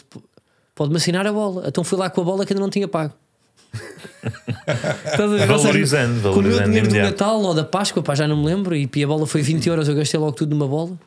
Pode-me 0.73 0.97
assinar 0.97 1.25
a 1.25 1.31
bola. 1.33 1.63
Então 1.67 1.83
fui 1.83 1.97
lá 1.97 2.09
com 2.09 2.21
a 2.21 2.23
bola 2.23 2.45
que 2.45 2.53
ainda 2.53 2.61
não 2.61 2.69
tinha 2.69 2.87
pago. 2.87 3.13
Estás 4.67 5.19
a 5.21 5.27
ver? 5.27 5.33
Ou 5.33 5.37
seja, 5.37 5.45
Valorizando, 5.47 6.21
Com 6.21 6.39
o 6.39 6.41
meu 6.41 6.51
valorizando 6.57 6.65
dinheiro 6.67 6.89
do. 6.89 6.95
Natal 6.97 7.41
ou 7.41 7.53
da 7.53 7.63
Páscoa, 7.63 8.03
pá, 8.03 8.15
já 8.15 8.27
não 8.27 8.37
me 8.37 8.45
lembro. 8.45 8.75
E 8.75 8.89
a 9.03 9.07
bola 9.07 9.25
foi 9.25 9.41
20 9.41 9.67
euros, 9.67 9.87
eu 9.87 9.95
gastei 9.95 10.19
logo 10.19 10.33
tudo 10.33 10.51
numa 10.55 10.67
bola. 10.67 10.97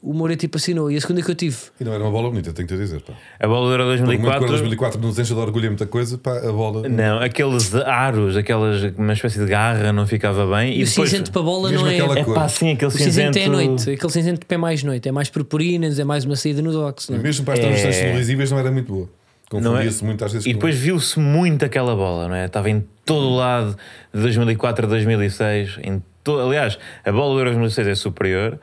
O 0.00 0.12
Moreira 0.14 0.38
tipo 0.38 0.56
assinou. 0.58 0.90
E 0.90 0.96
a 0.96 1.00
segunda 1.00 1.22
que 1.22 1.30
eu 1.30 1.34
tive, 1.34 1.56
E 1.80 1.84
não 1.84 1.92
era 1.92 2.02
uma 2.04 2.10
bola 2.12 2.28
bonita, 2.30 2.52
tenho 2.52 2.68
que 2.68 2.74
te 2.74 2.78
dizer. 2.80 3.00
Pá. 3.02 3.12
A 3.40 3.46
bola 3.48 3.66
do 3.66 3.72
Euro 3.72 3.84
Por 3.98 4.06
muito 4.06 4.20
que 4.20 4.26
o 4.26 4.30
2004. 4.30 4.48
2004 4.48 5.00
nos 5.00 5.18
enche 5.18 5.34
de 5.34 5.40
orgulho 5.40 5.66
e 5.66 5.68
muita 5.70 5.86
coisa, 5.86 6.16
pá, 6.18 6.38
a 6.38 6.52
bola. 6.52 6.88
Não, 6.88 7.18
aqueles 7.20 7.74
aros, 7.74 8.36
aquelas, 8.36 8.82
uma 8.96 9.12
espécie 9.12 9.38
de 9.40 9.46
garra 9.46 9.92
não 9.92 10.06
ficava 10.06 10.46
bem. 10.46 10.72
e, 10.72 10.80
E, 10.80 10.82
o 10.84 10.86
depois. 10.86 11.10
cinzento 11.10 11.32
para 11.32 11.40
a 11.40 11.44
bola 11.44 11.72
não 11.72 11.86
é. 11.86 11.96
É 11.98 12.24
cor. 12.24 12.34
pá, 12.34 12.48
sim, 12.48 12.72
aquele 12.72 12.88
O 12.88 12.90
cinzento 12.92 13.34
cinzento. 13.34 13.38
é 13.38 13.48
noite, 13.48 13.90
aquele 13.90 14.12
cinzento 14.12 14.46
é 14.48 14.56
mais 14.56 14.82
noite, 14.84 15.08
é 15.08 15.12
mais 15.12 15.28
purpurinas, 15.28 15.98
é 15.98 16.04
mais 16.04 16.24
uma 16.24 16.36
saída 16.36 16.62
no 16.62 16.70
dox. 16.72 17.08
E 17.08 17.12
Não 17.12 17.18
é? 17.18 17.22
mesmo 17.22 17.44
para 17.44 17.54
as 17.54 17.60
transmissões 17.60 17.96
É. 17.96 18.00
televisíveis 18.02 18.50
não 18.52 18.58
era 18.58 18.70
muito 18.70 18.92
boa. 18.92 19.08
Não 19.50 19.58
é? 19.58 19.62
Confundia-se 19.62 20.04
muito 20.04 20.24
às 20.24 20.32
vezes 20.32 20.46
E 20.46 20.52
depois 20.52 20.76
viu-se 20.76 21.18
muito 21.18 21.64
aquela 21.64 21.96
bola, 21.96 22.28
não 22.28 22.34
é? 22.34 22.44
Estava 22.44 22.68
em 22.70 22.84
todo 23.04 23.26
o 23.28 23.36
lado 23.36 23.76
de 24.14 24.20
2004 24.20 24.84
a 24.84 24.88
2006. 24.88 25.78
Em 25.82 26.02
to... 26.22 26.38
Aliás, 26.38 26.78
a 27.04 27.10
bola 27.10 27.32
do 27.34 27.40
Euro 27.40 27.50
2006 27.50 27.88
é 27.88 27.94
superior. 27.94 28.60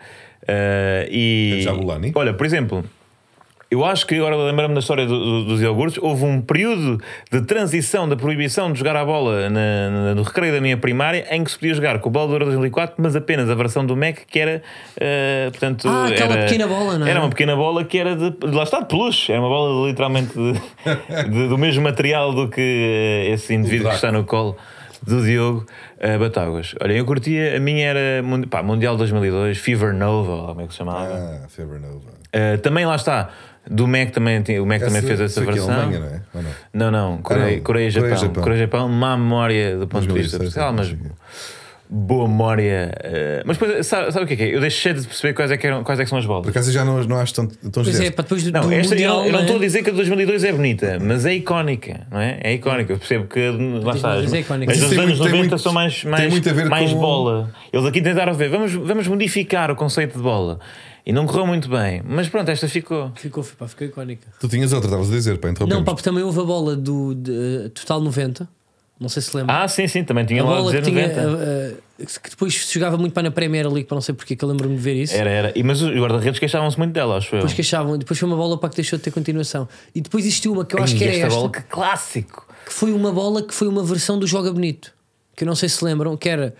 Eh, 0.47 1.07
e. 1.11 1.61
Jabulani? 1.61 2.11
Olha, 2.15 2.33
por 2.33 2.45
exemplo. 2.45 2.83
Eu 3.71 3.83
acho 3.83 4.05
que 4.05 4.13
agora 4.15 4.35
lembro-me 4.37 4.75
da 4.75 4.79
história 4.79 5.07
do- 5.07 5.19
do- 5.19 5.45
dos 5.45 5.61
iogurtes. 5.61 5.97
Houve 6.01 6.23
um 6.23 6.39
período 6.39 7.01
de 7.31 7.41
transição 7.41 8.07
da 8.07 8.15
proibição 8.15 8.71
de 8.71 8.77
jogar 8.77 8.95
a 8.95 9.03
bola 9.03 9.49
na- 9.49 9.89
na- 9.89 10.15
no 10.15 10.21
recreio 10.21 10.53
da 10.53 10.61
minha 10.61 10.77
primária 10.77 11.25
em 11.31 11.43
que 11.43 11.49
se 11.51 11.57
podia 11.57 11.73
jogar 11.73 11.99
com 11.99 12.07
a 12.07 12.11
bola 12.11 12.27
do 12.27 12.33
Euro 12.35 12.45
2004, 12.45 12.95
mas 12.99 13.15
apenas 13.15 13.49
a 13.49 13.55
versão 13.55 13.83
do 13.83 13.97
Mac 13.97 14.17
que 14.29 14.39
era. 14.39 14.61
eh, 14.97 15.47
portanto, 15.49 15.89
Ah, 15.89 16.07
aquela 16.07 16.33
era- 16.35 16.43
pequena 16.45 16.67
bola, 16.67 16.99
não 16.99 17.07
é? 17.07 17.09
Era 17.09 17.19
uma 17.19 17.29
pequena 17.29 17.55
bola 17.55 17.83
que 17.83 17.97
era 17.97 18.15
de. 18.15 18.33
Lá 18.45 18.63
está, 18.63 18.79
de 18.81 18.85
peluche. 18.85 19.31
Era 19.31 19.41
uma 19.41 19.49
bola 19.49 19.87
literalmente 19.89 20.31
de- 20.35 20.53
de- 21.31 21.47
do 21.49 21.57
mesmo 21.57 21.83
material 21.83 22.33
do 22.33 22.47
que 22.47 22.61
eh, 22.61 23.31
esse 23.33 23.51
indivíduo 23.55 23.89
que 23.89 23.95
está 23.95 24.11
no 24.11 24.23
colo 24.25 24.55
do 25.05 25.23
Diogo 25.23 25.65
eh, 25.99 26.17
Batáguas. 26.17 26.75
Olha, 26.81 26.93
eu 26.93 27.05
curtia, 27.05 27.57
a 27.57 27.59
minha 27.59 27.87
era 27.87 28.23
pá, 28.49 28.63
Mundial 28.63 28.97
2002, 28.97 29.57
Fever 29.57 29.93
Nova, 29.93 30.47
como 30.47 30.61
é 30.61 30.67
que 30.67 30.73
se 30.73 30.77
chamava. 30.79 31.13
Ah, 31.13 31.47
Fever 31.47 31.79
Nova. 31.79 32.15
Eh, 32.31 32.57
também 32.57 32.85
lá 32.85 32.95
está. 32.95 33.29
Do 33.69 33.87
Mac 33.87 34.11
também, 34.11 34.43
o 34.59 34.65
Mac 34.65 34.79
também 34.79 35.01
fez 35.01 35.19
essa 35.19 35.41
aqui, 35.41 35.51
versão. 35.51 35.73
Alemanha, 35.73 35.99
não 35.99 36.07
é? 36.07 36.21
Ou 36.33 36.43
não? 36.43 36.51
Não, 36.73 36.91
não, 36.91 37.17
Coreia, 37.17 37.55
não. 37.55 37.63
Coreia, 37.63 37.89
Japão. 37.89 38.09
Coreia-Japão. 38.09 38.43
Coreia-Japão, 38.43 38.89
má 38.89 39.17
memória 39.17 39.77
do 39.77 39.87
ponto 39.87 40.05
de 40.05 40.13
vista 40.13 40.37
2006, 40.37 40.53
pessoal, 40.53 40.73
mas. 40.73 40.95
Boa 41.89 42.27
memória. 42.27 42.91
eh, 43.03 43.43
mas 43.45 43.57
depois, 43.57 43.85
sabe, 43.85 44.11
sabe 44.11 44.25
o 44.25 44.27
que 44.27 44.33
é 44.33 44.37
que 44.37 44.43
é? 44.43 44.55
Eu 44.55 44.59
deixei 44.61 44.93
de 44.93 45.05
perceber 45.05 45.33
quais 45.33 45.51
é 45.51 45.57
que, 45.57 45.67
eram, 45.67 45.83
quais 45.83 45.99
é 45.99 46.03
que 46.03 46.09
são 46.09 46.17
as 46.17 46.25
bolas. 46.25 46.43
Por 46.43 46.49
acaso 46.49 46.71
já 46.71 46.83
não, 46.83 47.03
não 47.03 47.17
acho 47.17 47.33
tanto. 47.33 47.55
Tão 47.69 47.83
Pois 47.83 47.99
é, 47.99 48.09
depois 48.09 48.43
do, 48.43 48.51
Não, 48.51 48.61
do 48.61 48.71
esta, 48.73 48.93
Mundial. 48.95 49.19
eu, 49.21 49.25
eu 49.27 49.31
não 49.31 49.39
é? 49.39 49.41
estou 49.43 49.57
a 49.57 49.59
dizer 49.59 49.83
que 49.83 49.89
a 49.89 49.91
de 49.91 49.97
2002 49.97 50.43
é 50.43 50.51
bonita, 50.51 50.97
mas 51.01 51.25
é 51.25 51.33
icónica, 51.33 52.07
não 52.11 52.19
é? 52.19 52.39
É 52.43 52.53
icónica. 52.53 52.93
Eu 52.93 52.97
percebo 52.97 53.27
que 53.27 53.39
lá 53.83 53.93
está, 53.95 54.13
as, 54.13 54.31
2002 54.31 54.33
é 54.33 54.39
icónica. 54.39 54.71
as 54.71 54.79
Mas 54.79 54.89
tem 54.89 54.99
anos 54.99 55.09
muito- 55.19 55.23
tem 55.23 55.31
90 55.31 55.37
muito- 55.49 55.57
são 55.61 55.73
mais, 55.73 56.03
mais, 56.03 56.31
muito 56.31 56.49
a 56.49 56.53
ver 56.53 56.65
mais 56.69 56.91
com- 56.91 56.99
bola. 56.99 57.51
Eles 57.71 57.85
aqui 57.85 58.01
tentaram 58.01 58.33
ver, 58.33 58.49
vamos, 58.49 58.73
vamos 58.73 59.07
modificar 59.07 59.69
o 59.71 59.75
conceito 59.75 60.17
de 60.17 60.23
bola. 60.23 60.59
E 61.07 61.13
não 61.13 61.27
correu 61.27 61.45
muito 61.45 61.69
bem, 61.69 62.01
mas 62.03 62.27
pronto, 62.27 62.49
esta 62.49 62.67
ficou. 62.67 63.11
Ficou, 63.15 63.43
pá, 63.59 63.67
ficou 63.67 63.85
icónica. 63.85 64.27
Tu 64.39 64.47
tinhas 64.47 64.73
outra, 64.73 64.87
estavas 64.87 65.07
a 65.07 65.11
dizer, 65.13 65.37
para 65.37 65.49
Não, 65.49 65.53
interromper. 65.53 65.75
pá, 65.85 65.91
porque 65.93 66.01
também 66.03 66.23
houve 66.23 66.39
a 66.39 66.43
bola 66.43 66.75
do 66.75 67.13
de, 67.13 67.69
Total 67.75 68.01
90. 68.01 68.49
Não 68.99 69.09
sei 69.09 69.21
se 69.21 69.35
lembra. 69.35 69.63
Ah, 69.63 69.67
sim, 69.67 69.87
sim, 69.87 70.03
também 70.03 70.25
tinha 70.25 70.41
a 70.41 70.45
lá 70.45 70.57
que 70.57 70.63
dizer 70.63 70.81
tinha. 70.83 71.07
90. 71.07 71.21
uh, 71.21 72.05
que 72.21 72.29
depois 72.29 72.53
jogava 72.71 72.97
muito 72.97 73.13
para 73.13 73.23
na 73.23 73.31
Premier 73.31 73.67
League, 73.67 73.85
para 73.85 73.95
não 73.95 74.01
sei 74.01 74.15
porque, 74.15 74.35
que 74.35 74.43
eu 74.43 74.47
lembro-me 74.49 74.75
de 74.75 74.81
ver 74.81 74.95
isso. 74.95 75.13
Era, 75.15 75.29
era. 75.29 75.53
E, 75.53 75.63
mas 75.63 75.81
os 75.81 75.93
guarda-redes 75.93 76.39
queixavam-se 76.39 76.77
muito 76.77 76.93
dela, 76.93 77.17
acho 77.17 77.35
eu. 77.35 77.39
Depois 77.39 77.53
queixavam, 77.53 77.97
depois 77.97 78.17
foi 78.17 78.27
uma 78.27 78.37
bola 78.37 78.57
para 78.57 78.69
que 78.69 78.77
deixou 78.77 78.97
de 78.97 79.03
ter 79.03 79.11
continuação. 79.11 79.67
E 79.93 79.99
depois 79.99 80.25
existiu 80.25 80.53
uma 80.53 80.63
que 80.63 80.75
eu 80.75 80.83
acho 80.83 80.95
que 80.95 81.03
era 81.03 81.13
esta 81.13 81.27
esta, 81.27 81.37
bola, 81.37 81.51
que 81.51 81.61
clássico! 81.63 82.47
que 82.65 82.73
foi 82.73 82.91
uma 82.91 83.11
bola 83.11 83.43
que 83.43 83.53
foi 83.53 83.67
uma 83.67 83.83
versão 83.83 84.17
do 84.17 84.25
Joga 84.25 84.51
Bonito. 84.51 84.91
Que 85.35 85.43
eu 85.43 85.47
não 85.47 85.55
sei 85.55 85.69
se 85.69 85.83
lembram, 85.83 86.15
que 86.17 86.27
era. 86.29 86.55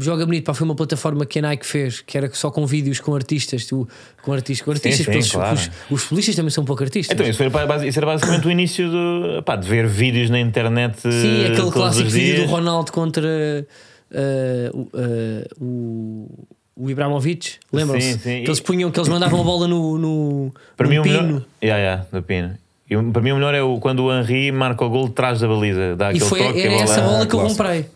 Joga 0.00 0.24
Bonito, 0.24 0.44
pá, 0.44 0.54
foi 0.54 0.64
uma 0.64 0.74
plataforma 0.74 1.26
que 1.26 1.38
a 1.38 1.42
Nike 1.42 1.66
fez, 1.66 2.00
que 2.00 2.16
era 2.16 2.32
só 2.32 2.50
com 2.50 2.66
vídeos 2.66 3.00
com 3.00 3.14
artistas, 3.14 3.66
tu, 3.66 3.86
com 4.22 4.32
artistas, 4.32 4.64
com 4.64 4.70
artistas, 4.70 4.96
sim, 4.96 5.04
porque 5.04 5.18
os, 5.18 5.30
claro. 5.30 5.60
os, 5.90 6.10
os 6.10 6.34
também 6.34 6.50
são 6.50 6.62
um 6.62 6.66
pouco 6.66 6.82
artistas. 6.82 7.14
Então, 7.14 7.28
isso, 7.28 7.42
era, 7.42 7.86
isso 7.86 7.98
era 7.98 8.06
basicamente 8.06 8.46
o 8.46 8.50
início 8.50 8.90
do, 8.90 9.42
pá, 9.44 9.54
de 9.56 9.68
ver 9.68 9.86
vídeos 9.86 10.30
na 10.30 10.40
internet. 10.40 11.00
Sim, 11.02 11.08
eh, 11.08 11.40
aquele 11.42 11.56
todos 11.56 11.74
clássico 11.74 12.08
vídeo 12.08 12.46
do 12.46 12.50
Ronaldo 12.50 12.90
contra 12.92 13.28
uh, 13.28 14.78
uh, 14.78 14.80
uh, 14.80 15.64
o, 15.64 16.46
o 16.74 16.90
Ibrahimovic. 16.90 17.56
Lembram-se? 17.70 18.12
Sim, 18.14 18.18
sim. 18.18 18.42
Que 18.44 18.48
eles 18.48 18.60
punham, 18.60 18.90
que 18.90 18.98
eles 18.98 19.08
mandavam 19.10 19.42
a 19.42 19.44
bola 19.44 19.68
no, 19.68 19.98
no, 19.98 20.54
Para 20.78 20.88
no 20.88 20.94
mim, 20.94 21.02
pino. 21.02 21.22
melhor. 21.22 21.42
Yeah, 21.62 21.82
yeah, 21.82 22.06
do 22.10 22.22
pino. 22.22 22.56
E 22.88 22.96
para 23.12 23.20
mim, 23.22 23.32
o 23.32 23.34
melhor 23.34 23.54
é 23.54 23.62
o, 23.62 23.78
quando 23.78 24.04
o 24.04 24.12
Henry 24.18 24.50
marca 24.50 24.82
o 24.82 24.88
gol 24.88 25.08
de 25.08 25.14
trás 25.14 25.40
da 25.40 25.46
baliza. 25.46 25.94
Dá 25.94 26.10
E 26.10 26.20
foi 26.20 26.38
toque. 26.38 26.60
era 26.60 26.68
a 26.70 26.72
bola- 26.72 26.84
essa 26.84 27.00
bola 27.02 27.26
que 27.26 27.34
eu 27.34 27.40
comprei. 27.40 27.86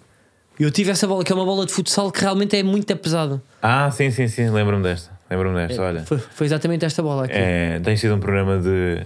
Eu 0.59 0.71
tive 0.71 0.91
essa 0.91 1.07
bola, 1.07 1.23
que 1.23 1.31
é 1.33 1.35
uma 1.35 1.45
bola 1.45 1.67
de 1.67 1.73
futsal 1.73 2.11
que 2.11 2.21
realmente 2.21 2.57
é 2.57 2.63
muito 2.63 2.95
pesada. 2.97 3.43
Ah, 3.63 3.91
sim, 3.91 4.11
sim, 4.11 4.27
sim. 4.29 4.49
Lembro-me 4.51 4.83
desta. 4.83 5.11
Lembro-me 5.31 5.67
desta. 5.67 5.83
Olha, 5.83 6.05
Foi, 6.05 6.19
foi 6.19 6.47
exatamente 6.47 6.85
esta 6.85 7.03
bola 7.03 7.25
aqui. 7.25 7.35
é, 7.35 7.81
tem 7.81 7.97
sido 7.97 8.15
um 8.15 8.21
programa 8.21 8.59
de. 8.59 9.03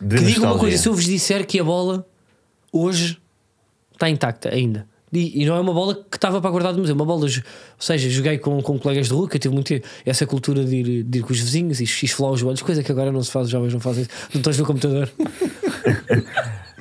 de 0.00 0.16
que 0.16 0.24
digo 0.24 0.44
uma 0.44 0.58
coisa: 0.58 0.76
se 0.76 0.88
eu 0.88 0.94
vos 0.94 1.04
disser 1.04 1.46
que 1.46 1.58
a 1.58 1.64
bola 1.64 2.06
hoje 2.72 3.18
está 3.92 4.08
intacta 4.08 4.52
ainda. 4.54 4.86
E, 5.12 5.42
e 5.42 5.44
não 5.44 5.56
é 5.56 5.60
uma 5.60 5.72
bola 5.72 5.94
que 6.08 6.16
estava 6.16 6.40
para 6.40 6.50
guardar 6.50 6.72
do 6.72 6.78
museu, 6.78 6.94
uma 6.94 7.04
bola, 7.04 7.22
ou 7.22 7.28
seja, 7.80 8.08
joguei 8.08 8.38
com, 8.38 8.62
com 8.62 8.78
colegas 8.78 9.08
de 9.08 9.12
rua, 9.12 9.28
que 9.28 9.36
eu 9.36 9.40
tive 9.40 9.52
muito 9.52 9.74
essa 10.06 10.24
cultura 10.24 10.64
de 10.64 10.76
ir, 10.76 11.02
de 11.02 11.18
ir 11.18 11.22
com 11.22 11.32
os 11.32 11.40
vizinhos 11.40 11.80
e 11.80 11.84
esfolar 11.84 12.32
os 12.32 12.42
olhos, 12.44 12.62
coisa 12.62 12.80
que 12.80 12.92
agora 12.92 13.10
não 13.10 13.20
se 13.20 13.32
faz, 13.32 13.46
os 13.46 13.50
jovens 13.50 13.72
não 13.72 13.80
fazem 13.80 14.02
isso, 14.02 14.10
não 14.32 14.38
estás 14.38 14.56
no 14.56 14.64
computador. 14.64 15.10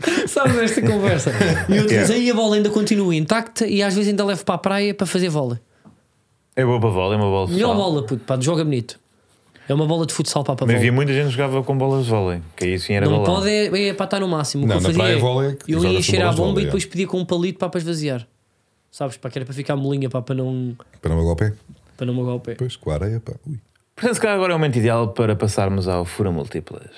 Sabes 0.28 0.56
esta 0.58 0.82
conversa? 0.82 1.32
E 1.70 1.76
eu 1.78 1.86
diz 1.86 2.10
aí 2.10 2.30
a 2.30 2.34
bola 2.34 2.56
ainda 2.56 2.70
continua 2.70 3.16
intacta 3.16 3.68
e 3.68 3.82
às 3.84 3.94
vezes 3.96 4.10
ainda 4.10 4.26
levo 4.26 4.44
para 4.46 4.56
a 4.56 4.58
praia 4.58 4.94
para 4.94 5.06
fazer 5.08 5.30
vôlei. 5.30 5.60
É 6.56 6.66
boa 6.66 6.80
para 6.80 6.90
a 6.90 6.94
bola, 6.94 7.14
é 7.14 7.18
uma 7.18 7.26
bola 7.30 7.48
de 7.48 7.54
Melhor 7.54 7.76
bola, 7.76 8.04
puto, 8.06 8.24
pá, 8.26 8.38
joga 8.40 8.64
bonito. 8.64 9.00
É 9.68 9.74
uma 9.74 9.86
bola 9.86 10.06
de 10.06 10.14
futsal 10.14 10.44
para 10.44 10.54
a 10.54 10.58
Mas 10.66 10.76
havia 10.76 10.78
vôlei. 10.78 10.92
muita 10.92 11.14
gente 11.14 11.26
que 11.26 11.32
jogava 11.32 11.64
com 11.64 11.78
bolas 11.78 12.06
de 12.06 12.12
vôlei, 12.12 12.42
que 12.56 12.66
aí 12.66 12.80
sim 12.80 12.94
era 12.94 13.06
Não 13.06 13.20
balão. 13.22 13.36
pode 13.36 13.50
é, 13.50 13.90
é 13.90 13.94
para 13.94 14.04
estar 14.06 14.20
no 14.20 14.28
máximo. 14.28 14.66
O 14.66 14.68
Não, 14.68 14.78
que 14.78 14.78
eu 14.78 14.82
na 14.82 14.88
fazia 14.90 15.04
praia 15.04 15.16
é, 15.16 15.20
vôlei 15.20 15.50
é 15.52 15.58
eu 15.68 15.84
ia 15.86 16.00
encher 16.00 16.22
a 16.22 16.32
bomba 16.32 16.48
vôlei, 16.48 16.64
e 16.64 16.66
depois 16.66 16.84
é. 16.84 16.88
pedia 16.88 17.08
com 17.08 17.20
um 17.20 17.26
palito 17.26 17.60
para 17.60 17.70
para 17.70 17.80
esvaziar. 17.80 18.28
Sabes? 18.92 19.18
Para 19.18 19.30
que 19.30 19.38
era 19.38 19.46
para 19.46 19.54
ficar 19.54 19.76
molinha, 19.76 20.10
pá, 20.10 20.22
para 20.22 20.34
não, 20.36 20.76
Para 21.00 21.10
não 21.10 21.18
magoar 21.18 21.34
o 21.34 21.38
pé. 21.38 21.54
para 21.96 22.06
não 22.08 22.14
magoar 22.16 22.36
o 22.38 22.40
pé. 22.40 22.56
Pois, 22.56 22.76
com 22.76 22.90
a 22.90 22.96
areia, 22.96 23.20
pá. 23.20 23.34
Ui. 23.48 23.60
Portanto, 23.96 24.16
se 24.16 24.22
calhar 24.22 24.36
agora 24.36 24.54
é 24.54 24.56
o 24.56 24.60
momento 24.60 24.78
ideal 24.78 25.10
para 25.10 25.36
passarmos 25.36 25.88
ao 25.88 26.04
Fura 26.04 26.32
Múltiplas. 26.32 26.90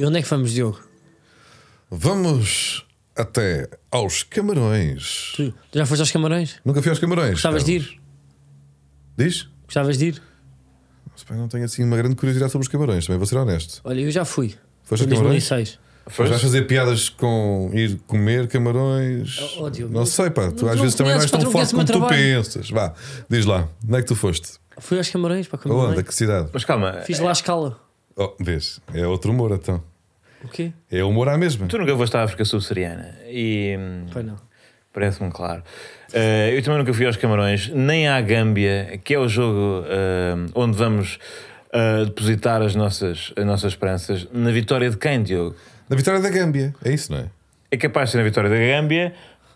E 0.00 0.04
onde 0.06 0.18
é 0.18 0.22
que 0.22 0.28
vamos, 0.30 0.52
Diogo? 0.52 0.80
Vamos 1.90 2.86
até 3.14 3.68
aos 3.90 4.22
Camarões. 4.22 5.34
Tu 5.36 5.52
tu 5.70 5.78
já 5.78 5.84
foste 5.84 6.00
aos 6.00 6.10
Camarões? 6.10 6.58
Nunca 6.64 6.80
fui 6.80 6.88
aos 6.88 6.98
Camarões. 6.98 7.32
Gostavas 7.32 7.64
de 7.64 7.72
ir? 7.72 8.00
Diz? 9.14 9.46
Gostavas 9.66 9.98
de 9.98 10.06
ir? 10.06 10.22
Não 11.28 11.48
tenho 11.48 11.64
assim 11.66 11.84
uma 11.84 11.98
grande 11.98 12.16
curiosidade 12.16 12.50
sobre 12.50 12.64
os 12.64 12.68
Camarões, 12.72 13.04
também 13.06 13.18
vou 13.18 13.26
ser 13.26 13.36
honesto. 13.36 13.82
Olha, 13.84 14.00
eu 14.00 14.10
já 14.10 14.24
fui. 14.24 14.54
Foste 14.84 15.02
em 15.02 15.06
a 15.06 15.10
Camarões? 15.10 15.46
2006. 15.46 15.78
Mas 16.18 16.28
vais 16.30 16.40
fazer 16.42 16.62
piadas 16.62 17.10
com 17.10 17.70
ir 17.74 18.00
comer 18.06 18.48
camarões? 18.48 19.38
Oh, 19.58 19.64
oh, 19.64 19.70
Diogo, 19.70 19.92
não 19.92 20.06
sei, 20.06 20.30
pá. 20.30 20.50
Tu 20.50 20.64
não- 20.64 20.70
às 20.70 20.76
não 20.76 20.82
vezes 20.82 20.96
também 20.96 21.12
não 21.12 21.18
conheces, 21.20 21.24
és 21.24 21.30
pá, 21.30 21.38
tão 21.38 21.52
forte 21.52 21.74
como 21.74 21.84
tu 21.84 22.08
pensas. 22.08 22.70
Vá, 22.70 22.94
diz 23.28 23.44
lá. 23.44 23.68
Onde 23.84 23.98
é 23.98 24.00
que 24.00 24.08
tu 24.08 24.16
foste? 24.16 24.52
Fui 24.78 24.96
aos 24.96 25.10
Camarões 25.10 25.46
para 25.46 25.58
comer. 25.58 25.74
Onde? 25.74 26.02
que 26.02 26.14
cidade? 26.14 26.48
Mas 26.54 26.64
calma, 26.64 27.02
Fiz 27.04 27.20
lá 27.20 27.28
a 27.28 27.32
escala. 27.32 27.78
Oh, 28.16 28.32
vês? 28.40 28.80
É 28.94 29.06
outro 29.06 29.30
humor, 29.30 29.52
então. 29.52 29.82
O 30.44 30.48
quê? 30.48 30.72
É 30.90 31.02
humor 31.04 31.28
à 31.28 31.36
mesma. 31.36 31.66
tu 31.66 31.78
nunca 31.78 31.96
foste 31.96 32.16
à 32.16 32.22
África 32.22 32.44
Subsaariana 32.44 33.14
e 33.28 33.76
hum, 33.78 34.06
Pois 34.12 34.24
não. 34.24 34.36
parece-me 34.92 35.30
claro. 35.30 35.62
Eh, 36.12 36.52
eu 36.56 36.62
também 36.62 36.78
nunca 36.78 36.92
fui 36.94 37.06
aos 37.06 37.16
Camarões, 37.16 37.68
nem 37.68 38.08
à 38.08 38.20
Gâmbia, 38.20 38.98
que 39.04 39.14
é 39.14 39.18
o 39.18 39.28
jogo 39.28 39.84
eh, 39.86 40.34
onde 40.54 40.76
vamos 40.76 41.18
eh, 41.72 42.04
depositar 42.06 42.62
as 42.62 42.74
nossas, 42.74 43.32
as 43.36 43.44
nossas 43.44 43.72
esperanças. 43.72 44.26
Na 44.32 44.50
vitória 44.50 44.88
de 44.90 44.96
quem, 44.96 45.22
Diogo? 45.22 45.54
Na 45.88 45.96
vitória 45.96 46.20
da 46.20 46.30
Gâmbia. 46.30 46.74
É 46.84 46.90
isso, 46.92 47.12
não 47.12 47.18
é? 47.20 47.26
É 47.72 47.76
capaz 47.76 48.08
de 48.08 48.12
ser 48.12 48.18
na 48.18 48.24
vitória 48.24 48.50
da 48.50 48.56
Gâmbia 48.56 49.12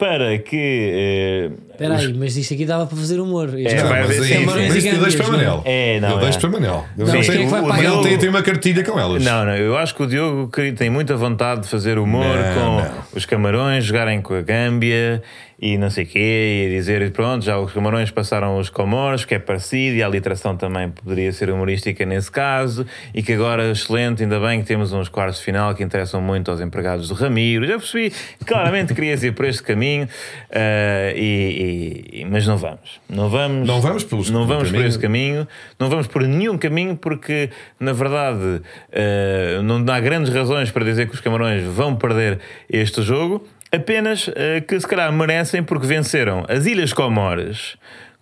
para 0.06 0.38
que. 0.38 0.90
eh, 0.92 1.50
Espera 1.72 1.96
aí, 1.96 2.12
mas 2.14 2.36
isto 2.36 2.52
aqui 2.54 2.64
dava 2.66 2.86
para 2.86 2.96
fazer 2.96 3.18
humor. 3.18 3.58
Este 3.58 3.74
É, 3.74 3.82
não, 3.82 3.88
vai 3.88 4.00
mas 4.02 4.10
haver 4.10 4.22
sempre- 4.28 4.44
mas 4.46 4.76
isso 4.76 4.88
eu 4.88 4.98
deixo 5.00 5.16
para 5.16 5.28
Manel. 5.28 5.62
É, 5.64 5.98
não, 6.00 6.10
Eu 6.10 6.18
é. 6.18 6.20
deixo 6.20 6.40
para 6.40 6.50
Manel. 6.50 6.84
Não, 6.96 7.06
não 7.06 7.22
sei- 7.22 7.42
é 7.42 7.46
o 7.46 7.50
pagar? 7.50 7.66
Manel 7.68 8.02
tem, 8.02 8.18
tem 8.18 8.28
uma 8.28 8.42
cartilha 8.42 8.84
com 8.84 9.00
elas. 9.00 9.24
Não, 9.24 9.44
não, 9.46 9.56
eu 9.56 9.76
acho 9.76 9.94
que 9.94 10.02
o 10.02 10.06
Diogo 10.06 10.50
tem 10.76 10.90
muita 10.90 11.16
vontade 11.16 11.62
de 11.62 11.68
fazer 11.68 11.98
humor 11.98 12.24
Não, 12.24 12.54
com 12.54 12.60
não. 12.82 12.92
os 13.14 13.24
camarões, 13.24 13.84
jogarem 13.84 14.20
com 14.20 14.34
a 14.34 14.42
Gâmbia 14.42 15.22
e 15.60 15.78
não 15.78 15.88
sei 15.90 16.04
o 16.04 16.06
quê, 16.06 16.68
e 16.68 16.76
dizer 16.76 17.10
pronto, 17.12 17.44
já 17.44 17.58
os 17.58 17.72
camarões 17.72 18.10
passaram 18.10 18.58
os 18.58 18.68
comores, 18.68 19.24
que 19.24 19.34
é 19.34 19.38
parecido, 19.38 19.96
e 19.96 20.02
a 20.02 20.08
literação 20.08 20.56
também 20.56 20.90
poderia 20.90 21.32
ser 21.32 21.50
humorística 21.50 22.04
nesse 22.04 22.30
caso, 22.30 22.86
e 23.14 23.22
que 23.22 23.32
agora, 23.32 23.70
excelente, 23.70 24.22
ainda 24.22 24.38
bem 24.40 24.60
que 24.60 24.66
temos 24.66 24.92
uns 24.92 25.08
quartos 25.08 25.38
de 25.38 25.44
final 25.44 25.74
que 25.74 25.82
interessam 25.82 26.20
muito 26.20 26.50
aos 26.50 26.60
empregados 26.60 27.08
do 27.08 27.14
Ramiro. 27.14 27.66
Já 27.66 27.78
percebi, 27.78 28.12
claramente 28.44 28.94
querias 28.94 29.22
ir 29.22 29.32
por 29.32 29.44
este 29.46 29.62
caminho, 29.62 30.04
uh, 30.04 31.16
e, 31.16 32.10
e, 32.12 32.24
mas 32.24 32.46
não 32.46 32.56
vamos. 32.56 33.00
Não 33.08 33.28
vamos, 33.28 33.66
Não 33.66 33.80
vamos 33.80 34.04
pelos- 34.04 34.30
não 34.30 34.46
vamos 34.46 34.70
por 34.70 34.84
esse 34.84 34.98
caminho, 34.98 35.46
não 35.78 35.88
vamos 35.88 36.06
por 36.06 36.22
nenhum 36.22 36.58
caminho, 36.58 36.96
porque 36.96 37.50
na 37.78 37.92
verdade 37.92 38.60
eh, 38.92 39.60
não 39.62 39.84
há 39.92 40.00
grandes 40.00 40.32
razões 40.32 40.70
para 40.70 40.84
dizer 40.84 41.08
que 41.08 41.14
os 41.14 41.20
Camarões 41.20 41.62
vão 41.64 41.94
perder 41.96 42.40
este 42.70 43.02
jogo, 43.02 43.46
apenas 43.74 44.30
eh, 44.34 44.60
que 44.60 44.78
se 44.78 44.86
calhar 44.86 45.12
merecem 45.12 45.62
porque 45.62 45.86
venceram 45.86 46.44
as 46.48 46.66
Ilhas 46.66 46.92
Comores. 46.92 47.76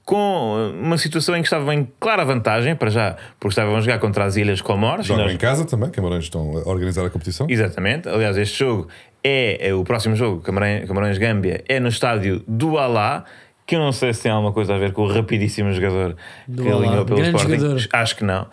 Com 0.04 0.72
uma 0.82 0.98
situação 0.98 1.36
em 1.36 1.42
que 1.42 1.46
estavam 1.46 1.72
em 1.72 1.86
clara 2.00 2.24
vantagem, 2.24 2.74
para 2.74 2.90
já, 2.90 3.16
porque 3.38 3.52
estavam 3.52 3.76
a 3.76 3.80
jogar 3.80 4.00
contra 4.00 4.24
as 4.24 4.34
Ilhas 4.36 4.60
Comores. 4.60 5.06
Jogam 5.06 5.24
nós- 5.26 5.32
em 5.34 5.36
casa 5.38 5.64
também, 5.64 5.90
Camarões 5.90 6.24
estão 6.24 6.40
a 6.58 6.68
organizar 6.68 7.06
a 7.06 7.10
competição. 7.10 7.46
Exatamente. 7.48 8.08
Aliás, 8.08 8.36
este 8.36 8.58
jogo 8.58 8.88
é, 9.22 9.68
é 9.68 9.72
o 9.72 9.84
próximo 9.84 10.16
jogo, 10.16 10.40
Camarões, 10.40 10.88
Camarões 10.88 11.18
Gâmbia, 11.18 11.62
é 11.68 11.78
no 11.78 11.86
estádio 11.88 12.42
do 12.48 12.78
Alá, 12.78 13.24
que 13.64 13.76
eu 13.76 13.80
não 13.80 13.92
sei 13.92 14.12
se 14.12 14.24
tem 14.24 14.32
alguma 14.32 14.52
coisa 14.52 14.74
a 14.74 14.78
ver 14.78 14.92
com 14.92 15.02
o 15.02 15.06
rapidíssimo 15.06 15.72
jogador 15.72 16.16
Do 16.48 16.64
que 16.64 16.68
alinhou 16.68 17.04
pelo 17.04 17.20
Grande 17.20 17.36
Sporting. 17.36 17.58
jogador. 17.60 17.88
Acho 17.92 18.16
que 18.16 18.24
não. 18.24 18.46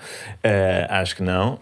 Eh, 0.43 0.87
acho 0.87 1.15
que 1.15 1.23
não. 1.23 1.57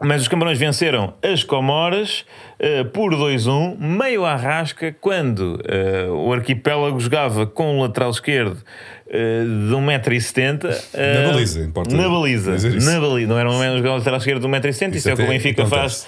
Mas 0.00 0.22
os 0.22 0.28
Camarões 0.28 0.58
venceram 0.58 1.14
as 1.22 1.44
Comoras 1.44 2.24
eh, 2.58 2.82
por 2.82 3.14
2-1, 3.14 3.78
meio 3.78 4.24
à 4.24 4.34
rasca, 4.34 4.94
quando 5.00 5.60
eh, 5.64 6.08
o 6.10 6.32
arquipélago 6.32 6.98
jogava 6.98 7.46
com 7.46 7.76
um 7.76 7.82
lateral 7.82 8.10
esquerdo 8.10 8.58
eh, 9.08 9.44
de 9.44 9.72
1,70m. 9.72 10.64
Na 11.22 11.32
baliza, 11.32 11.60
importa 11.60 11.94
Na 11.94 12.08
baliza. 12.08 12.50
Na 12.52 13.00
baliza. 13.00 13.28
Não 13.28 13.38
era 13.38 13.50
um 13.50 13.94
lateral 13.96 14.18
esquerdo 14.18 14.40
de 14.42 14.48
1,70m, 14.48 14.88
isso, 14.88 14.96
Isso 14.96 15.10
é 15.10 15.12
o 15.14 15.16
que 15.16 15.22
o 15.22 15.28
Benfica 15.28 15.64
faz 15.66 16.06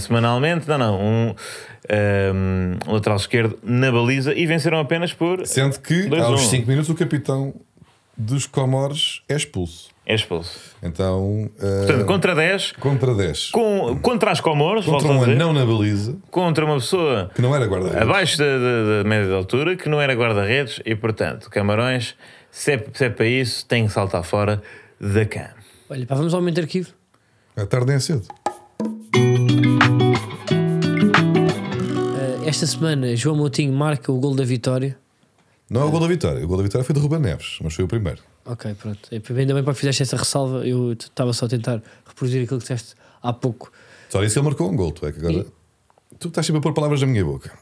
semanalmente. 0.00 0.68
Não, 0.68 0.78
não. 0.78 1.00
Um, 1.00 1.34
ehm, 1.88 2.78
lateral 2.86 3.16
esquerdo 3.16 3.58
na 3.62 3.90
baliza 3.90 4.32
e 4.32 4.46
venceram 4.46 4.78
apenas 4.78 5.12
por. 5.12 5.44
Sendo 5.46 5.80
que 5.80 6.04
2-1. 6.08 6.22
aos 6.22 6.46
5 6.46 6.68
minutos 6.68 6.90
o 6.90 6.94
capitão 6.94 7.54
dos 8.16 8.46
Comores 8.46 9.22
é 9.28 9.34
expulso. 9.34 9.93
É 10.06 10.14
expulso. 10.14 10.58
Então, 10.82 11.50
eh, 11.58 11.86
Portanto, 11.86 12.04
contra 12.06 12.34
10, 12.34 12.72
contra 12.72 13.14
10. 13.14 13.50
com, 13.50 13.98
contra 14.02 14.30
as 14.32 14.40
Comoros, 14.40 14.84
Contra 14.84 15.08
um 15.08 15.22
anão 15.22 15.52
na 15.54 15.64
baliza, 15.64 16.16
contra 16.30 16.62
uma 16.64 16.74
pessoa 16.74 17.30
que 17.34 17.40
não 17.40 17.56
era 17.56 17.64
guarda-redes. 17.64 18.02
abaixo 18.02 18.36
da, 18.38 18.44
da- 18.44 19.02
da 19.02 19.08
média 19.08 19.26
de 19.28 19.34
altura, 19.34 19.76
que 19.76 19.88
não 19.88 19.98
era 20.00 20.12
guarda-redes, 20.14 20.78
e 20.84 20.94
portanto, 20.94 21.48
Camarões, 21.48 22.14
se 22.50 22.72
é, 22.72 22.84
se 22.92 23.06
é 23.06 23.08
para 23.10 23.26
isso, 23.26 23.64
tem 23.66 23.86
que 23.86 23.92
saltar 23.94 24.22
fora 24.24 24.62
da 25.00 25.24
cama. 25.24 25.54
Olha, 25.88 26.04
pá, 26.06 26.14
vamos 26.16 26.34
ao 26.34 26.40
momento 26.40 26.56
de 26.56 26.60
arquivo. 26.60 26.90
A 27.56 27.64
tarde 27.64 27.92
é 27.92 27.98
cedo. 27.98 28.26
Eh, 32.16 32.48
esta 32.48 32.66
semana, 32.66 33.14
João 33.16 33.36
Moutinho 33.36 33.72
marca 33.72 34.10
o 34.12 34.18
gol 34.18 34.34
da 34.34 34.44
vitória. 34.44 34.96
Não 35.70 35.80
é 35.80 35.84
o 35.84 35.90
gol 35.90 36.00
da 36.00 36.06
vitória. 36.08 36.44
O 36.44 36.48
gol 36.48 36.58
da 36.58 36.62
vitória 36.62 36.84
foi 36.84 36.94
de 36.94 37.00
Ruben 37.00 37.20
Neves, 37.20 37.58
mas 37.62 37.74
foi 37.74 37.84
o 37.84 37.88
primeiro. 37.88 38.20
Ok, 38.46 38.74
pronto. 38.74 39.08
Ainda 39.10 39.54
bem 39.54 39.62
para 39.62 39.72
que 39.72 39.80
fizeste 39.80 40.02
essa 40.02 40.16
ressalva. 40.16 40.66
Eu 40.66 40.92
estava 40.92 41.32
só 41.32 41.46
a 41.46 41.48
tentar 41.48 41.82
reproduzir 42.06 42.42
aquilo 42.42 42.58
que 42.58 42.64
disseste 42.64 42.94
há 43.22 43.32
pouco. 43.32 43.72
Só 44.10 44.20
disse 44.22 44.34
que 44.34 44.38
ele 44.38 44.46
marcou 44.46 44.70
um 44.70 44.76
gol. 44.76 44.92
Tu 44.92 45.06
é 45.06 45.12
que 45.12 45.18
agora. 45.18 45.46
Tu 46.18 46.28
estás 46.28 46.46
sempre 46.46 46.58
a 46.58 46.62
pôr 46.62 46.72
palavras 46.72 47.00
na 47.00 47.06
minha 47.06 47.24
boca. 47.24 47.52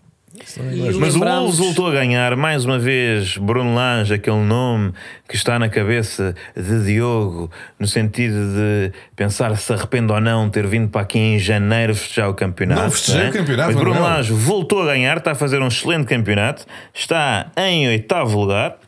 Isso 0.44 0.62
não 0.62 0.70
é 0.70 0.74
E 0.74 0.94
Mas 0.94 1.14
o 1.14 1.20
Wolves 1.20 1.58
voltou 1.58 1.86
a 1.86 1.90
ganhar 1.90 2.36
mais 2.36 2.64
uma 2.64 2.78
vez 2.78 3.36
Bruno 3.36 3.74
Lange, 3.74 4.14
aquele 4.14 4.38
nome 4.38 4.92
que 5.28 5.36
está 5.36 5.58
na 5.58 5.68
cabeça 5.68 6.34
de 6.56 6.84
Diogo, 6.84 7.50
no 7.78 7.86
sentido 7.86 8.34
de 8.54 8.92
pensar 9.14 9.54
se 9.58 9.72
arrepende 9.72 10.10
ou 10.12 10.20
não 10.20 10.48
ter 10.48 10.66
vindo 10.66 10.88
para 10.88 11.02
aqui 11.02 11.18
em 11.18 11.38
janeiro 11.38 11.94
festejar 11.94 12.30
o 12.30 12.34
campeonato. 12.34 12.82
Não 12.82 12.90
festejei 12.90 13.26
é? 13.26 13.28
o 13.28 13.32
campeonato, 13.32 13.72
Mas 13.72 13.80
Bruno. 13.80 14.00
Lange 14.00 14.32
voltou 14.32 14.82
a 14.82 14.86
ganhar, 14.86 15.18
está 15.18 15.32
a 15.32 15.34
fazer 15.34 15.60
um 15.60 15.68
excelente 15.68 16.06
campeonato, 16.06 16.64
está 16.94 17.50
em 17.56 17.88
oitavo 17.88 18.40
lugar. 18.40 18.78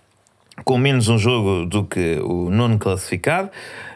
Com 0.65 0.79
menos 0.79 1.09
um 1.09 1.19
jogo 1.19 1.67
do 1.67 1.85
que 1.85 2.19
o 2.23 2.49
nono 2.51 2.79
classificado, 2.79 3.51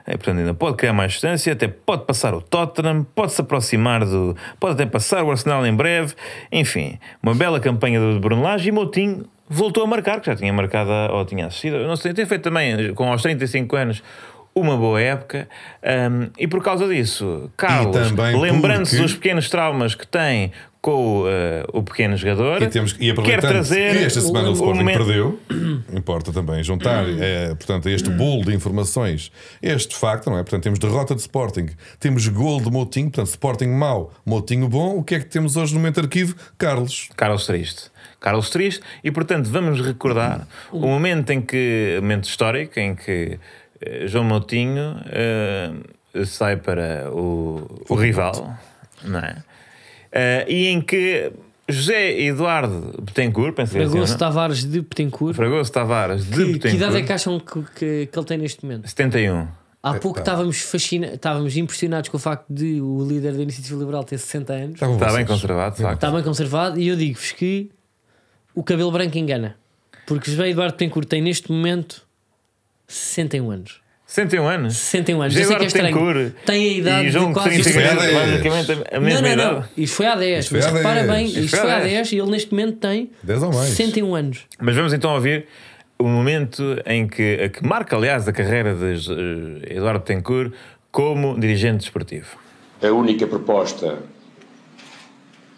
É, 0.06 0.12
portanto, 0.16 0.38
ainda 0.38 0.54
pode 0.54 0.76
criar 0.78 0.94
mais 0.94 1.12
distância, 1.12 1.52
até 1.52 1.68
pode 1.68 2.06
passar 2.06 2.32
o 2.32 2.40
Tottenham, 2.40 3.04
pode 3.14 3.32
se 3.32 3.40
aproximar 3.42 4.04
do. 4.06 4.34
pode 4.58 4.72
até 4.74 4.86
passar 4.86 5.22
o 5.22 5.30
Arsenal 5.30 5.66
em 5.66 5.74
breve. 5.74 6.14
Enfim, 6.50 6.98
uma 7.22 7.34
bela 7.34 7.60
campanha 7.60 8.00
do 8.00 8.18
Bruno 8.18 8.42
Lage 8.42 8.68
e 8.70 8.72
Moutinho 8.72 9.26
voltou 9.46 9.82
a 9.84 9.86
marcar, 9.86 10.20
que 10.20 10.26
já 10.26 10.34
tinha 10.36 10.50
marcado 10.52 10.90
ou 11.14 11.24
tinha 11.26 11.46
assistido. 11.46 11.86
Não 11.86 11.94
sei, 11.94 12.14
tem 12.14 12.24
feito 12.24 12.40
também, 12.42 12.94
com 12.94 13.10
aos 13.12 13.20
35 13.20 13.76
anos, 13.76 14.02
uma 14.54 14.76
boa 14.78 14.98
época. 15.00 15.46
hum, 16.10 16.30
e 16.38 16.46
por 16.48 16.62
causa 16.62 16.88
disso, 16.88 17.50
Carlos, 17.56 18.10
lembrando-se 18.40 18.92
porque- 18.96 19.02
dos 19.02 19.14
pequenos 19.14 19.50
traumas 19.50 19.94
que 19.94 20.06
tem 20.06 20.52
com 20.80 21.24
eh, 21.26 21.64
o 21.72 21.82
pequeno 21.82 22.16
jogador, 22.16 22.62
E, 22.62 22.68
temos, 22.68 22.92
e 22.92 22.96
quer 22.98 23.10
aproveitando 23.10 23.50
trazer 23.50 23.96
que 23.98 24.04
esta 24.04 24.20
semana 24.20 24.48
o, 24.48 24.50
o 24.52 24.54
Sporting 24.54 24.78
momento- 24.78 24.96
perdeu, 24.98 25.40
importa 25.92 26.32
também 26.32 26.62
juntar, 26.62 27.04
é, 27.08 27.48
portanto, 27.48 27.88
a 27.88 27.90
este 27.90 28.08
bolo 28.10 28.44
de 28.44 28.54
informações, 28.54 29.32
este 29.60 29.96
facto, 29.96 30.30
não 30.30 30.38
é? 30.38 30.42
Portanto, 30.42 30.62
temos 30.62 30.78
derrota 30.78 31.14
de 31.14 31.20
Sporting, 31.20 31.66
temos 31.98 32.26
gol 32.28 32.60
de 32.60 32.70
Moutinho, 32.70 33.10
portanto, 33.10 33.26
Sporting 33.26 33.66
mau, 33.68 34.12
Moutinho 34.24 34.68
bom. 34.68 34.96
O 34.96 35.02
que 35.02 35.16
é 35.16 35.18
que 35.18 35.26
temos 35.26 35.56
hoje 35.56 35.74
no 35.74 35.80
momento 35.80 35.96
de 35.96 36.00
arquivo? 36.02 36.36
Carlos. 36.56 37.08
Carlos 37.16 37.44
Triste. 37.46 37.90
Carlos 38.20 38.50
Triste, 38.50 38.80
e 39.02 39.10
portanto 39.10 39.48
vamos 39.48 39.80
recordar 39.80 40.46
o 40.72 40.80
momento 40.86 41.30
em 41.30 41.40
que, 41.40 41.96
o 41.98 42.02
momento 42.02 42.24
histórico 42.28 42.78
em 42.80 42.94
que 42.94 43.38
eh, 43.80 44.06
João 44.08 44.24
Moutinho 44.24 44.96
eh, 45.06 45.70
sai 46.24 46.56
para 46.56 47.10
o, 47.12 47.84
o 47.88 47.94
rival, 47.94 48.56
não 49.04 49.20
é? 49.20 49.36
Eh, 50.12 50.46
e 50.48 50.66
em 50.68 50.80
que 50.80 51.32
José 51.68 52.18
Eduardo 52.22 52.94
Betancourt, 53.02 53.54
penso 53.54 53.72
que 53.72 53.78
assim, 53.78 53.90
Fragoso 53.90 54.14
é? 54.14 54.16
Tavares 54.16 54.64
de 54.64 54.82
Petencourt. 54.82 55.34
Fragoso 55.34 55.70
Tavares 55.70 56.24
de 56.24 56.30
Que, 56.30 56.36
que 56.36 56.52
Betancourt, 56.52 56.74
idade 56.74 56.96
é 56.96 57.02
que 57.02 57.12
acham 57.12 57.38
que, 57.38 57.62
que, 57.74 58.06
que 58.06 58.18
ele 58.18 58.26
tem 58.26 58.38
neste 58.38 58.64
momento? 58.64 58.88
71. 58.88 59.48
Há 59.82 59.94
É, 59.94 59.98
pouco 59.98 60.18
estávamos 60.18 60.60
fascina 60.60 61.08
estávamos 61.08 61.56
impressionados 61.56 62.08
com 62.08 62.16
o 62.16 62.20
facto 62.20 62.46
de 62.48 62.80
o 62.80 63.06
líder 63.06 63.34
da 63.34 63.42
Iniciativa 63.42 63.78
Liberal 63.78 64.02
ter 64.02 64.18
60 64.18 64.52
anos. 64.52 64.74
Estavam 64.74 64.96
Está 64.96 65.12
bem 65.12 65.26
conservado, 65.26 65.76
de 65.76 65.82
facto. 65.82 65.94
Está 65.94 66.10
bem 66.10 66.22
conservado 66.22 66.80
e 66.80 66.88
eu 66.88 66.96
digo-vos 66.96 67.32
que 67.32 67.70
o 68.54 68.64
cabelo 68.64 68.90
branco 68.90 69.16
engana. 69.16 69.56
Porque 70.06 70.30
José 70.30 70.48
Eduardo 70.48 70.72
Petencourt 70.72 71.06
tem 71.06 71.20
neste 71.22 71.52
momento 71.52 72.06
61 72.86 73.50
anos. 73.50 73.80
61 74.10 74.48
anos. 74.48 74.76
61 74.76 75.20
anos. 75.22 75.34
Sei 75.34 75.44
que 75.46 75.52
é. 75.52 75.58
Betancourt 75.58 76.32
Tem 76.46 76.64
a 76.64 76.72
idade 76.78 77.06
e 77.06 77.10
João 77.10 77.28
de 77.28 77.34
quase. 77.34 77.48
Coutinho 77.50 77.60
Isto 77.60 77.72
foi 77.74 77.84
há 77.84 77.88
tem 77.88 77.98
10. 77.98 78.14
basicamente 78.14 78.72
a 78.72 78.94
Não, 78.98 79.00
mesma 79.06 79.20
não, 79.20 79.32
idade. 79.34 79.52
não. 79.54 79.64
Isto 79.84 79.96
foi 79.96 80.06
há 80.06 80.14
10. 80.16 80.38
Isto 80.44 80.48
foi 80.50 80.58
mas 80.62 80.72
repara 80.72 80.94
10. 81.04 81.06
bem, 81.12 81.26
Isto 81.26 81.40
isto 81.40 81.56
foi 81.58 81.70
há 81.70 81.76
há 81.76 81.80
10. 81.80 81.92
10 81.92 82.12
e 82.12 82.18
ele 82.18 82.30
neste 82.30 82.50
momento 82.50 82.76
tem 82.78 83.10
10 83.22 83.42
ou 83.42 83.52
mais. 83.52 83.68
61 83.68 84.14
anos. 84.14 84.38
Mas 84.58 84.74
vamos 84.74 84.92
então 84.94 85.14
ouvir 85.14 85.46
o 85.98 86.04
momento 86.08 86.62
em 86.86 87.06
que, 87.06 87.50
que 87.50 87.66
marca, 87.66 87.96
aliás, 87.96 88.26
a 88.26 88.32
carreira 88.32 88.74
de 88.74 88.94
eh, 89.66 89.76
Eduardo 89.76 89.98
Betancourt 90.00 90.52
como 90.90 91.38
dirigente 91.38 91.80
desportivo. 91.80 92.28
A 92.82 92.88
única 92.88 93.26
proposta 93.26 93.98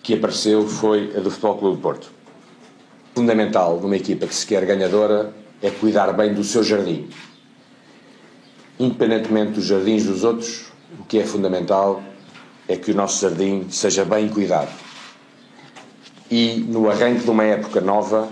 que 0.03 0.15
apareceu 0.15 0.67
foi 0.67 1.13
a 1.17 1.21
do 1.21 1.31
Futebol 1.31 1.57
Clube 1.57 1.77
do 1.77 1.83
Porto. 1.83 2.11
Fundamental 3.15 3.79
numa 3.81 3.97
equipa 3.97 4.27
que 4.27 4.35
se 4.35 4.45
quer 4.47 4.65
ganhadora 4.65 5.33
é 5.63 5.71
cuidar 5.71 6.13
bem 6.15 6.33
do 6.35 6.43
seu 6.43 6.65
jardim. 6.65 7.09
Independentemente 8.81 9.53
dos 9.53 9.67
jardins 9.67 10.05
dos 10.07 10.25
outros, 10.25 10.73
o 10.99 11.05
que 11.05 11.19
é 11.19 11.27
fundamental 11.27 12.03
é 12.67 12.77
que 12.77 12.93
o 12.93 12.95
nosso 12.95 13.21
jardim 13.21 13.67
seja 13.69 14.07
bem 14.07 14.27
cuidado. 14.27 14.71
E 16.31 16.65
no 16.67 16.89
arranque 16.89 17.25
de 17.25 17.31
uma 17.31 17.45
época 17.45 17.83
nova, 17.83 18.27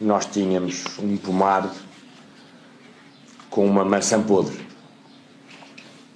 nós 0.00 0.26
tínhamos 0.26 0.82
um 0.98 1.16
pomar 1.16 1.72
com 3.48 3.64
uma 3.64 3.84
maçã 3.84 4.20
podre. 4.20 4.58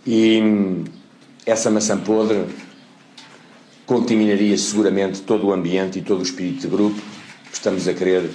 E 0.04 0.42
essa 1.46 1.70
maçã 1.70 1.96
podre 1.96 2.46
contaminaria 3.86 4.58
seguramente 4.58 5.20
todo 5.20 5.46
o 5.46 5.52
ambiente 5.52 6.00
e 6.00 6.02
todo 6.02 6.18
o 6.18 6.24
espírito 6.24 6.62
de 6.62 6.66
grupo 6.66 7.00
que 7.44 7.54
estamos 7.54 7.86
a 7.86 7.94
querer 7.94 8.28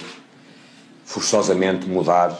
forçosamente 1.04 1.86
mudar 1.86 2.34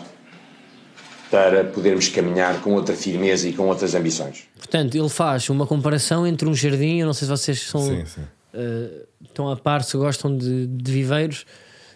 para 1.31 1.65
podermos 1.65 2.09
caminhar 2.09 2.61
com 2.61 2.73
outra 2.75 2.95
firmeza 2.95 3.49
e 3.49 3.53
com 3.53 3.67
outras 3.69 3.95
ambições. 3.95 4.45
Portanto, 4.57 4.97
ele 4.97 5.09
faz 5.09 5.49
uma 5.51 5.67
comparação 5.67 6.27
entre 6.27 6.49
um 6.49 6.55
jardim. 6.55 6.99
Eu 7.01 7.07
não 7.07 7.13
sei 7.13 7.27
se 7.27 7.31
vocês 7.31 7.61
são, 7.61 7.81
Sim, 7.83 8.05
sim. 8.07 8.23
eh, 8.55 9.03
estão 9.23 9.51
a 9.51 9.57
par, 9.57 9.83
se 9.83 9.97
gostam 9.97 10.37
de, 10.37 10.67
de 10.67 10.93
viveiros. 10.93 11.45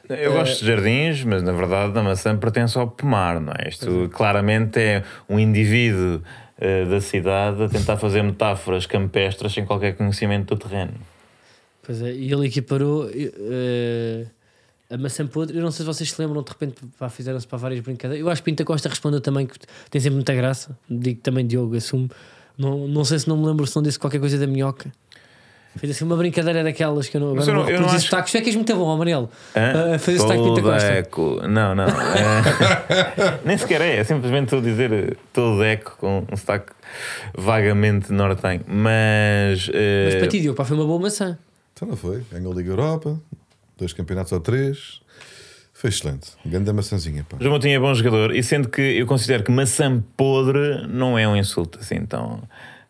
Eu 0.09 0.33
gosto 0.33 0.61
de 0.61 0.66
jardins, 0.66 1.24
mas 1.24 1.43
na 1.43 1.53
verdade 1.53 1.99
a 1.99 2.03
maçã 2.03 2.37
pertence 2.37 2.76
ao 2.76 2.89
pomar, 2.89 3.41
não 3.41 3.53
é? 3.59 3.68
Isto 3.68 4.11
claramente 4.12 4.78
é 4.78 5.03
um 5.28 5.39
indivíduo 5.39 6.20
eh, 6.59 6.85
da 6.85 7.01
cidade 7.01 7.62
a 7.62 7.68
tentar 7.68 7.97
fazer 7.97 8.22
metáforas 8.22 8.85
campestres 8.85 9.53
sem 9.53 9.64
qualquer 9.64 9.97
conhecimento 9.97 10.55
do 10.55 10.61
terreno. 10.68 10.95
Pois 11.83 12.03
é, 12.03 12.12
e 12.12 12.30
ele 12.33 12.47
equiparou 12.47 13.09
eh, 13.12 14.26
a 14.93 14.99
maçã 14.99 15.26
podre. 15.26 15.57
Eu 15.57 15.62
não 15.62 15.70
sei 15.70 15.84
se 15.84 15.93
vocês 15.93 16.11
se 16.12 16.20
lembram, 16.20 16.43
de 16.43 16.51
repente 16.51 16.76
fizeram-se 17.11 17.47
para 17.47 17.59
várias 17.59 17.80
brincadeiras. 17.80 18.24
Eu 18.24 18.30
acho 18.30 18.43
que 18.43 18.51
Pinta 18.51 18.64
Costa 18.64 18.88
respondeu 18.88 19.20
também 19.20 19.47
que 19.47 19.55
tem 19.90 20.01
sempre 20.01 20.16
muita 20.16 20.34
graça. 20.34 20.76
Digo 20.90 21.20
também 21.20 21.47
Diogo, 21.47 21.76
assumo. 21.76 22.09
Não, 22.59 22.86
não 22.86 23.05
sei 23.05 23.18
se 23.18 23.28
não 23.28 23.36
me 23.36 23.47
lembro 23.47 23.66
se 23.66 23.74
não 23.74 23.82
disse 23.82 23.99
qualquer 23.99 24.20
coisa 24.20 24.38
da 24.38 24.47
minhoca. 24.47 24.93
Fez 25.76 25.90
assim 25.97 26.05
uma 26.05 26.16
brincadeira 26.18 26.62
daquelas 26.62 27.09
que 27.09 27.16
eu 27.16 27.20
não. 27.22 27.30
Agora 27.30 27.51
eu 27.51 27.55
não, 27.55 27.70
eu 27.70 27.80
não 27.80 27.88
acho- 27.88 28.01
sotaques. 28.05 28.30
Tu 28.30 28.36
é 28.36 28.40
que 28.43 28.49
és 28.51 28.57
muito 28.57 28.76
bom, 28.76 28.90
Amarelo. 28.93 29.30
Hã? 29.57 29.95
A 29.95 29.99
fazer 29.99 30.18
sotaque 30.18 30.43
Pinta 30.43 30.61
Costa. 30.61 30.86
Todeco. 30.88 31.40
Não, 31.49 31.74
não. 31.74 31.84
É, 31.86 33.38
nem 33.47 33.57
sequer 33.57 33.80
é. 33.80 33.97
É 33.97 34.05
simplesmente 34.05 34.45
estou 34.45 34.59
a 34.59 34.62
dizer 34.62 35.16
Todeco 35.32 35.97
com 35.99 36.26
um 36.30 36.36
sotaque 36.36 36.72
vagamente 37.34 38.12
nortenho. 38.12 38.61
Mas. 38.66 39.70
eh, 39.72 40.05
Mas 40.07 40.14
para 40.16 40.26
ti, 40.28 40.40
Diogo, 40.40 40.57
pá, 40.57 40.64
foi 40.66 40.76
uma 40.76 40.84
boa 40.86 41.01
maçã. 41.01 41.38
Então 41.72 41.88
não 41.88 41.97
foi. 41.97 42.22
Ganhou 42.30 42.53
a 42.53 42.57
Liga 42.57 42.70
Europa, 42.70 43.18
dois 43.83 43.93
campeonatos 43.93 44.33
ou 44.33 44.41
três. 44.41 45.01
Foi 45.72 45.91
excelente. 45.91 46.30
Grande 46.45 46.72
maçãzinha, 46.72 47.26
pá. 47.28 47.37
João 47.41 47.53
Moutinho 47.53 47.76
é 47.76 47.80
bom 47.80 47.93
jogador 47.93 48.35
e 48.35 48.43
sendo 48.43 48.68
que 48.68 48.80
eu 48.80 49.07
considero 49.07 49.43
que 49.43 49.51
maçã 49.51 50.03
podre 50.16 50.87
não 50.87 51.18
é 51.18 51.26
um 51.26 51.37
insulto 51.37 51.78
assim 51.80 52.07
tão 52.07 52.43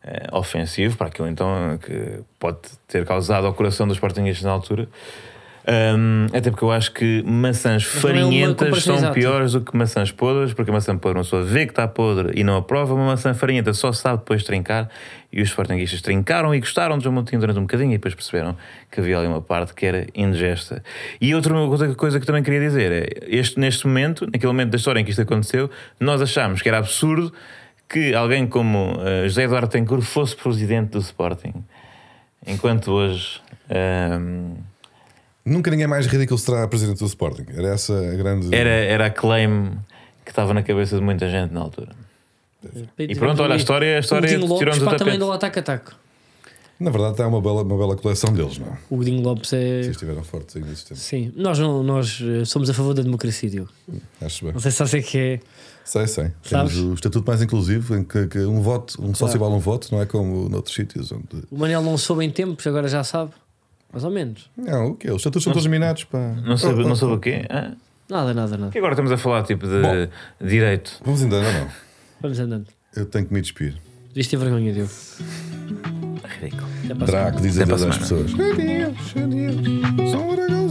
eh, 0.04 0.26
ofensivo 0.32 0.96
para 0.96 1.06
aquilo 1.06 1.28
então 1.28 1.78
que 1.78 2.20
pode 2.38 2.58
ter 2.86 3.06
causado 3.06 3.46
ao 3.46 3.54
coração 3.54 3.88
dos 3.88 3.96
Sportingistas 3.96 4.44
na 4.44 4.50
altura. 4.50 4.88
Ahm, 5.64 6.26
até 6.36 6.50
porque 6.50 6.64
eu 6.64 6.72
acho 6.72 6.92
que 6.92 7.22
maçãs 7.24 7.84
não 7.84 7.98
é 7.98 8.02
farinhentas 8.02 8.82
são 8.82 8.96
exata. 8.96 9.14
piores 9.14 9.52
do 9.52 9.60
que 9.60 9.76
maçãs 9.76 10.10
podres, 10.10 10.52
porque 10.52 10.70
a 10.70 10.74
maçã 10.74 10.96
podre 10.98 11.18
uma 11.18 11.24
pessoa 11.24 11.44
vê 11.44 11.66
que 11.66 11.72
está 11.72 11.86
podre 11.86 12.32
e 12.34 12.42
não 12.42 12.56
aprova, 12.56 12.94
uma 12.94 13.06
maçã 13.06 13.32
farinhenta 13.32 13.72
só 13.72 13.92
sabe 13.92 14.18
depois 14.18 14.42
trincar. 14.42 14.88
E 15.32 15.40
os 15.40 15.48
Sportingistas 15.48 16.02
trincaram 16.02 16.54
e 16.54 16.60
gostaram 16.60 16.98
de 16.98 17.04
João 17.04 17.14
Moutinho 17.14 17.40
durante 17.40 17.58
um 17.58 17.62
bocadinho 17.62 17.90
e 17.90 17.94
depois 17.94 18.14
perceberam 18.14 18.54
que 18.90 19.00
havia 19.00 19.16
ali 19.16 19.26
uma 19.26 19.40
parte 19.40 19.72
que 19.72 19.86
era 19.86 20.06
indigesta. 20.14 20.82
E 21.20 21.34
outra 21.34 21.54
coisa, 21.54 21.94
coisa 21.94 22.20
que 22.20 22.26
também 22.26 22.42
queria 22.42 22.60
dizer 22.60 22.92
é: 22.92 23.06
este, 23.28 23.58
neste 23.58 23.86
momento, 23.86 24.26
naquele 24.26 24.52
momento 24.52 24.70
da 24.70 24.76
história 24.76 25.00
em 25.00 25.04
que 25.04 25.10
isto 25.10 25.22
aconteceu, 25.22 25.70
nós 25.98 26.20
achámos 26.20 26.60
que 26.60 26.68
era 26.68 26.78
absurdo 26.78 27.32
que 27.88 28.14
alguém 28.14 28.46
como 28.46 28.98
eh, 29.00 29.28
José 29.28 29.44
Eduardo 29.44 29.68
Tencourt 29.68 30.02
fosse 30.02 30.36
presidente 30.36 30.90
do 30.90 30.98
Sporting. 30.98 31.54
Enquanto 32.46 32.90
hoje. 32.90 33.40
Nunca 35.44 35.70
ninguém 35.70 35.86
mais 35.86 36.06
ridículo 36.06 36.38
será 36.38 36.66
presidente 36.68 36.98
do 36.98 37.06
Sporting. 37.06 37.46
Era 37.54 37.68
essa 37.68 37.92
a 37.92 38.14
grande. 38.14 38.54
era, 38.54 38.70
era 38.70 39.06
a 39.06 39.10
claim 39.10 39.72
que 40.24 40.30
estava 40.30 40.54
na 40.54 40.62
cabeça 40.62 40.96
de 40.96 41.02
muita 41.02 41.28
gente 41.28 41.52
na 41.52 41.60
altura. 41.60 41.90
E 42.98 43.14
pronto, 43.16 43.42
olha, 43.42 43.54
a 43.54 43.56
história, 43.56 43.96
a 43.96 44.00
história 44.00 44.28
o 44.38 44.58
tirou-nos 44.58 44.78
pá, 44.78 44.94
também 44.94 45.18
do 45.18 45.26
lá 45.26 45.36
taco 45.36 45.58
a 45.58 45.62
taco. 45.62 45.92
Na 46.78 46.90
verdade, 46.90 47.12
está 47.12 47.28
uma 47.28 47.40
bela, 47.40 47.62
uma 47.62 47.76
bela 47.76 47.96
coleção 47.96 48.32
deles, 48.32 48.58
não 48.58 48.66
é? 48.66 48.78
O 48.90 48.96
Godinho 48.96 49.22
Lopes 49.22 49.52
é. 49.52 49.82
Se 49.84 49.90
estiveram 49.90 50.24
fortes 50.24 50.56
ainda 50.56 50.68
nesse 50.68 50.86
tempo. 50.86 51.00
Sim, 51.00 51.32
nós, 51.36 51.58
não, 51.58 51.82
nós 51.82 52.20
eh, 52.20 52.44
somos 52.44 52.68
a 52.70 52.74
favor 52.74 52.92
da 52.92 53.02
democracia, 53.02 53.48
Diogo. 53.48 53.70
Acho 54.20 54.44
bem. 54.44 54.54
Não 54.54 54.60
sei 54.60 54.70
se 54.70 54.78
sabes 54.78 54.92
o 54.92 55.02
que 55.02 55.18
é. 55.18 55.40
Sei, 55.84 56.06
sei. 56.06 56.30
Temos 56.48 56.72
Sabes? 56.72 56.76
o 56.76 56.94
estatuto 56.94 57.26
mais 57.26 57.42
inclusivo 57.42 57.96
em 57.96 58.04
que, 58.04 58.26
que 58.28 58.38
um 58.40 58.60
voto, 58.60 59.04
um 59.04 59.14
sócio 59.14 59.38
vale 59.38 59.54
um 59.54 59.58
voto, 59.58 59.88
não 59.92 60.00
é 60.00 60.06
como 60.06 60.48
noutros 60.48 60.74
sítios 60.74 61.10
onde. 61.10 61.44
O 61.50 61.58
Manel 61.58 61.82
não 61.82 61.98
soube 61.98 62.24
em 62.24 62.30
tempos, 62.30 62.66
agora 62.66 62.88
já 62.88 63.02
sabe. 63.02 63.32
Mais 63.92 64.04
ou 64.04 64.10
menos. 64.10 64.50
Não, 64.56 64.88
o 64.88 64.96
quê? 64.96 65.10
Os 65.10 65.16
estatutos 65.16 65.44
são 65.44 65.52
todos 65.52 65.66
minados, 65.66 66.04
pá. 66.04 66.34
Não 66.44 66.56
soube, 66.56 66.82
não 66.82 66.96
soube 66.96 67.14
oh. 67.14 67.16
o 67.18 67.20
quê? 67.20 67.46
Hã? 67.50 67.76
Nada, 68.08 68.34
nada, 68.34 68.56
nada. 68.56 68.72
E 68.74 68.78
agora 68.78 68.94
estamos 68.94 69.12
a 69.12 69.18
falar 69.18 69.42
tipo 69.44 69.66
de 69.66 69.80
Bom. 69.80 70.08
direito. 70.46 71.00
Vamos 71.04 71.22
ainda, 71.22 71.40
não, 71.40 71.52
não. 71.60 71.68
Vamos 72.20 72.38
andando. 72.38 72.66
Eu 72.96 73.06
tenho 73.06 73.26
que 73.26 73.34
me 73.34 73.40
despir. 73.40 73.74
Devias 74.08 74.28
ter 74.28 74.36
vergonha, 74.36 74.72
Diogo. 74.72 74.90
Ridículo. 76.40 76.68
Até 76.84 76.94
para 76.94 77.04
a. 77.04 77.06
Draco, 77.06 77.40
diz 77.40 77.56
Até 77.56 77.66
para 77.66 77.74
adeus 77.76 77.90
às 77.90 77.98
pessoas. 77.98 78.32
Adeus, 78.34 79.16
adeus. 79.16 80.10
Só 80.10 80.18
um 80.18 80.36
dragãozinho. 80.36 80.61